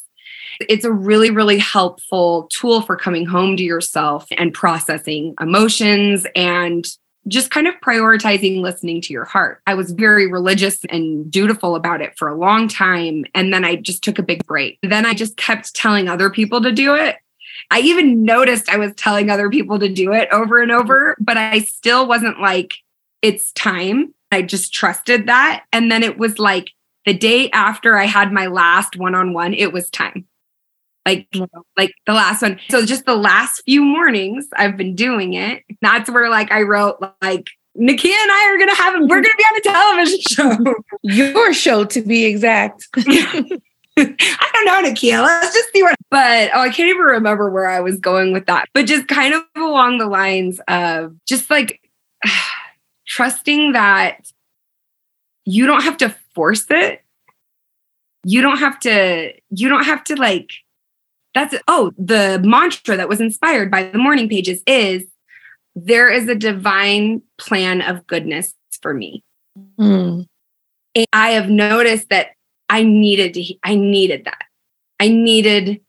It's 0.60 0.86
a 0.86 0.92
really, 0.92 1.32
really 1.32 1.58
helpful 1.58 2.48
tool 2.52 2.82
for 2.82 2.96
coming 2.96 3.26
home 3.26 3.58
to 3.58 3.64
yourself 3.64 4.28
and 4.38 4.54
processing 4.54 5.34
emotions 5.40 6.26
and 6.36 6.86
just 7.28 7.52
kind 7.52 7.68
of 7.68 7.76
prioritizing 7.82 8.62
listening 8.62 9.00
to 9.02 9.14
your 9.14 9.26
heart. 9.26 9.62
I 9.68 9.76
was 9.76 9.92
very 9.92 10.32
religious 10.32 10.84
and 10.90 11.30
dutiful 11.30 11.76
about 11.76 12.02
it 12.02 12.18
for 12.18 12.28
a 12.28 12.36
long 12.36 12.68
time. 12.68 13.26
And 13.36 13.54
then 13.54 13.64
I 13.64 13.76
just 13.76 14.04
took 14.04 14.18
a 14.18 14.24
big 14.24 14.46
break. 14.46 14.80
Then 14.82 15.06
I 15.06 15.14
just 15.14 15.38
kept 15.38 15.76
telling 15.76 16.08
other 16.08 16.30
people 16.30 16.62
to 16.62 16.72
do 16.72 16.96
it. 16.96 17.18
I 17.70 17.80
even 17.82 18.24
noticed 18.24 18.70
I 18.70 18.78
was 18.78 18.94
telling 18.96 19.30
other 19.30 19.50
people 19.50 19.80
to 19.80 19.90
do 19.90 20.14
it 20.14 20.30
over 20.32 20.62
and 20.62 20.72
over, 20.72 21.16
but 21.20 21.38
I 21.38 21.60
still 21.60 22.08
wasn't 22.08 22.40
like, 22.40 22.76
it's 23.22 23.52
time. 23.54 24.14
I 24.32 24.42
just 24.42 24.74
trusted 24.74 25.28
that. 25.28 25.66
And 25.72 25.92
then 25.92 26.04
it 26.04 26.18
was 26.18 26.40
like 26.40 26.70
the 27.06 27.14
day 27.14 27.50
after 27.52 27.98
I 27.98 28.06
had 28.06 28.32
my 28.32 28.48
last 28.48 28.98
one 28.98 29.16
on 29.16 29.34
one, 29.34 29.54
it 29.54 29.74
was 29.74 29.90
time. 29.90 30.26
Like, 31.06 31.28
like 31.78 31.94
the 32.06 32.14
last 32.14 32.42
one. 32.42 32.60
So 32.70 32.86
just 32.86 33.06
the 33.06 33.16
last 33.16 33.64
few 33.66 33.84
mornings 33.84 34.48
I've 34.56 34.78
been 34.78 34.96
doing 34.96 35.34
it. 35.34 35.64
That's 35.82 36.10
where 36.10 36.30
like 36.30 36.52
I 36.52 36.62
wrote 36.62 36.98
like 37.22 37.50
Nakia 37.78 38.12
and 38.12 38.32
I 38.32 38.54
are 38.54 38.60
gonna 38.60 38.76
have 38.76 39.02
we're 39.02 39.22
gonna 39.22 39.36
be 39.38 39.44
on 39.44 39.58
a 39.58 39.62
television 39.62 40.20
show. 40.30 40.76
Your 41.02 41.54
show 41.54 41.86
to 41.86 42.02
be 42.02 42.26
exact. 42.26 42.88
I 43.98 44.50
don't 44.54 44.66
know, 44.66 44.90
Nakia. 44.90 45.24
Let's 45.24 45.54
just 45.54 45.72
see 45.74 45.84
what. 45.84 45.96
But 46.12 46.52
oh, 46.54 46.60
I 46.60 46.70
can't 46.70 46.90
even 46.90 47.04
remember 47.04 47.50
where 47.50 47.70
I 47.70 47.80
was 47.80 47.98
going 47.98 48.34
with 48.34 48.46
that. 48.48 48.68
But 48.74 48.86
just 48.86 49.08
kind 49.08 49.34
of 49.34 49.44
along 49.56 49.98
the 49.98 50.08
lines 50.08 50.60
of 50.68 51.16
just 51.26 51.50
like 51.50 51.80
trusting 53.08 53.72
that 53.72 54.30
you 55.46 55.66
don't 55.66 55.84
have 55.84 55.96
to 55.98 56.14
force 56.36 56.66
it. 56.70 57.02
You 58.26 58.42
don't 58.42 58.58
have 58.58 58.78
to. 58.82 59.32
You 59.52 59.70
don't 59.70 59.86
have 59.86 60.04
to 60.06 60.16
like. 60.16 60.52
That's 61.34 61.56
oh, 61.70 61.94
the 61.98 62.42
mantra 62.44 62.98
that 62.98 63.08
was 63.08 63.22
inspired 63.22 63.72
by 63.72 63.84
the 63.84 63.98
morning 63.98 64.28
pages 64.28 64.62
is 64.68 65.06
there 65.76 66.10
is 66.10 66.28
a 66.28 66.36
divine 66.36 67.22
plan 67.38 67.82
of 67.82 68.06
goodness 68.06 68.54
for 68.82 68.94
me. 68.94 69.24
Mm. 69.80 70.28
And 70.96 71.06
I 71.14 71.32
have 71.32 71.50
noticed 71.50 72.10
that 72.10 72.32
I 72.72 72.84
needed 72.84 73.34
to, 73.34 73.54
I 73.64 73.76
needed 73.76 74.24
that. 74.26 74.46
I 75.00 75.10
needed, 75.10 75.82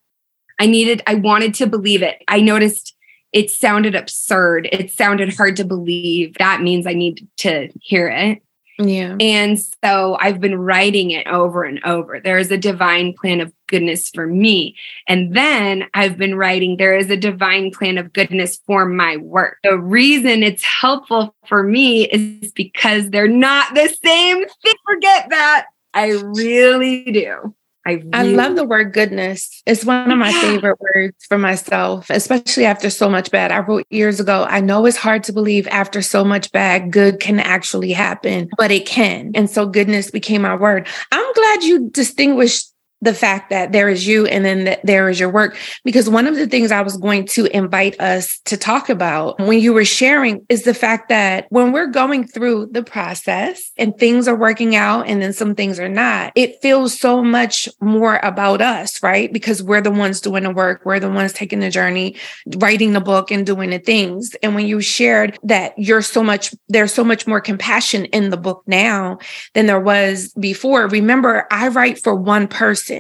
I 0.58 0.66
needed, 0.66 1.00
I 1.06 1.14
wanted 1.14 1.54
to 1.54 1.66
believe 1.66 2.02
it. 2.02 2.22
I 2.26 2.40
noticed 2.40 2.94
it 3.32 3.50
sounded 3.50 3.94
absurd. 3.94 4.68
It 4.72 4.90
sounded 4.90 5.34
hard 5.34 5.56
to 5.56 5.64
believe. 5.64 6.34
That 6.38 6.60
means 6.60 6.86
I 6.86 6.92
need 6.92 7.26
to 7.38 7.68
hear 7.80 8.08
it. 8.08 8.42
Yeah. 8.78 9.16
And 9.20 9.58
so 9.84 10.16
I've 10.18 10.40
been 10.40 10.58
writing 10.58 11.12
it 11.12 11.26
over 11.28 11.62
and 11.62 11.78
over. 11.84 12.18
There 12.18 12.38
is 12.38 12.50
a 12.50 12.56
divine 12.56 13.12
plan 13.12 13.40
of 13.40 13.52
goodness 13.68 14.08
for 14.10 14.26
me. 14.26 14.76
And 15.06 15.36
then 15.36 15.84
I've 15.94 16.18
been 16.18 16.34
writing, 16.34 16.78
there 16.78 16.96
is 16.96 17.10
a 17.10 17.16
divine 17.16 17.70
plan 17.70 17.96
of 17.96 18.12
goodness 18.12 18.60
for 18.66 18.86
my 18.86 19.18
work. 19.18 19.58
The 19.62 19.78
reason 19.78 20.42
it's 20.42 20.64
helpful 20.64 21.34
for 21.46 21.62
me 21.62 22.08
is 22.08 22.50
because 22.52 23.10
they're 23.10 23.28
not 23.28 23.72
the 23.74 23.94
same 24.02 24.38
thing. 24.48 24.74
Forget 24.84 25.28
that. 25.30 25.66
I 25.94 26.10
really 26.10 27.04
do. 27.04 27.54
I, 27.84 27.94
really 27.94 28.10
I 28.12 28.22
love 28.22 28.54
the 28.54 28.64
word 28.64 28.92
goodness. 28.92 29.60
It's 29.66 29.84
one 29.84 30.10
of 30.10 30.16
my 30.16 30.30
Yeah. 30.30 30.40
favorite 30.40 30.78
words 30.80 31.16
for 31.28 31.36
myself, 31.36 32.10
especially 32.10 32.64
after 32.64 32.90
so 32.90 33.10
much 33.10 33.32
bad. 33.32 33.50
I 33.50 33.58
wrote 33.58 33.86
years 33.90 34.20
ago, 34.20 34.46
I 34.48 34.60
know 34.60 34.86
it's 34.86 34.96
hard 34.96 35.24
to 35.24 35.32
believe 35.32 35.66
after 35.68 36.00
so 36.00 36.24
much 36.24 36.52
bad, 36.52 36.92
good 36.92 37.18
can 37.18 37.40
actually 37.40 37.92
happen, 37.92 38.48
but 38.56 38.70
it 38.70 38.86
can. 38.86 39.32
And 39.34 39.50
so 39.50 39.66
goodness 39.66 40.12
became 40.12 40.42
my 40.42 40.54
word. 40.54 40.86
I'm 41.10 41.32
glad 41.34 41.64
you 41.64 41.90
distinguished 41.90 42.71
the 43.02 43.12
fact 43.12 43.50
that 43.50 43.72
there 43.72 43.88
is 43.88 44.06
you 44.06 44.26
and 44.26 44.44
then 44.44 44.64
that 44.64 44.80
there 44.84 45.08
is 45.08 45.18
your 45.18 45.28
work. 45.28 45.56
Because 45.84 46.08
one 46.08 46.26
of 46.26 46.36
the 46.36 46.46
things 46.46 46.70
I 46.70 46.80
was 46.80 46.96
going 46.96 47.26
to 47.28 47.46
invite 47.54 48.00
us 48.00 48.40
to 48.44 48.56
talk 48.56 48.88
about 48.88 49.38
when 49.40 49.58
you 49.58 49.72
were 49.72 49.84
sharing 49.84 50.46
is 50.48 50.62
the 50.62 50.72
fact 50.72 51.08
that 51.08 51.46
when 51.50 51.72
we're 51.72 51.88
going 51.88 52.26
through 52.26 52.66
the 52.66 52.84
process 52.84 53.70
and 53.76 53.96
things 53.98 54.28
are 54.28 54.36
working 54.36 54.76
out 54.76 55.08
and 55.08 55.20
then 55.20 55.32
some 55.32 55.56
things 55.56 55.80
are 55.80 55.88
not, 55.88 56.32
it 56.36 56.62
feels 56.62 56.98
so 56.98 57.22
much 57.22 57.68
more 57.80 58.20
about 58.22 58.60
us, 58.60 59.02
right? 59.02 59.32
Because 59.32 59.62
we're 59.62 59.80
the 59.80 59.90
ones 59.90 60.20
doing 60.20 60.44
the 60.44 60.50
work, 60.50 60.82
we're 60.84 61.00
the 61.00 61.10
ones 61.10 61.32
taking 61.32 61.58
the 61.58 61.70
journey, 61.70 62.14
writing 62.58 62.92
the 62.92 63.00
book 63.00 63.32
and 63.32 63.44
doing 63.44 63.70
the 63.70 63.80
things. 63.80 64.36
And 64.44 64.54
when 64.54 64.66
you 64.66 64.80
shared 64.80 65.38
that 65.42 65.76
you're 65.76 66.02
so 66.02 66.22
much, 66.22 66.54
there's 66.68 66.94
so 66.94 67.02
much 67.02 67.26
more 67.26 67.40
compassion 67.40 68.04
in 68.06 68.30
the 68.30 68.36
book 68.36 68.62
now 68.68 69.18
than 69.54 69.66
there 69.66 69.80
was 69.80 70.32
before. 70.38 70.86
Remember, 70.86 71.48
I 71.50 71.66
write 71.66 72.00
for 72.00 72.14
one 72.14 72.46
person. 72.46 72.91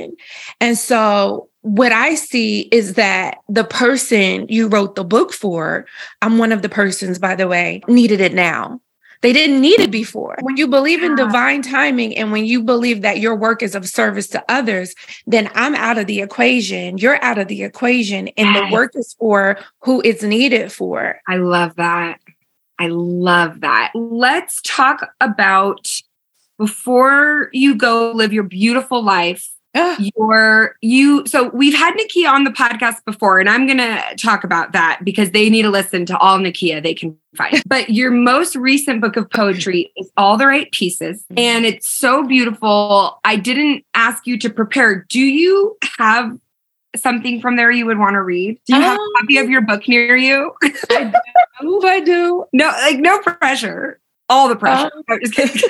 And 0.60 0.78
so 0.78 1.48
what 1.62 1.92
I 1.92 2.14
see 2.14 2.62
is 2.72 2.94
that 2.94 3.38
the 3.48 3.64
person 3.64 4.46
you 4.48 4.68
wrote 4.68 4.96
the 4.96 5.04
book 5.04 5.32
for, 5.32 5.86
I'm 6.20 6.38
one 6.38 6.52
of 6.52 6.62
the 6.62 6.68
persons, 6.68 7.18
by 7.18 7.34
the 7.34 7.48
way, 7.48 7.82
needed 7.86 8.20
it 8.20 8.34
now. 8.34 8.80
They 9.22 9.32
didn't 9.32 9.60
need 9.60 9.78
it 9.78 9.92
before. 9.92 10.36
When 10.42 10.56
you 10.56 10.66
believe 10.66 11.00
in 11.04 11.14
divine 11.14 11.62
timing 11.62 12.16
and 12.16 12.32
when 12.32 12.44
you 12.44 12.60
believe 12.60 13.02
that 13.02 13.20
your 13.20 13.36
work 13.36 13.62
is 13.62 13.76
of 13.76 13.88
service 13.88 14.26
to 14.28 14.44
others, 14.48 14.96
then 15.28 15.48
I'm 15.54 15.76
out 15.76 15.96
of 15.96 16.08
the 16.08 16.20
equation. 16.20 16.98
You're 16.98 17.22
out 17.22 17.38
of 17.38 17.46
the 17.46 17.62
equation. 17.62 18.28
And 18.36 18.56
the 18.56 18.68
work 18.72 18.96
is 18.96 19.14
for 19.20 19.58
who 19.78 20.02
it's 20.04 20.24
needed 20.24 20.72
for. 20.72 21.20
I 21.28 21.36
love 21.36 21.76
that. 21.76 22.18
I 22.80 22.88
love 22.88 23.60
that. 23.60 23.92
Let's 23.94 24.60
talk 24.62 25.08
about 25.20 25.88
before 26.58 27.48
you 27.52 27.76
go 27.76 28.10
live 28.10 28.32
your 28.32 28.42
beautiful 28.42 29.04
life. 29.04 29.48
Ah, 29.74 29.96
Your 30.18 30.76
you 30.82 31.26
so 31.26 31.48
we've 31.48 31.74
had 31.74 31.94
Nakia 31.94 32.28
on 32.28 32.44
the 32.44 32.50
podcast 32.50 33.02
before, 33.06 33.40
and 33.40 33.48
I'm 33.48 33.66
gonna 33.66 34.02
talk 34.18 34.44
about 34.44 34.72
that 34.72 35.00
because 35.02 35.30
they 35.30 35.48
need 35.48 35.62
to 35.62 35.70
listen 35.70 36.04
to 36.06 36.18
all 36.18 36.38
Nakia 36.38 36.82
they 36.82 36.92
can 36.94 37.16
find. 37.36 37.62
But 37.66 37.88
your 37.88 38.10
most 38.10 38.54
recent 38.54 39.00
book 39.00 39.16
of 39.16 39.30
poetry 39.30 39.90
is 39.96 40.10
all 40.18 40.36
the 40.36 40.46
right 40.46 40.70
pieces, 40.72 41.24
and 41.38 41.64
it's 41.64 41.88
so 41.88 42.22
beautiful. 42.26 43.18
I 43.24 43.36
didn't 43.36 43.84
ask 43.94 44.26
you 44.26 44.36
to 44.40 44.50
prepare. 44.50 45.06
Do 45.08 45.20
you 45.20 45.76
have 45.98 46.36
something 46.94 47.40
from 47.40 47.56
there 47.56 47.70
you 47.70 47.86
would 47.86 47.98
want 47.98 48.12
to 48.14 48.22
read? 48.22 48.60
Do 48.66 48.76
you 48.76 48.82
have 48.82 48.98
Um, 48.98 49.06
a 49.16 49.20
copy 49.20 49.38
of 49.38 49.48
your 49.48 49.62
book 49.62 49.88
near 49.88 50.14
you? 50.16 50.52
I 50.90 51.12
do. 51.62 51.80
I 51.86 52.00
do. 52.00 52.44
No, 52.52 52.66
like 52.66 52.98
no 52.98 53.18
pressure. 53.20 54.00
All 54.28 54.48
the 54.48 54.56
pressure. 54.56 54.90
Um, 54.94 55.02
I'm 55.08 55.20
just 55.20 55.34
kidding. 55.34 55.62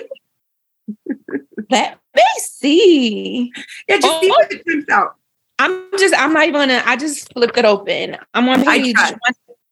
Let 1.70 1.98
me 2.14 2.22
see. 2.38 3.52
yeah, 3.88 3.98
just 3.98 4.20
see 4.20 4.30
oh. 4.30 4.34
what 4.34 4.52
it 4.52 4.62
oh. 4.66 4.70
comes 4.70 4.88
out. 4.90 5.16
I'm 5.58 5.90
just, 5.98 6.14
I'm 6.16 6.32
not 6.32 6.42
even 6.48 6.54
gonna, 6.54 6.82
I 6.84 6.96
just 6.96 7.32
flipped 7.32 7.56
it 7.56 7.64
open. 7.64 8.16
I'm 8.34 8.48
on 8.48 8.64
page 8.64 8.96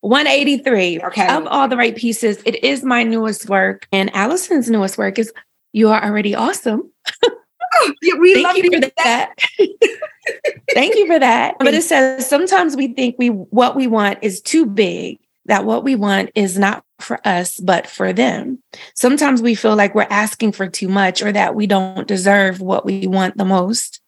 183 0.03 1.01
Okay. 1.03 1.29
of 1.29 1.47
all 1.47 1.69
the 1.69 1.77
right 1.77 1.97
pieces. 1.97 2.43
It 2.45 2.63
is 2.65 2.85
my 2.85 3.03
newest 3.03 3.49
work, 3.49 3.87
and 3.93 4.15
Allison's 4.15 4.71
newest 4.71 4.97
work 4.99 5.19
is 5.19 5.33
You 5.73 5.89
Are 5.91 6.03
Already 6.03 6.35
Awesome. 6.35 6.91
Oh, 7.23 7.93
yeah, 8.03 8.15
we 8.19 8.43
love 8.43 8.55
Thank 8.55 8.65
you 8.65 8.71
for 8.71 8.87
you. 8.87 8.93
that. 8.99 9.35
Thank 10.75 10.95
you 10.95 11.07
for 11.07 11.19
that. 11.19 11.57
But 11.59 11.75
it 11.75 11.83
says 11.83 12.29
sometimes 12.29 12.77
we 12.77 12.89
think 12.89 13.17
we 13.19 13.29
what 13.29 13.77
we 13.77 13.87
want 13.87 14.19
is 14.23 14.41
too 14.41 14.65
big, 14.65 15.19
that 15.47 15.65
what 15.65 15.85
we 15.85 15.97
want 15.97 16.31
is 16.35 16.59
not 16.59 16.85
for 17.03 17.26
us, 17.26 17.59
but 17.59 17.86
for 17.86 18.12
them. 18.12 18.62
Sometimes 18.94 19.42
we 19.42 19.55
feel 19.55 19.76
like 19.76 19.94
we're 19.94 20.07
asking 20.11 20.53
for 20.53 20.68
too 20.68 20.88
much 20.88 21.22
or 21.22 21.32
that 21.32 21.55
we 21.55 21.66
don't 21.66 22.07
deserve 22.07 22.61
what 22.61 22.84
we 22.84 23.07
want 23.07 23.36
the 23.36 23.44
most. 23.44 24.01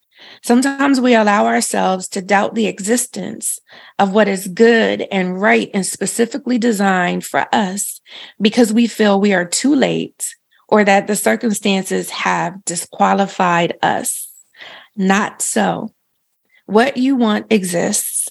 Sometimes 0.43 1.01
we 1.01 1.15
allow 1.15 1.47
ourselves 1.47 2.09
to 2.09 2.23
doubt 2.23 2.55
the 2.55 2.67
existence 2.67 3.59
of 3.99 4.13
what 4.13 4.29
is 4.29 4.49
good 4.49 5.07
and 5.11 5.41
right 5.41 5.71
and 5.75 5.85
specifically 5.85 6.59
designed 6.59 7.25
for 7.25 7.47
us 7.53 8.01
because 8.41 8.73
we 8.73 8.87
feel 8.87 9.21
we 9.21 9.33
are 9.33 9.45
too 9.45 9.75
late 9.75 10.35
or 10.69 10.85
that 10.85 11.07
the 11.07 11.17
circumstances 11.17 12.11
have 12.11 12.65
disqualified 12.65 13.77
us. 13.83 14.29
Not 14.97 15.43
so. 15.43 15.93
What 16.67 16.97
you 16.97 17.17
want 17.17 17.53
exists. 17.53 18.29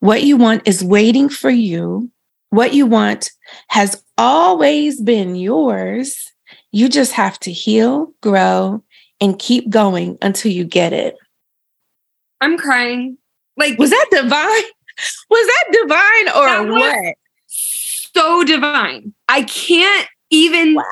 What 0.00 0.22
you 0.22 0.36
want 0.36 0.66
is 0.66 0.84
waiting 0.84 1.28
for 1.28 1.50
you. 1.50 2.10
What 2.54 2.72
you 2.72 2.86
want 2.86 3.32
has 3.66 4.00
always 4.16 5.00
been 5.00 5.34
yours. 5.34 6.30
You 6.70 6.88
just 6.88 7.10
have 7.10 7.36
to 7.40 7.50
heal, 7.50 8.14
grow, 8.22 8.80
and 9.20 9.36
keep 9.40 9.68
going 9.68 10.18
until 10.22 10.52
you 10.52 10.64
get 10.64 10.92
it. 10.92 11.16
I'm 12.40 12.56
crying. 12.56 13.18
Like 13.56 13.76
Was 13.76 13.90
that 13.90 14.06
divine? 14.08 14.30
Was 15.30 15.46
that 15.48 15.64
divine 15.72 16.28
or 16.36 16.46
That 16.46 16.68
what? 16.68 17.14
so 17.48 18.44
divine. 18.44 19.12
I 19.28 19.42
can't 19.42 20.06
even 20.30 20.76
Wow. 20.76 20.84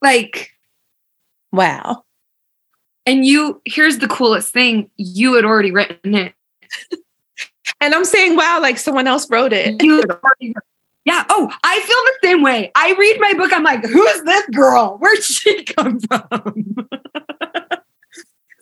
like 0.00 0.52
Wow. 1.50 2.04
and 3.04 3.26
you 3.26 3.60
here's 3.64 3.98
the 3.98 4.06
coolest 4.06 4.52
thing. 4.52 4.88
You 4.96 5.34
had 5.34 5.44
already 5.44 5.72
written 5.72 6.14
it. 6.14 6.34
And 7.82 7.94
I'm 7.96 8.04
saying, 8.04 8.36
wow, 8.36 8.60
like 8.62 8.78
someone 8.78 9.08
else 9.08 9.28
wrote 9.28 9.52
it. 9.52 9.82
You 9.82 9.96
had 9.96 10.10
already 10.12 10.54
yeah. 11.04 11.24
Oh, 11.28 11.52
I 11.64 11.80
feel 11.80 11.88
the 11.88 12.14
same 12.22 12.42
way. 12.42 12.70
I 12.76 12.94
read 12.96 13.20
my 13.20 13.34
book. 13.34 13.52
I'm 13.52 13.64
like, 13.64 13.84
who's 13.84 14.22
this 14.22 14.46
girl? 14.50 14.98
Where'd 14.98 15.20
she 15.22 15.64
come 15.76 15.98
from? 15.98 16.20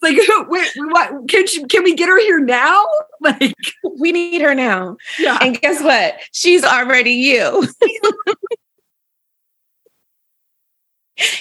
like, 0.02 0.18
wait, 0.48 0.70
what? 0.76 1.28
Can 1.28 1.46
she, 1.46 1.62
can 1.66 1.84
we 1.84 1.94
get 1.94 2.08
her 2.08 2.18
here 2.18 2.40
now? 2.40 2.84
Like, 3.22 3.54
We 3.98 4.12
need 4.12 4.40
her 4.40 4.54
now. 4.54 4.96
yeah. 5.18 5.36
And 5.42 5.60
guess 5.60 5.82
what? 5.82 6.18
She's 6.32 6.64
already 6.64 7.10
you. 7.12 7.68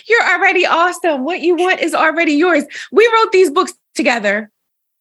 You're 0.06 0.24
already 0.34 0.66
awesome. 0.66 1.24
What 1.24 1.40
you 1.40 1.56
want 1.56 1.80
is 1.80 1.96
already 1.96 2.34
yours. 2.34 2.66
We 2.92 3.10
wrote 3.14 3.32
these 3.32 3.50
books 3.50 3.74
together. 3.96 4.52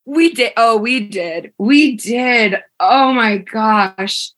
We 0.09 0.33
did. 0.33 0.55
Oh, 0.57 0.79
we 0.79 1.07
did. 1.07 1.53
We 1.59 1.95
did. 1.95 2.63
Oh 2.81 3.13
my 3.13 3.37
gosh. 3.37 4.31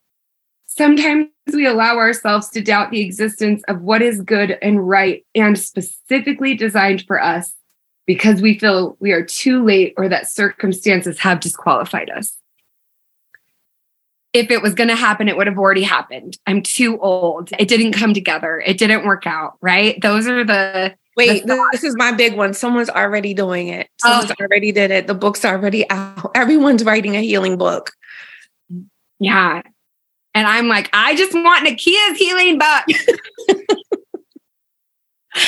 Sometimes 0.66 1.28
we 1.54 1.64
allow 1.64 1.96
ourselves 1.96 2.48
to 2.50 2.60
doubt 2.60 2.90
the 2.90 3.02
existence 3.02 3.62
of 3.68 3.80
what 3.80 4.02
is 4.02 4.20
good 4.20 4.58
and 4.62 4.88
right 4.88 5.24
and 5.32 5.56
specifically 5.56 6.56
designed 6.56 7.04
for 7.06 7.22
us 7.22 7.52
because 8.04 8.42
we 8.42 8.58
feel 8.58 8.96
we 8.98 9.12
are 9.12 9.22
too 9.22 9.64
late 9.64 9.94
or 9.96 10.08
that 10.08 10.28
circumstances 10.28 11.20
have 11.20 11.38
disqualified 11.38 12.10
us. 12.10 12.36
If 14.32 14.50
it 14.50 14.62
was 14.62 14.74
going 14.74 14.88
to 14.88 14.96
happen, 14.96 15.28
it 15.28 15.36
would 15.36 15.46
have 15.46 15.58
already 15.58 15.84
happened. 15.84 16.36
I'm 16.48 16.62
too 16.62 16.98
old. 16.98 17.50
It 17.60 17.68
didn't 17.68 17.92
come 17.92 18.12
together. 18.12 18.60
It 18.66 18.76
didn't 18.76 19.06
work 19.06 19.24
out, 19.24 19.56
right? 19.60 20.02
Those 20.02 20.26
are 20.26 20.42
the 20.42 20.96
Wait, 21.28 21.46
this 21.72 21.84
is 21.84 21.94
my 21.96 22.12
big 22.12 22.36
one. 22.36 22.54
Someone's 22.54 22.90
already 22.90 23.34
doing 23.34 23.68
it. 23.68 23.88
Oh. 24.04 24.08
Someone's 24.08 24.30
oh. 24.32 24.44
already 24.44 24.72
did 24.72 24.90
it. 24.90 25.06
The 25.06 25.14
book's 25.14 25.44
already 25.44 25.88
out. 25.90 26.30
Everyone's 26.34 26.84
writing 26.84 27.16
a 27.16 27.20
healing 27.20 27.58
book. 27.58 27.92
Yeah. 29.18 29.62
And 30.34 30.46
I'm 30.46 30.68
like, 30.68 30.88
I 30.92 31.14
just 31.16 31.34
want 31.34 31.66
Nakia's 31.66 32.18
healing 32.18 32.58
book. 32.58 32.84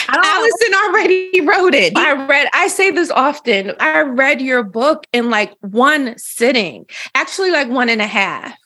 Allison 0.08 0.74
already 0.74 1.40
wrote 1.40 1.74
it. 1.74 1.96
I 1.96 2.26
read, 2.26 2.48
I 2.52 2.68
say 2.68 2.90
this 2.90 3.10
often. 3.10 3.72
I 3.80 4.02
read 4.02 4.40
your 4.40 4.62
book 4.62 5.06
in 5.12 5.30
like 5.30 5.54
one 5.60 6.14
sitting, 6.18 6.86
actually, 7.14 7.50
like 7.50 7.68
one 7.68 7.88
and 7.88 8.00
a 8.00 8.06
half. 8.06 8.56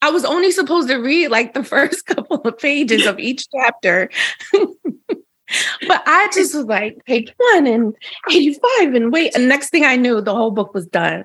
I 0.00 0.10
was 0.10 0.24
only 0.24 0.50
supposed 0.50 0.88
to 0.88 0.96
read 0.96 1.28
like 1.28 1.54
the 1.54 1.64
first 1.64 2.06
couple 2.06 2.38
of 2.38 2.58
pages 2.58 3.06
of 3.06 3.18
each 3.18 3.46
chapter. 3.50 4.10
But 5.88 6.02
I 6.06 6.28
just 6.32 6.54
was 6.54 6.64
like, 6.64 7.04
page 7.04 7.32
one 7.36 7.66
and 7.66 7.94
85 8.30 8.94
and 8.94 9.12
wait. 9.12 9.34
And 9.34 9.48
next 9.48 9.70
thing 9.70 9.84
I 9.84 9.96
knew, 9.96 10.20
the 10.20 10.34
whole 10.34 10.50
book 10.50 10.74
was 10.74 10.86
done. 10.86 11.24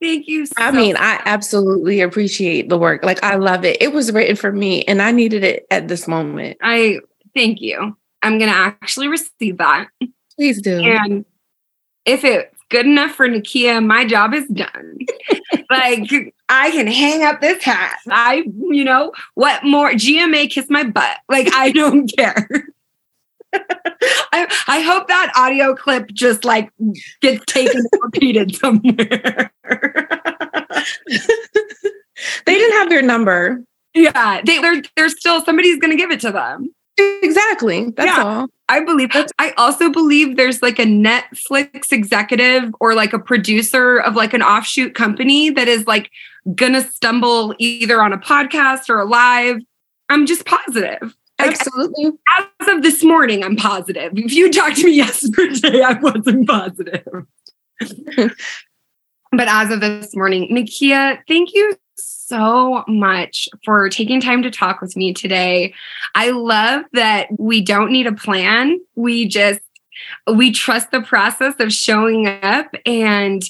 Thank 0.00 0.26
you. 0.26 0.46
So 0.46 0.54
much. 0.58 0.74
I 0.74 0.76
mean, 0.76 0.96
I 0.96 1.20
absolutely 1.24 2.00
appreciate 2.00 2.68
the 2.68 2.76
work. 2.76 3.04
Like, 3.04 3.22
I 3.22 3.36
love 3.36 3.64
it. 3.64 3.80
It 3.80 3.92
was 3.92 4.12
written 4.12 4.34
for 4.34 4.50
me 4.50 4.82
and 4.84 5.00
I 5.00 5.12
needed 5.12 5.44
it 5.44 5.64
at 5.70 5.86
this 5.86 6.08
moment. 6.08 6.58
I 6.60 6.98
thank 7.36 7.60
you. 7.60 7.96
I'm 8.22 8.38
going 8.38 8.50
to 8.50 8.56
actually 8.56 9.08
receive 9.08 9.58
that. 9.58 9.88
Please 10.36 10.60
do. 10.60 10.80
And 10.80 11.24
if 12.04 12.24
it's 12.24 12.52
good 12.68 12.86
enough 12.86 13.12
for 13.12 13.28
Nakia, 13.28 13.84
my 13.84 14.04
job 14.04 14.34
is 14.34 14.46
done. 14.48 14.98
like 15.70 16.10
I 16.48 16.70
can 16.70 16.86
hang 16.86 17.22
up 17.22 17.40
this 17.40 17.62
hat. 17.62 17.98
I, 18.08 18.44
you 18.70 18.84
know, 18.84 19.12
what 19.34 19.62
more? 19.62 19.90
GMA 19.92 20.50
kiss 20.50 20.68
my 20.68 20.84
butt. 20.84 21.18
Like 21.28 21.52
I 21.52 21.70
don't 21.70 22.08
care. 22.16 22.48
I, 24.32 24.46
I 24.66 24.80
hope 24.80 25.08
that 25.08 25.32
audio 25.36 25.74
clip 25.74 26.10
just 26.12 26.44
like 26.44 26.70
gets 27.20 27.44
taken 27.46 27.78
and 27.78 28.02
repeated 28.02 28.54
somewhere. 28.60 29.52
they 32.46 32.54
didn't 32.54 32.78
have 32.78 32.88
their 32.88 33.02
number. 33.02 33.62
Yeah, 33.94 34.40
they, 34.44 34.60
they're, 34.60 34.82
they're 34.96 35.08
still 35.10 35.44
somebody's 35.44 35.78
going 35.78 35.90
to 35.90 35.96
give 35.96 36.10
it 36.10 36.20
to 36.20 36.32
them. 36.32 36.72
Exactly. 37.22 37.90
That's 37.90 38.16
yeah, 38.16 38.22
all. 38.24 38.46
I 38.68 38.80
believe. 38.84 39.10
I 39.38 39.52
also 39.56 39.90
believe 39.90 40.36
there's 40.36 40.62
like 40.62 40.78
a 40.78 40.84
Netflix 40.84 41.92
executive 41.92 42.74
or 42.80 42.94
like 42.94 43.12
a 43.12 43.18
producer 43.18 43.98
of 43.98 44.14
like 44.14 44.34
an 44.34 44.42
offshoot 44.42 44.94
company 44.94 45.50
that 45.50 45.68
is 45.68 45.86
like 45.86 46.10
gonna 46.54 46.82
stumble 46.82 47.54
either 47.58 48.02
on 48.02 48.12
a 48.12 48.18
podcast 48.18 48.88
or 48.88 49.00
a 49.00 49.04
live. 49.04 49.58
I'm 50.08 50.26
just 50.26 50.44
positive. 50.44 51.14
Like, 51.46 51.60
Absolutely. 51.60 52.12
As 52.38 52.68
of 52.68 52.82
this 52.82 53.02
morning, 53.02 53.42
I'm 53.42 53.56
positive. 53.56 54.12
If 54.16 54.32
you 54.32 54.50
talked 54.50 54.76
to 54.76 54.84
me 54.84 54.92
yesterday, 54.96 55.82
I 55.82 55.94
wasn't 55.94 56.48
positive. 56.48 57.26
but 59.32 59.48
as 59.48 59.70
of 59.70 59.80
this 59.80 60.14
morning, 60.14 60.48
Nakia, 60.54 61.18
thank 61.26 61.54
you 61.54 61.76
so 61.96 62.84
much 62.88 63.48
for 63.64 63.88
taking 63.88 64.20
time 64.20 64.42
to 64.42 64.50
talk 64.50 64.80
with 64.80 64.96
me 64.96 65.12
today. 65.12 65.74
I 66.14 66.30
love 66.30 66.84
that 66.92 67.28
we 67.38 67.60
don't 67.60 67.92
need 67.92 68.06
a 68.06 68.12
plan. 68.12 68.80
We 68.94 69.28
just 69.28 69.60
we 70.32 70.50
trust 70.50 70.90
the 70.90 71.02
process 71.02 71.54
of 71.58 71.72
showing 71.72 72.26
up 72.26 72.74
and 72.86 73.42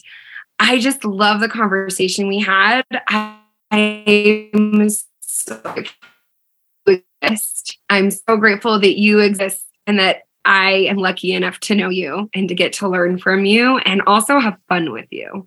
I 0.59 0.78
just 0.78 1.05
love 1.05 1.40
the 1.40 1.49
conversation 1.49 2.28
we 2.28 2.40
had. 2.40 2.84
I, 3.09 3.38
I'm 3.70 4.88
so 5.20 5.61
I'm 7.90 8.10
so 8.10 8.36
grateful 8.36 8.78
that 8.80 8.98
you 8.98 9.20
exist 9.20 9.64
and 9.86 9.98
that 9.98 10.22
I 10.44 10.72
am 10.88 10.96
lucky 10.96 11.32
enough 11.32 11.60
to 11.60 11.74
know 11.74 11.88
you 11.88 12.28
and 12.34 12.48
to 12.48 12.54
get 12.54 12.72
to 12.74 12.88
learn 12.88 13.18
from 13.18 13.44
you 13.44 13.78
and 13.78 14.02
also 14.06 14.38
have 14.38 14.56
fun 14.68 14.92
with 14.92 15.06
you. 15.10 15.46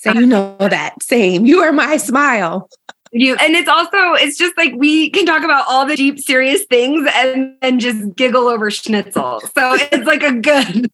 So 0.00 0.12
you 0.12 0.26
know 0.26 0.56
that 0.58 1.02
same. 1.02 1.46
You 1.46 1.60
are 1.60 1.72
my 1.72 1.96
smile. 1.96 2.68
You 3.10 3.36
and 3.36 3.54
it's 3.54 3.68
also 3.68 4.14
it's 4.14 4.36
just 4.36 4.56
like 4.56 4.74
we 4.76 5.10
can 5.10 5.24
talk 5.24 5.42
about 5.42 5.64
all 5.66 5.86
the 5.86 5.96
deep 5.96 6.18
serious 6.18 6.64
things 6.64 7.08
and 7.14 7.56
then 7.62 7.80
just 7.80 8.14
giggle 8.14 8.48
over 8.48 8.70
schnitzel. 8.70 9.40
So 9.40 9.76
it's 9.90 10.06
like 10.06 10.22
a 10.22 10.32
good 10.32 10.90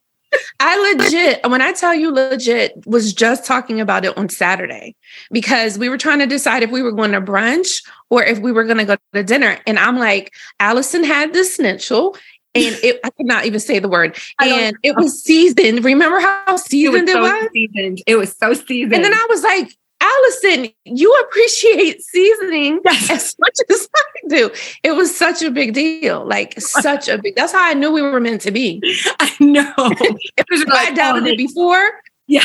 I 0.59 0.95
legit, 0.95 1.47
when 1.49 1.61
I 1.61 1.73
tell 1.73 1.93
you 1.93 2.11
legit, 2.11 2.73
was 2.85 3.13
just 3.13 3.45
talking 3.45 3.81
about 3.81 4.05
it 4.05 4.17
on 4.17 4.29
Saturday 4.29 4.95
because 5.31 5.77
we 5.77 5.89
were 5.89 5.97
trying 5.97 6.19
to 6.19 6.27
decide 6.27 6.63
if 6.63 6.71
we 6.71 6.81
were 6.81 6.91
going 6.91 7.11
to 7.11 7.21
brunch 7.21 7.85
or 8.09 8.23
if 8.23 8.39
we 8.39 8.51
were 8.51 8.63
going 8.63 8.77
to 8.77 8.85
go 8.85 8.97
to 9.13 9.23
dinner. 9.23 9.59
And 9.67 9.77
I'm 9.77 9.97
like, 9.97 10.33
Allison 10.59 11.03
had 11.03 11.33
the 11.33 11.43
schnitzel 11.43 12.15
and 12.55 12.75
it, 12.83 12.99
I 13.03 13.09
could 13.09 13.25
not 13.25 13.45
even 13.45 13.59
say 13.59 13.79
the 13.79 13.89
word. 13.89 14.17
And 14.39 14.77
it 14.83 14.95
was 14.95 15.21
seasoned. 15.21 15.83
Remember 15.83 16.19
how 16.19 16.55
seasoned 16.55 17.09
it 17.09 17.19
was? 17.19 17.31
It 17.31 17.43
was, 17.43 17.49
seasoned. 17.53 18.01
It 18.07 18.15
was 18.15 18.35
so 18.35 18.53
seasoned. 18.53 18.93
And 18.93 19.03
then 19.03 19.13
I 19.13 19.25
was 19.29 19.43
like, 19.43 19.75
Allison, 20.01 20.69
you 20.83 21.13
appreciate 21.25 22.01
seasoning 22.01 22.79
yes. 22.85 23.09
as 23.11 23.35
much 23.39 23.57
as 23.69 23.89
I 23.95 24.27
do. 24.27 24.51
It 24.83 24.91
was 24.91 25.15
such 25.15 25.41
a 25.41 25.49
big 25.49 25.73
deal. 25.73 26.25
Like 26.25 26.59
such 26.59 27.07
a 27.07 27.17
big. 27.17 27.35
That's 27.35 27.53
how 27.53 27.63
I 27.63 27.73
knew 27.73 27.91
we 27.91 28.01
were 28.01 28.19
meant 28.19 28.41
to 28.41 28.51
be. 28.51 28.81
I 29.19 29.31
know. 29.39 29.73
it 29.77 30.45
was 30.49 30.65
like, 30.65 30.89
I 30.89 30.93
doubted 30.93 31.27
it 31.27 31.37
before. 31.37 32.01
Yeah. 32.27 32.43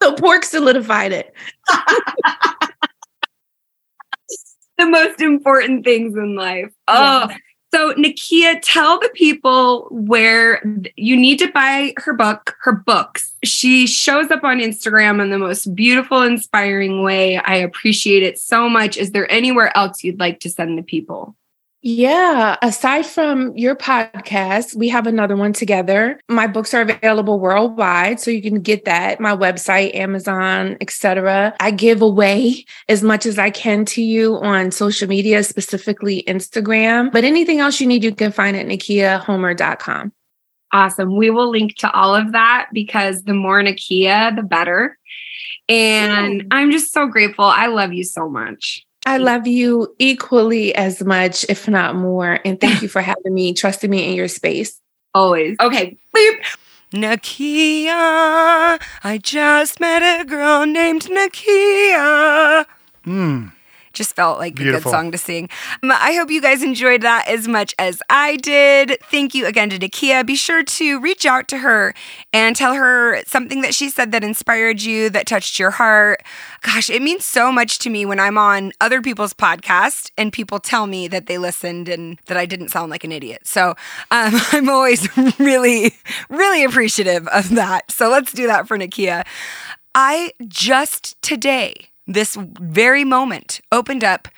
The 0.00 0.14
pork 0.14 0.44
solidified 0.44 1.12
it. 1.12 1.32
the 4.78 4.86
most 4.86 5.20
important 5.20 5.84
things 5.84 6.16
in 6.16 6.36
life. 6.36 6.72
Oh, 6.88 7.28
yeah. 7.30 7.36
So, 7.74 7.92
Nakia, 7.94 8.58
tell 8.62 8.98
the 9.00 9.10
people 9.14 9.88
where 9.90 10.62
you 10.96 11.16
need 11.16 11.38
to 11.40 11.50
buy 11.50 11.94
her 11.98 12.14
book, 12.14 12.56
her 12.60 12.72
books. 12.72 13.34
She 13.44 13.86
shows 13.86 14.30
up 14.30 14.44
on 14.44 14.60
Instagram 14.60 15.20
in 15.20 15.30
the 15.30 15.38
most 15.38 15.74
beautiful, 15.74 16.22
inspiring 16.22 17.02
way. 17.02 17.38
I 17.38 17.56
appreciate 17.56 18.22
it 18.22 18.38
so 18.38 18.68
much. 18.68 18.96
Is 18.96 19.10
there 19.10 19.30
anywhere 19.30 19.76
else 19.76 20.04
you'd 20.04 20.20
like 20.20 20.40
to 20.40 20.50
send 20.50 20.78
the 20.78 20.82
people? 20.82 21.36
Yeah, 21.88 22.56
aside 22.62 23.06
from 23.06 23.56
your 23.56 23.76
podcast, 23.76 24.74
we 24.74 24.88
have 24.88 25.06
another 25.06 25.36
one 25.36 25.52
together. 25.52 26.18
My 26.28 26.48
books 26.48 26.74
are 26.74 26.80
available 26.80 27.38
worldwide, 27.38 28.18
so 28.18 28.32
you 28.32 28.42
can 28.42 28.60
get 28.60 28.86
that 28.86 29.20
my 29.20 29.36
website, 29.36 29.94
Amazon, 29.94 30.76
etc. 30.80 31.54
I 31.60 31.70
give 31.70 32.02
away 32.02 32.64
as 32.88 33.04
much 33.04 33.24
as 33.24 33.38
I 33.38 33.50
can 33.50 33.84
to 33.84 34.02
you 34.02 34.34
on 34.38 34.72
social 34.72 35.06
media, 35.08 35.44
specifically 35.44 36.24
Instagram. 36.26 37.12
But 37.12 37.22
anything 37.22 37.60
else 37.60 37.80
you 37.80 37.86
need, 37.86 38.02
you 38.02 38.12
can 38.12 38.32
find 38.32 38.56
at 38.56 38.66
nakiahomer.com. 38.66 40.12
Awesome. 40.72 41.16
We 41.16 41.30
will 41.30 41.50
link 41.50 41.76
to 41.76 41.92
all 41.92 42.16
of 42.16 42.32
that 42.32 42.66
because 42.72 43.22
the 43.22 43.32
more 43.32 43.62
Nakia, 43.62 44.34
the 44.34 44.42
better. 44.42 44.98
And 45.68 46.48
I'm 46.50 46.72
just 46.72 46.92
so 46.92 47.06
grateful. 47.06 47.44
I 47.44 47.66
love 47.66 47.92
you 47.92 48.02
so 48.02 48.28
much. 48.28 48.84
I 49.06 49.18
love 49.18 49.46
you 49.46 49.94
equally 49.98 50.74
as 50.74 51.02
much, 51.02 51.46
if 51.48 51.68
not 51.68 51.94
more. 51.94 52.40
And 52.44 52.60
thank 52.60 52.82
you 52.82 52.88
for 52.88 53.00
having 53.00 53.32
me, 53.32 53.54
trusting 53.54 53.88
me 53.88 54.08
in 54.08 54.14
your 54.14 54.28
space. 54.28 54.80
Always. 55.14 55.56
Okay. 55.60 55.96
Beep. 56.12 56.42
Nakia, 56.92 58.80
I 59.02 59.18
just 59.22 59.80
met 59.80 60.20
a 60.20 60.24
girl 60.24 60.66
named 60.66 61.04
Nakia. 61.04 62.66
Hmm 63.04 63.46
just 63.96 64.14
felt 64.14 64.38
like 64.38 64.54
Beautiful. 64.54 64.78
a 64.78 64.82
good 64.82 64.90
song 64.90 65.12
to 65.12 65.18
sing. 65.18 65.48
Um, 65.82 65.90
I 65.90 66.12
hope 66.14 66.30
you 66.30 66.40
guys 66.40 66.62
enjoyed 66.62 67.00
that 67.02 67.26
as 67.26 67.48
much 67.48 67.74
as 67.78 68.02
I 68.08 68.36
did. 68.36 68.98
Thank 69.10 69.34
you 69.34 69.46
again 69.46 69.70
to 69.70 69.78
Nakia. 69.78 70.24
Be 70.24 70.36
sure 70.36 70.62
to 70.62 71.00
reach 71.00 71.26
out 71.26 71.48
to 71.48 71.58
her 71.58 71.94
and 72.32 72.54
tell 72.54 72.74
her 72.74 73.22
something 73.26 73.62
that 73.62 73.74
she 73.74 73.88
said 73.88 74.12
that 74.12 74.22
inspired 74.22 74.82
you, 74.82 75.10
that 75.10 75.26
touched 75.26 75.58
your 75.58 75.70
heart. 75.70 76.22
Gosh, 76.62 76.90
it 76.90 77.02
means 77.02 77.24
so 77.24 77.50
much 77.50 77.78
to 77.80 77.90
me 77.90 78.06
when 78.06 78.20
I'm 78.20 78.38
on 78.38 78.72
other 78.80 79.00
people's 79.00 79.34
podcasts 79.34 80.10
and 80.16 80.32
people 80.32 80.60
tell 80.60 80.86
me 80.86 81.08
that 81.08 81.26
they 81.26 81.38
listened 81.38 81.88
and 81.88 82.18
that 82.26 82.36
I 82.36 82.46
didn't 82.46 82.68
sound 82.68 82.90
like 82.90 83.04
an 83.04 83.12
idiot. 83.12 83.46
So 83.46 83.70
um, 84.10 84.34
I'm 84.52 84.68
always 84.68 85.08
really, 85.38 85.94
really 86.28 86.64
appreciative 86.64 87.26
of 87.28 87.50
that. 87.50 87.90
So 87.90 88.10
let's 88.10 88.32
do 88.32 88.46
that 88.46 88.68
for 88.68 88.78
Nakia. 88.78 89.24
I 89.94 90.32
just 90.46 91.20
today 91.22 91.88
this 92.06 92.36
very 92.40 93.04
moment 93.04 93.60
opened 93.72 94.04
up 94.04 94.28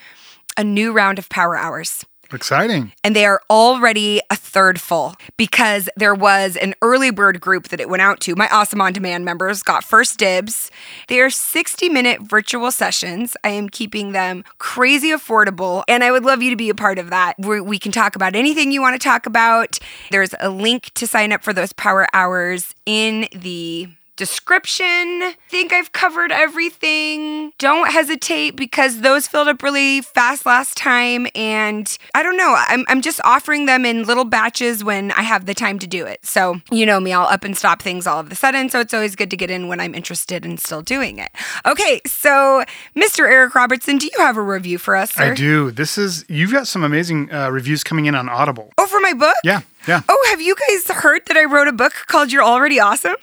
a 0.57 0.65
new 0.65 0.93
round 0.93 1.19
of 1.19 1.29
power 1.29 1.57
hours. 1.57 2.05
Exciting. 2.31 2.93
And 3.03 3.17
they 3.17 3.25
are 3.25 3.41
already 3.49 4.21
a 4.31 4.37
third 4.37 4.81
full 4.81 5.15
because 5.39 5.89
there 5.97 6.15
was 6.15 6.57
an 6.57 6.75
early 6.83 7.11
bird 7.11 7.41
group 7.41 7.69
that 7.69 7.81
it 7.81 7.89
went 7.89 8.03
out 8.03 8.21
to. 8.21 8.37
My 8.37 8.49
Awesome 8.49 8.83
On 8.83 8.93
Demand 8.93 9.25
members 9.25 9.63
got 9.63 9.83
first 9.83 10.19
dibs. 10.19 10.71
They 11.09 11.21
are 11.21 11.31
60 11.31 11.89
minute 11.89 12.21
virtual 12.21 12.71
sessions. 12.71 13.35
I 13.45 13.51
am 13.51 13.71
keeping 13.71 14.13
them 14.13 14.45
crazy 14.59 15.09
affordable, 15.09 15.85
and 15.89 16.05
I 16.05 16.11
would 16.11 16.25
love 16.25 16.43
you 16.43 16.51
to 16.51 16.57
be 16.57 16.69
a 16.69 16.75
part 16.75 16.99
of 16.99 17.09
that. 17.11 17.39
Where 17.39 17.63
we 17.63 17.79
can 17.79 17.93
talk 17.93 18.15
about 18.15 18.37
anything 18.37 18.73
you 18.73 18.83
want 18.83 19.01
to 19.01 19.03
talk 19.03 19.25
about. 19.25 19.79
There's 20.11 20.35
a 20.39 20.51
link 20.51 20.93
to 20.95 21.07
sign 21.07 21.33
up 21.33 21.43
for 21.43 21.55
those 21.55 21.73
power 21.73 22.07
hours 22.13 22.75
in 22.85 23.29
the 23.35 23.89
description. 24.19 25.33
Think 25.49 25.73
I've 25.73 25.93
covered 25.93 26.31
everything. 26.31 27.53
Don't 27.57 27.91
hesitate 27.91 28.57
because 28.57 29.01
those 29.01 29.27
filled 29.27 29.49
up 29.49 29.63
really 29.63 30.03
fast 30.03 30.45
last 30.45 30.77
time. 30.77 31.27
And 31.35 31.97
I 32.15 32.23
don't 32.23 32.37
know, 32.37 32.55
I'm, 32.69 32.85
I'm 32.89 33.01
just 33.01 33.21
offering 33.25 33.65
them 33.65 33.87
in 33.87 34.05
little 34.05 34.25
batches 34.27 34.85
when 34.85 35.13
I 35.13 35.23
have 35.23 35.47
the 35.47 35.55
time 35.55 35.79
to 35.79 35.87
do 35.87 36.05
it. 36.05 36.27
So, 36.27 36.61
you 36.71 36.85
know 36.85 37.01
me, 37.01 37.13
I'll 37.13 37.27
up 37.27 37.45
and 37.45 37.57
stop 37.57 37.81
things 37.81 38.07
all 38.07 38.21
of 38.21 38.31
a 38.31 38.35
sudden. 38.35 38.69
So 38.69 38.81
it's 38.81 38.93
always 38.93 39.17
good 39.17 39.31
to 39.31 39.37
get 39.37 39.51
in 39.51 39.69
when 39.69 39.81
I'm 39.81 39.95
interested 39.95 40.45
in 40.45 40.59
still 40.59 40.83
doing 40.83 41.19
it. 41.19 41.31
Okay, 41.65 42.01
so 42.05 42.65
Mr. 42.97 43.21
Eric 43.21 43.55
Robertson, 43.55 43.97
do 43.97 44.07
you 44.13 44.19
have 44.19 44.37
a 44.37 44.43
review 44.43 44.79
for 44.79 44.97
us? 44.97 45.13
Sir? 45.13 45.33
I 45.33 45.35
do. 45.35 45.71
This 45.71 45.97
is 45.97 46.25
you've 46.29 46.53
got 46.53 46.67
some 46.67 46.83
amazing 46.83 47.33
uh, 47.33 47.51
reviews 47.51 47.85
coming 47.85 48.07
in 48.07 48.15
on 48.15 48.29
Audible. 48.29 48.73
Oh, 48.77 48.87
for 48.87 48.99
my 48.99 49.13
book? 49.13 49.37
Yeah, 49.45 49.61
yeah. 49.87 50.03
Oh, 50.09 50.27
have 50.31 50.41
you 50.41 50.57
guys 50.69 50.97
heard 50.97 51.25
that 51.27 51.37
I 51.37 51.45
wrote 51.45 51.69
a 51.69 51.73
book 51.73 51.93
called 52.09 52.33
You're 52.33 52.43
Already 52.43 52.81
Awesome? 52.81 53.15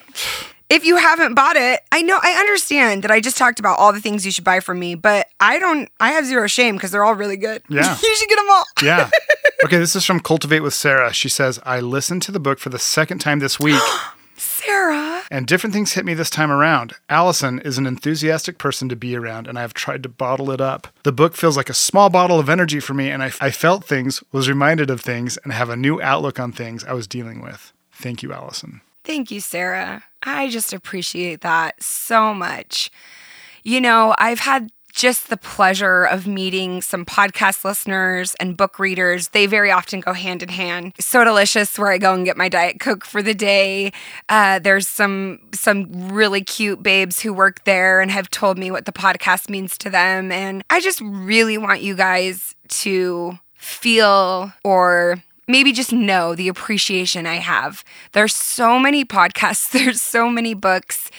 If 0.69 0.83
you 0.83 0.97
haven't 0.97 1.35
bought 1.35 1.55
it, 1.55 1.81
I 1.91 2.01
know 2.01 2.17
I 2.21 2.31
understand 2.39 3.03
that 3.03 3.11
I 3.11 3.19
just 3.21 3.37
talked 3.37 3.59
about 3.59 3.77
all 3.77 3.93
the 3.93 4.01
things 4.01 4.25
you 4.25 4.31
should 4.31 4.43
buy 4.43 4.59
from 4.59 4.79
me, 4.79 4.95
but 4.95 5.27
I 5.39 5.59
don't 5.59 5.89
I 5.99 6.11
have 6.13 6.25
zero 6.25 6.47
shame 6.47 6.75
because 6.75 6.89
they're 6.91 7.05
all 7.05 7.15
really 7.15 7.37
good. 7.37 7.61
Yeah. 7.69 7.95
you 8.01 8.15
should 8.15 8.29
get 8.29 8.37
them 8.37 8.49
all. 8.49 8.63
Yeah. 8.83 9.09
Okay, 9.63 9.77
this 9.77 9.95
is 9.95 10.05
from 10.05 10.19
Cultivate 10.19 10.59
with 10.59 10.73
Sarah. 10.75 11.11
She 11.13 11.29
says, 11.29 11.59
I 11.65 11.79
listened 11.79 12.21
to 12.23 12.31
the 12.31 12.41
book 12.41 12.59
for 12.59 12.69
the 12.69 12.77
second 12.77 13.19
time 13.19 13.39
this 13.39 13.57
week, 13.59 13.81
Sarah. 14.37 15.23
and 15.31 15.47
different 15.47 15.73
things 15.73 15.93
hit 15.93 16.05
me 16.05 16.13
this 16.13 16.29
time 16.29 16.51
around. 16.51 16.93
Allison 17.09 17.59
is 17.59 17.77
an 17.77 17.87
enthusiastic 17.87 18.57
person 18.57 18.89
to 18.89 18.95
be 18.97 19.15
around, 19.15 19.47
and 19.47 19.57
I 19.57 19.61
have 19.61 19.73
tried 19.73 20.03
to 20.03 20.09
bottle 20.09 20.51
it 20.51 20.61
up. 20.61 20.87
The 21.03 21.13
book 21.13 21.35
feels 21.35 21.55
like 21.57 21.69
a 21.69 21.73
small 21.73 22.09
bottle 22.09 22.37
of 22.39 22.49
energy 22.49 22.79
for 22.79 22.93
me, 22.93 23.09
and 23.09 23.23
I, 23.23 23.31
I 23.41 23.49
felt 23.49 23.85
things, 23.85 24.21
was 24.31 24.49
reminded 24.49 24.89
of 24.91 25.01
things, 25.01 25.37
and 25.43 25.53
have 25.53 25.69
a 25.69 25.77
new 25.77 26.01
outlook 26.01 26.39
on 26.39 26.51
things 26.51 26.83
I 26.83 26.93
was 26.93 27.07
dealing 27.07 27.41
with. 27.41 27.71
Thank 27.93 28.21
you, 28.21 28.33
Allison. 28.33 28.81
Thank 29.05 29.29
you, 29.31 29.39
Sarah. 29.39 30.03
I 30.23 30.49
just 30.49 30.73
appreciate 30.73 31.41
that 31.41 31.81
so 31.81 32.33
much. 32.33 32.89
You 33.63 33.79
know, 33.79 34.15
I've 34.17 34.39
had 34.39 34.71
just 34.91 35.29
the 35.29 35.37
pleasure 35.37 36.05
of 36.05 36.25
meeting 36.25 36.81
some 36.81 37.05
podcast 37.05 37.63
listeners 37.65 38.33
and 38.39 38.57
book 38.57 38.79
readers. 38.79 39.27
They 39.29 39.45
very 39.45 39.69
often 39.69 39.99
go 39.99 40.13
hand 40.13 40.41
in 40.41 40.49
hand. 40.49 40.95
Sodalicious 40.95 41.77
where 41.77 41.91
I 41.91 41.97
go 41.97 42.13
and 42.13 42.25
get 42.25 42.37
my 42.37 42.49
diet 42.49 42.79
coke 42.79 43.05
for 43.05 43.21
the 43.21 43.33
day. 43.35 43.91
Uh, 44.29 44.57
there's 44.59 44.87
some 44.87 45.39
some 45.53 46.09
really 46.11 46.41
cute 46.41 46.81
babes 46.81 47.19
who 47.19 47.33
work 47.33 47.63
there 47.65 48.01
and 48.01 48.09
have 48.09 48.29
told 48.31 48.57
me 48.57 48.71
what 48.71 48.85
the 48.85 48.93
podcast 48.93 49.49
means 49.49 49.77
to 49.79 49.89
them. 49.89 50.31
And 50.31 50.63
I 50.69 50.79
just 50.79 51.01
really 51.01 51.57
want 51.57 51.81
you 51.81 51.95
guys 51.95 52.55
to 52.69 53.37
feel 53.55 54.53
or 54.63 55.21
maybe 55.47 55.71
just 55.71 55.91
know 55.93 56.35
the 56.35 56.47
appreciation 56.47 57.25
I 57.25 57.35
have. 57.35 57.83
There's 58.13 58.35
so 58.35 58.79
many 58.79 59.05
podcasts, 59.05 59.71
there's 59.73 60.01
so 60.01 60.29
many 60.29 60.53
books. 60.53 61.09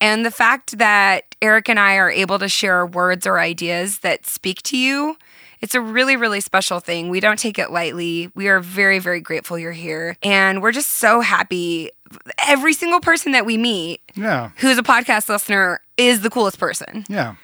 And 0.00 0.26
the 0.26 0.30
fact 0.30 0.78
that 0.78 1.34
Eric 1.40 1.68
and 1.68 1.78
I 1.78 1.94
are 1.96 2.10
able 2.10 2.38
to 2.40 2.48
share 2.48 2.84
words 2.84 3.26
or 3.26 3.38
ideas 3.38 4.00
that 4.00 4.26
speak 4.26 4.62
to 4.64 4.76
you, 4.76 5.16
it's 5.60 5.74
a 5.74 5.80
really, 5.80 6.16
really 6.16 6.40
special 6.40 6.78
thing. 6.80 7.08
We 7.08 7.20
don't 7.20 7.38
take 7.38 7.58
it 7.58 7.70
lightly. 7.70 8.30
We 8.34 8.48
are 8.48 8.60
very, 8.60 8.98
very 8.98 9.20
grateful 9.20 9.58
you're 9.58 9.72
here. 9.72 10.16
And 10.22 10.60
we're 10.60 10.72
just 10.72 10.94
so 10.94 11.20
happy. 11.20 11.90
Every 12.46 12.74
single 12.74 13.00
person 13.00 13.32
that 13.32 13.46
we 13.46 13.56
meet 13.56 14.02
Yeah. 14.14 14.50
who's 14.56 14.76
a 14.76 14.82
podcast 14.82 15.28
listener 15.28 15.80
is 15.96 16.20
the 16.20 16.28
coolest 16.28 16.58
person. 16.58 17.04
Yeah. 17.08 17.36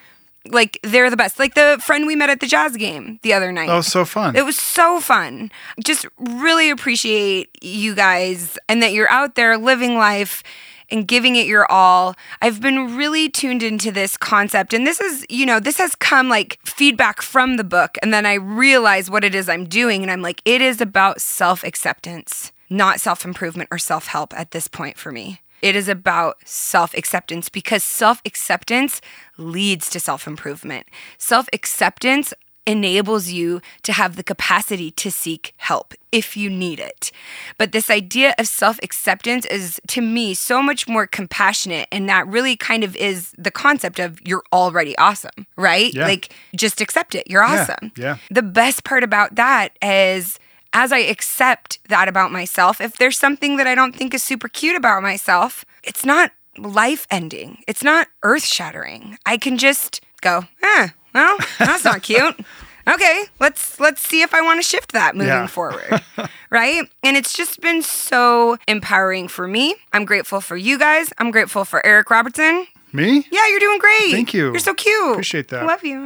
Like, 0.49 0.79
they're 0.83 1.11
the 1.11 1.17
best. 1.17 1.39
Like 1.39 1.55
the 1.55 1.79
friend 1.83 2.07
we 2.07 2.17
met 2.17 2.31
at 2.31 2.41
the 2.41 2.47
jazz 2.47 2.77
game 2.77 3.21
the 3.23 3.33
other 3.35 3.53
night. 3.53 3.69
Was 3.69 3.87
so 3.87 4.05
fun. 4.05 4.37
It 4.37 4.45
was 4.45 4.57
so 4.57 5.01
fun. 5.01 5.51
Just 5.85 6.07
really 6.19 6.71
appreciate 6.71 7.51
you 7.63 7.95
guys 7.95 8.59
and 8.69 8.83
that 8.83 8.93
you're 8.93 9.11
out 9.11 9.35
there 9.35 9.59
living 9.59 9.97
life 9.97 10.43
and 10.91 11.07
giving 11.07 11.37
it 11.37 11.47
your 11.47 11.71
all. 11.71 12.17
I've 12.43 12.61
been 12.61 12.97
really 12.97 13.29
tuned 13.29 13.63
into 13.63 13.93
this 13.93 14.17
concept 14.17 14.73
and 14.73 14.87
this 14.87 15.01
is, 15.01 15.25
you 15.29 15.47
know, 15.47 15.61
this 15.61 15.79
has 15.79 15.95
come 15.95 16.29
like 16.29 16.59
feedback 16.65 17.23
from 17.23 17.57
the 17.57 17.65
book 17.65 17.97
and 18.03 18.13
then 18.13 18.27
I 18.27 18.35
realize 18.35 19.11
what 19.11 19.25
it 19.25 19.35
is 19.35 19.49
I'm 19.49 19.67
doing 19.67 20.03
and 20.03 20.11
I'm 20.11 20.23
like 20.23 20.43
it 20.45 20.61
is 20.61 20.81
about 20.81 21.21
self-acceptance, 21.21 22.51
not 22.69 23.01
self-improvement 23.01 23.69
or 23.71 23.79
self-help 23.79 24.35
at 24.37 24.51
this 24.51 24.69
point 24.69 24.97
for 24.97 25.13
me. 25.13 25.41
It 25.63 25.77
is 25.77 25.89
about 25.89 26.37
self 26.47 26.95
acceptance 26.95 27.49
because 27.49 27.83
self 27.85 28.21
acceptance 28.25 29.01
leads 29.37 29.91
to 29.91 30.01
self 30.01 30.27
improvement. 30.27 30.87
Self 31.19 31.49
acceptance 31.53 32.33
enables 32.67 33.29
you 33.31 33.61
to 33.83 33.93
have 33.93 34.17
the 34.17 34.23
capacity 34.23 34.91
to 34.93 35.11
seek 35.11 35.55
help 35.57 35.95
if 36.13 36.37
you 36.37 36.49
need 36.51 36.79
it. 36.79 37.11
But 37.57 37.73
this 37.73 37.91
idea 37.91 38.35
of 38.39 38.47
self 38.47 38.79
acceptance 38.83 39.47
is, 39.47 39.81
to 39.89 40.01
me, 40.03 40.35
so 40.35 40.63
much 40.63 40.87
more 40.87 41.07
compassionate. 41.07 41.89
And 41.91 42.09
that 42.09 42.27
really 42.29 42.57
kind 42.57 42.85
of 42.85 42.95
is 42.97 43.33
the 43.39 43.51
concept 43.51 43.99
of 43.99 44.21
you're 44.27 44.45
already 44.53 44.97
awesome, 44.99 45.47
right? 45.57 45.93
Yeah. 45.95 46.05
Like, 46.07 46.35
just 46.55 46.81
accept 46.81 47.15
it. 47.15 47.29
You're 47.31 47.43
Yeah, 47.45 47.63
awesome. 47.63 47.93
yeah. 47.97 48.19
The 48.31 48.43
best 48.43 48.85
part 48.85 49.03
about 49.05 49.35
that 49.37 49.77
is 49.83 50.39
as 50.73 50.93
I 50.93 50.99
accept 50.99 51.79
that 51.89 52.09
about 52.09 52.31
myself, 52.33 52.81
if 52.81 52.97
there's 52.97 53.19
something 53.19 53.57
that 53.57 53.67
I 53.67 53.75
don't 53.75 53.95
think 53.95 54.15
is 54.15 54.23
super 54.23 54.49
cute 54.49 54.77
about 54.77 55.03
myself, 55.03 55.65
it's 55.83 56.05
not 56.05 56.33
life 56.59 57.07
ending. 57.11 57.63
It's 57.67 57.83
not 57.83 58.09
earth 58.23 58.45
shattering. 58.45 59.19
I 59.27 59.37
can 59.37 59.59
just 59.59 60.01
go, 60.21 60.45
eh, 60.63 60.89
well, 61.15 61.39
that's 61.59 61.85
not 61.85 62.03
cute. 62.03 62.39
Okay, 62.89 63.25
let's 63.39 63.79
let's 63.79 64.01
see 64.01 64.23
if 64.23 64.33
I 64.35 64.41
want 64.41 64.61
to 64.61 64.67
shift 64.67 64.93
that 64.93 65.15
moving 65.15 65.29
Yeah. 65.29 65.47
forward. 65.47 66.01
right? 66.51 66.83
And 67.05 67.15
it's 67.17 67.35
just 67.35 67.61
been 67.61 67.83
so 67.83 68.57
empowering 68.67 69.29
for 69.29 69.47
me. 69.47 69.77
I'm 69.93 70.05
grateful 70.07 70.41
for 70.41 70.57
you 70.57 70.79
guys. 70.79 71.13
I'm 71.19 71.31
grateful 71.31 71.65
for 71.67 71.85
Eric 71.87 72.11
Robertson. 72.11 72.67
Me? 72.91 73.27
Yeah, 73.31 73.47
you're 73.49 73.61
doing 73.61 73.79
great. 73.79 74.11
Thank 74.13 74.33
you. 74.33 74.47
You're 74.51 74.59
so 74.59 74.75
cute. 74.75 75.11
Appreciate 75.11 75.49
that. 75.49 75.67
Love 75.67 75.85
you. 75.85 75.99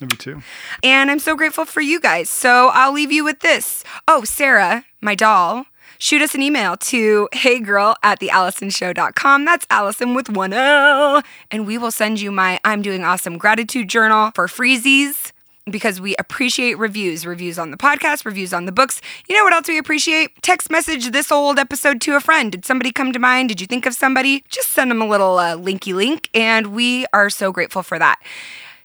Maybe 0.00 0.16
too. 0.16 0.42
And 0.82 1.10
I'm 1.10 1.18
so 1.18 1.36
grateful 1.36 1.64
for 1.64 1.80
you 1.80 2.00
guys. 2.00 2.30
So 2.30 2.70
I'll 2.72 2.92
leave 2.92 3.12
you 3.12 3.24
with 3.24 3.40
this. 3.40 3.84
Oh, 4.08 4.24
Sarah, 4.24 4.84
my 5.00 5.14
doll, 5.14 5.66
shoot 5.98 6.22
us 6.22 6.34
an 6.34 6.42
email 6.42 6.76
to 6.76 7.28
heygirl 7.32 7.96
at 8.02 8.20
theallisonshow.com. 8.20 9.44
That's 9.44 9.66
Allison 9.70 10.14
with 10.14 10.28
one 10.28 10.52
L. 10.52 11.22
And 11.50 11.66
we 11.66 11.78
will 11.78 11.90
send 11.90 12.20
you 12.20 12.32
my 12.32 12.60
I'm 12.64 12.82
Doing 12.82 13.04
Awesome 13.04 13.38
gratitude 13.38 13.88
journal 13.88 14.30
for 14.34 14.46
freezies 14.46 15.32
because 15.70 16.00
we 16.00 16.16
appreciate 16.16 16.78
reviews. 16.78 17.26
Reviews 17.26 17.58
on 17.58 17.70
the 17.70 17.76
podcast, 17.76 18.24
reviews 18.24 18.52
on 18.52 18.64
the 18.64 18.72
books. 18.72 19.00
You 19.28 19.36
know 19.36 19.44
what 19.44 19.52
else 19.52 19.68
we 19.68 19.78
appreciate? 19.78 20.42
Text 20.42 20.70
message 20.70 21.10
this 21.10 21.30
old 21.30 21.58
episode 21.58 22.00
to 22.02 22.16
a 22.16 22.20
friend. 22.20 22.50
Did 22.52 22.64
somebody 22.64 22.92
come 22.92 23.12
to 23.12 23.18
mind? 23.18 23.48
Did 23.50 23.60
you 23.60 23.66
think 23.66 23.86
of 23.86 23.94
somebody? 23.94 24.44
Just 24.48 24.70
send 24.70 24.90
them 24.90 25.02
a 25.02 25.06
little 25.06 25.38
uh, 25.38 25.56
linky 25.56 25.94
link. 25.94 26.28
And 26.34 26.68
we 26.68 27.06
are 27.12 27.30
so 27.30 27.52
grateful 27.52 27.82
for 27.82 27.98
that. 27.98 28.18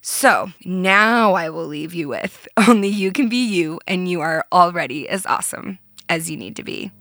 So 0.08 0.52
now 0.64 1.34
I 1.34 1.50
will 1.50 1.66
leave 1.66 1.96
you 1.96 2.08
with 2.10 2.48
only 2.68 2.90
you 2.90 3.12
can 3.12 3.28
be 3.28 3.44
you, 3.44 3.80
and 3.88 4.08
you 4.08 4.22
are 4.22 4.46
already 4.52 5.10
as 5.10 5.26
awesome 5.26 5.80
as 6.08 6.30
you 6.30 6.38
need 6.38 6.56
to 6.58 6.64
be. 6.64 6.92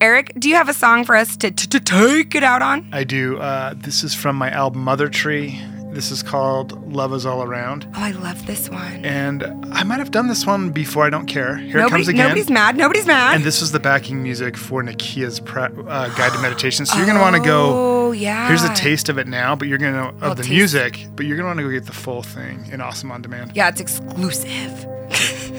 Eric, 0.00 0.32
do 0.36 0.48
you 0.48 0.56
have 0.56 0.68
a 0.68 0.74
song 0.74 1.04
for 1.04 1.14
us 1.14 1.36
to, 1.36 1.52
to, 1.52 1.68
to 1.68 1.78
take 1.78 2.34
it 2.34 2.42
out 2.42 2.60
on? 2.60 2.88
I 2.92 3.04
do. 3.04 3.38
Uh, 3.38 3.74
this 3.76 4.02
is 4.02 4.14
from 4.16 4.34
my 4.34 4.50
album 4.50 4.82
Mother 4.82 5.08
Tree. 5.08 5.62
This 5.92 6.12
is 6.12 6.22
called 6.22 6.92
Love 6.92 7.12
Is 7.12 7.26
All 7.26 7.42
Around. 7.42 7.86
Oh, 7.96 8.00
I 8.00 8.12
love 8.12 8.46
this 8.46 8.68
one. 8.70 9.04
And 9.04 9.42
I 9.72 9.82
might 9.82 9.98
have 9.98 10.12
done 10.12 10.28
this 10.28 10.46
one 10.46 10.70
before. 10.70 11.04
I 11.04 11.10
don't 11.10 11.26
care. 11.26 11.56
Here 11.56 11.80
it 11.80 11.90
comes 11.90 12.06
again. 12.06 12.28
nobody's 12.28 12.48
mad. 12.48 12.76
Nobody's 12.76 13.06
mad. 13.06 13.34
And 13.36 13.44
this 13.44 13.60
is 13.60 13.72
the 13.72 13.80
backing 13.80 14.22
music 14.22 14.56
for 14.56 14.82
Nakia's 14.84 15.40
pra- 15.40 15.72
uh, 15.88 16.08
guided 16.14 16.40
meditation. 16.40 16.86
So 16.86 16.96
you're 16.96 17.06
gonna 17.06 17.20
want 17.20 17.34
to 17.36 17.42
go. 17.42 17.72
Oh, 18.08 18.12
yeah. 18.12 18.46
Here's 18.48 18.62
a 18.62 18.72
taste 18.74 19.08
of 19.08 19.18
it 19.18 19.26
now, 19.26 19.56
but 19.56 19.66
you're 19.66 19.78
gonna 19.78 20.14
of 20.20 20.36
the 20.36 20.42
taste 20.44 20.50
music, 20.50 21.06
but 21.16 21.26
you're 21.26 21.36
gonna 21.36 21.48
want 21.48 21.58
to 21.58 21.64
go 21.64 21.70
get 21.70 21.86
the 21.86 21.92
full 21.92 22.22
thing 22.22 22.68
in 22.70 22.80
Awesome 22.80 23.10
on 23.10 23.20
Demand. 23.22 23.52
Yeah, 23.54 23.68
it's 23.68 23.80
exclusive. 23.80 24.86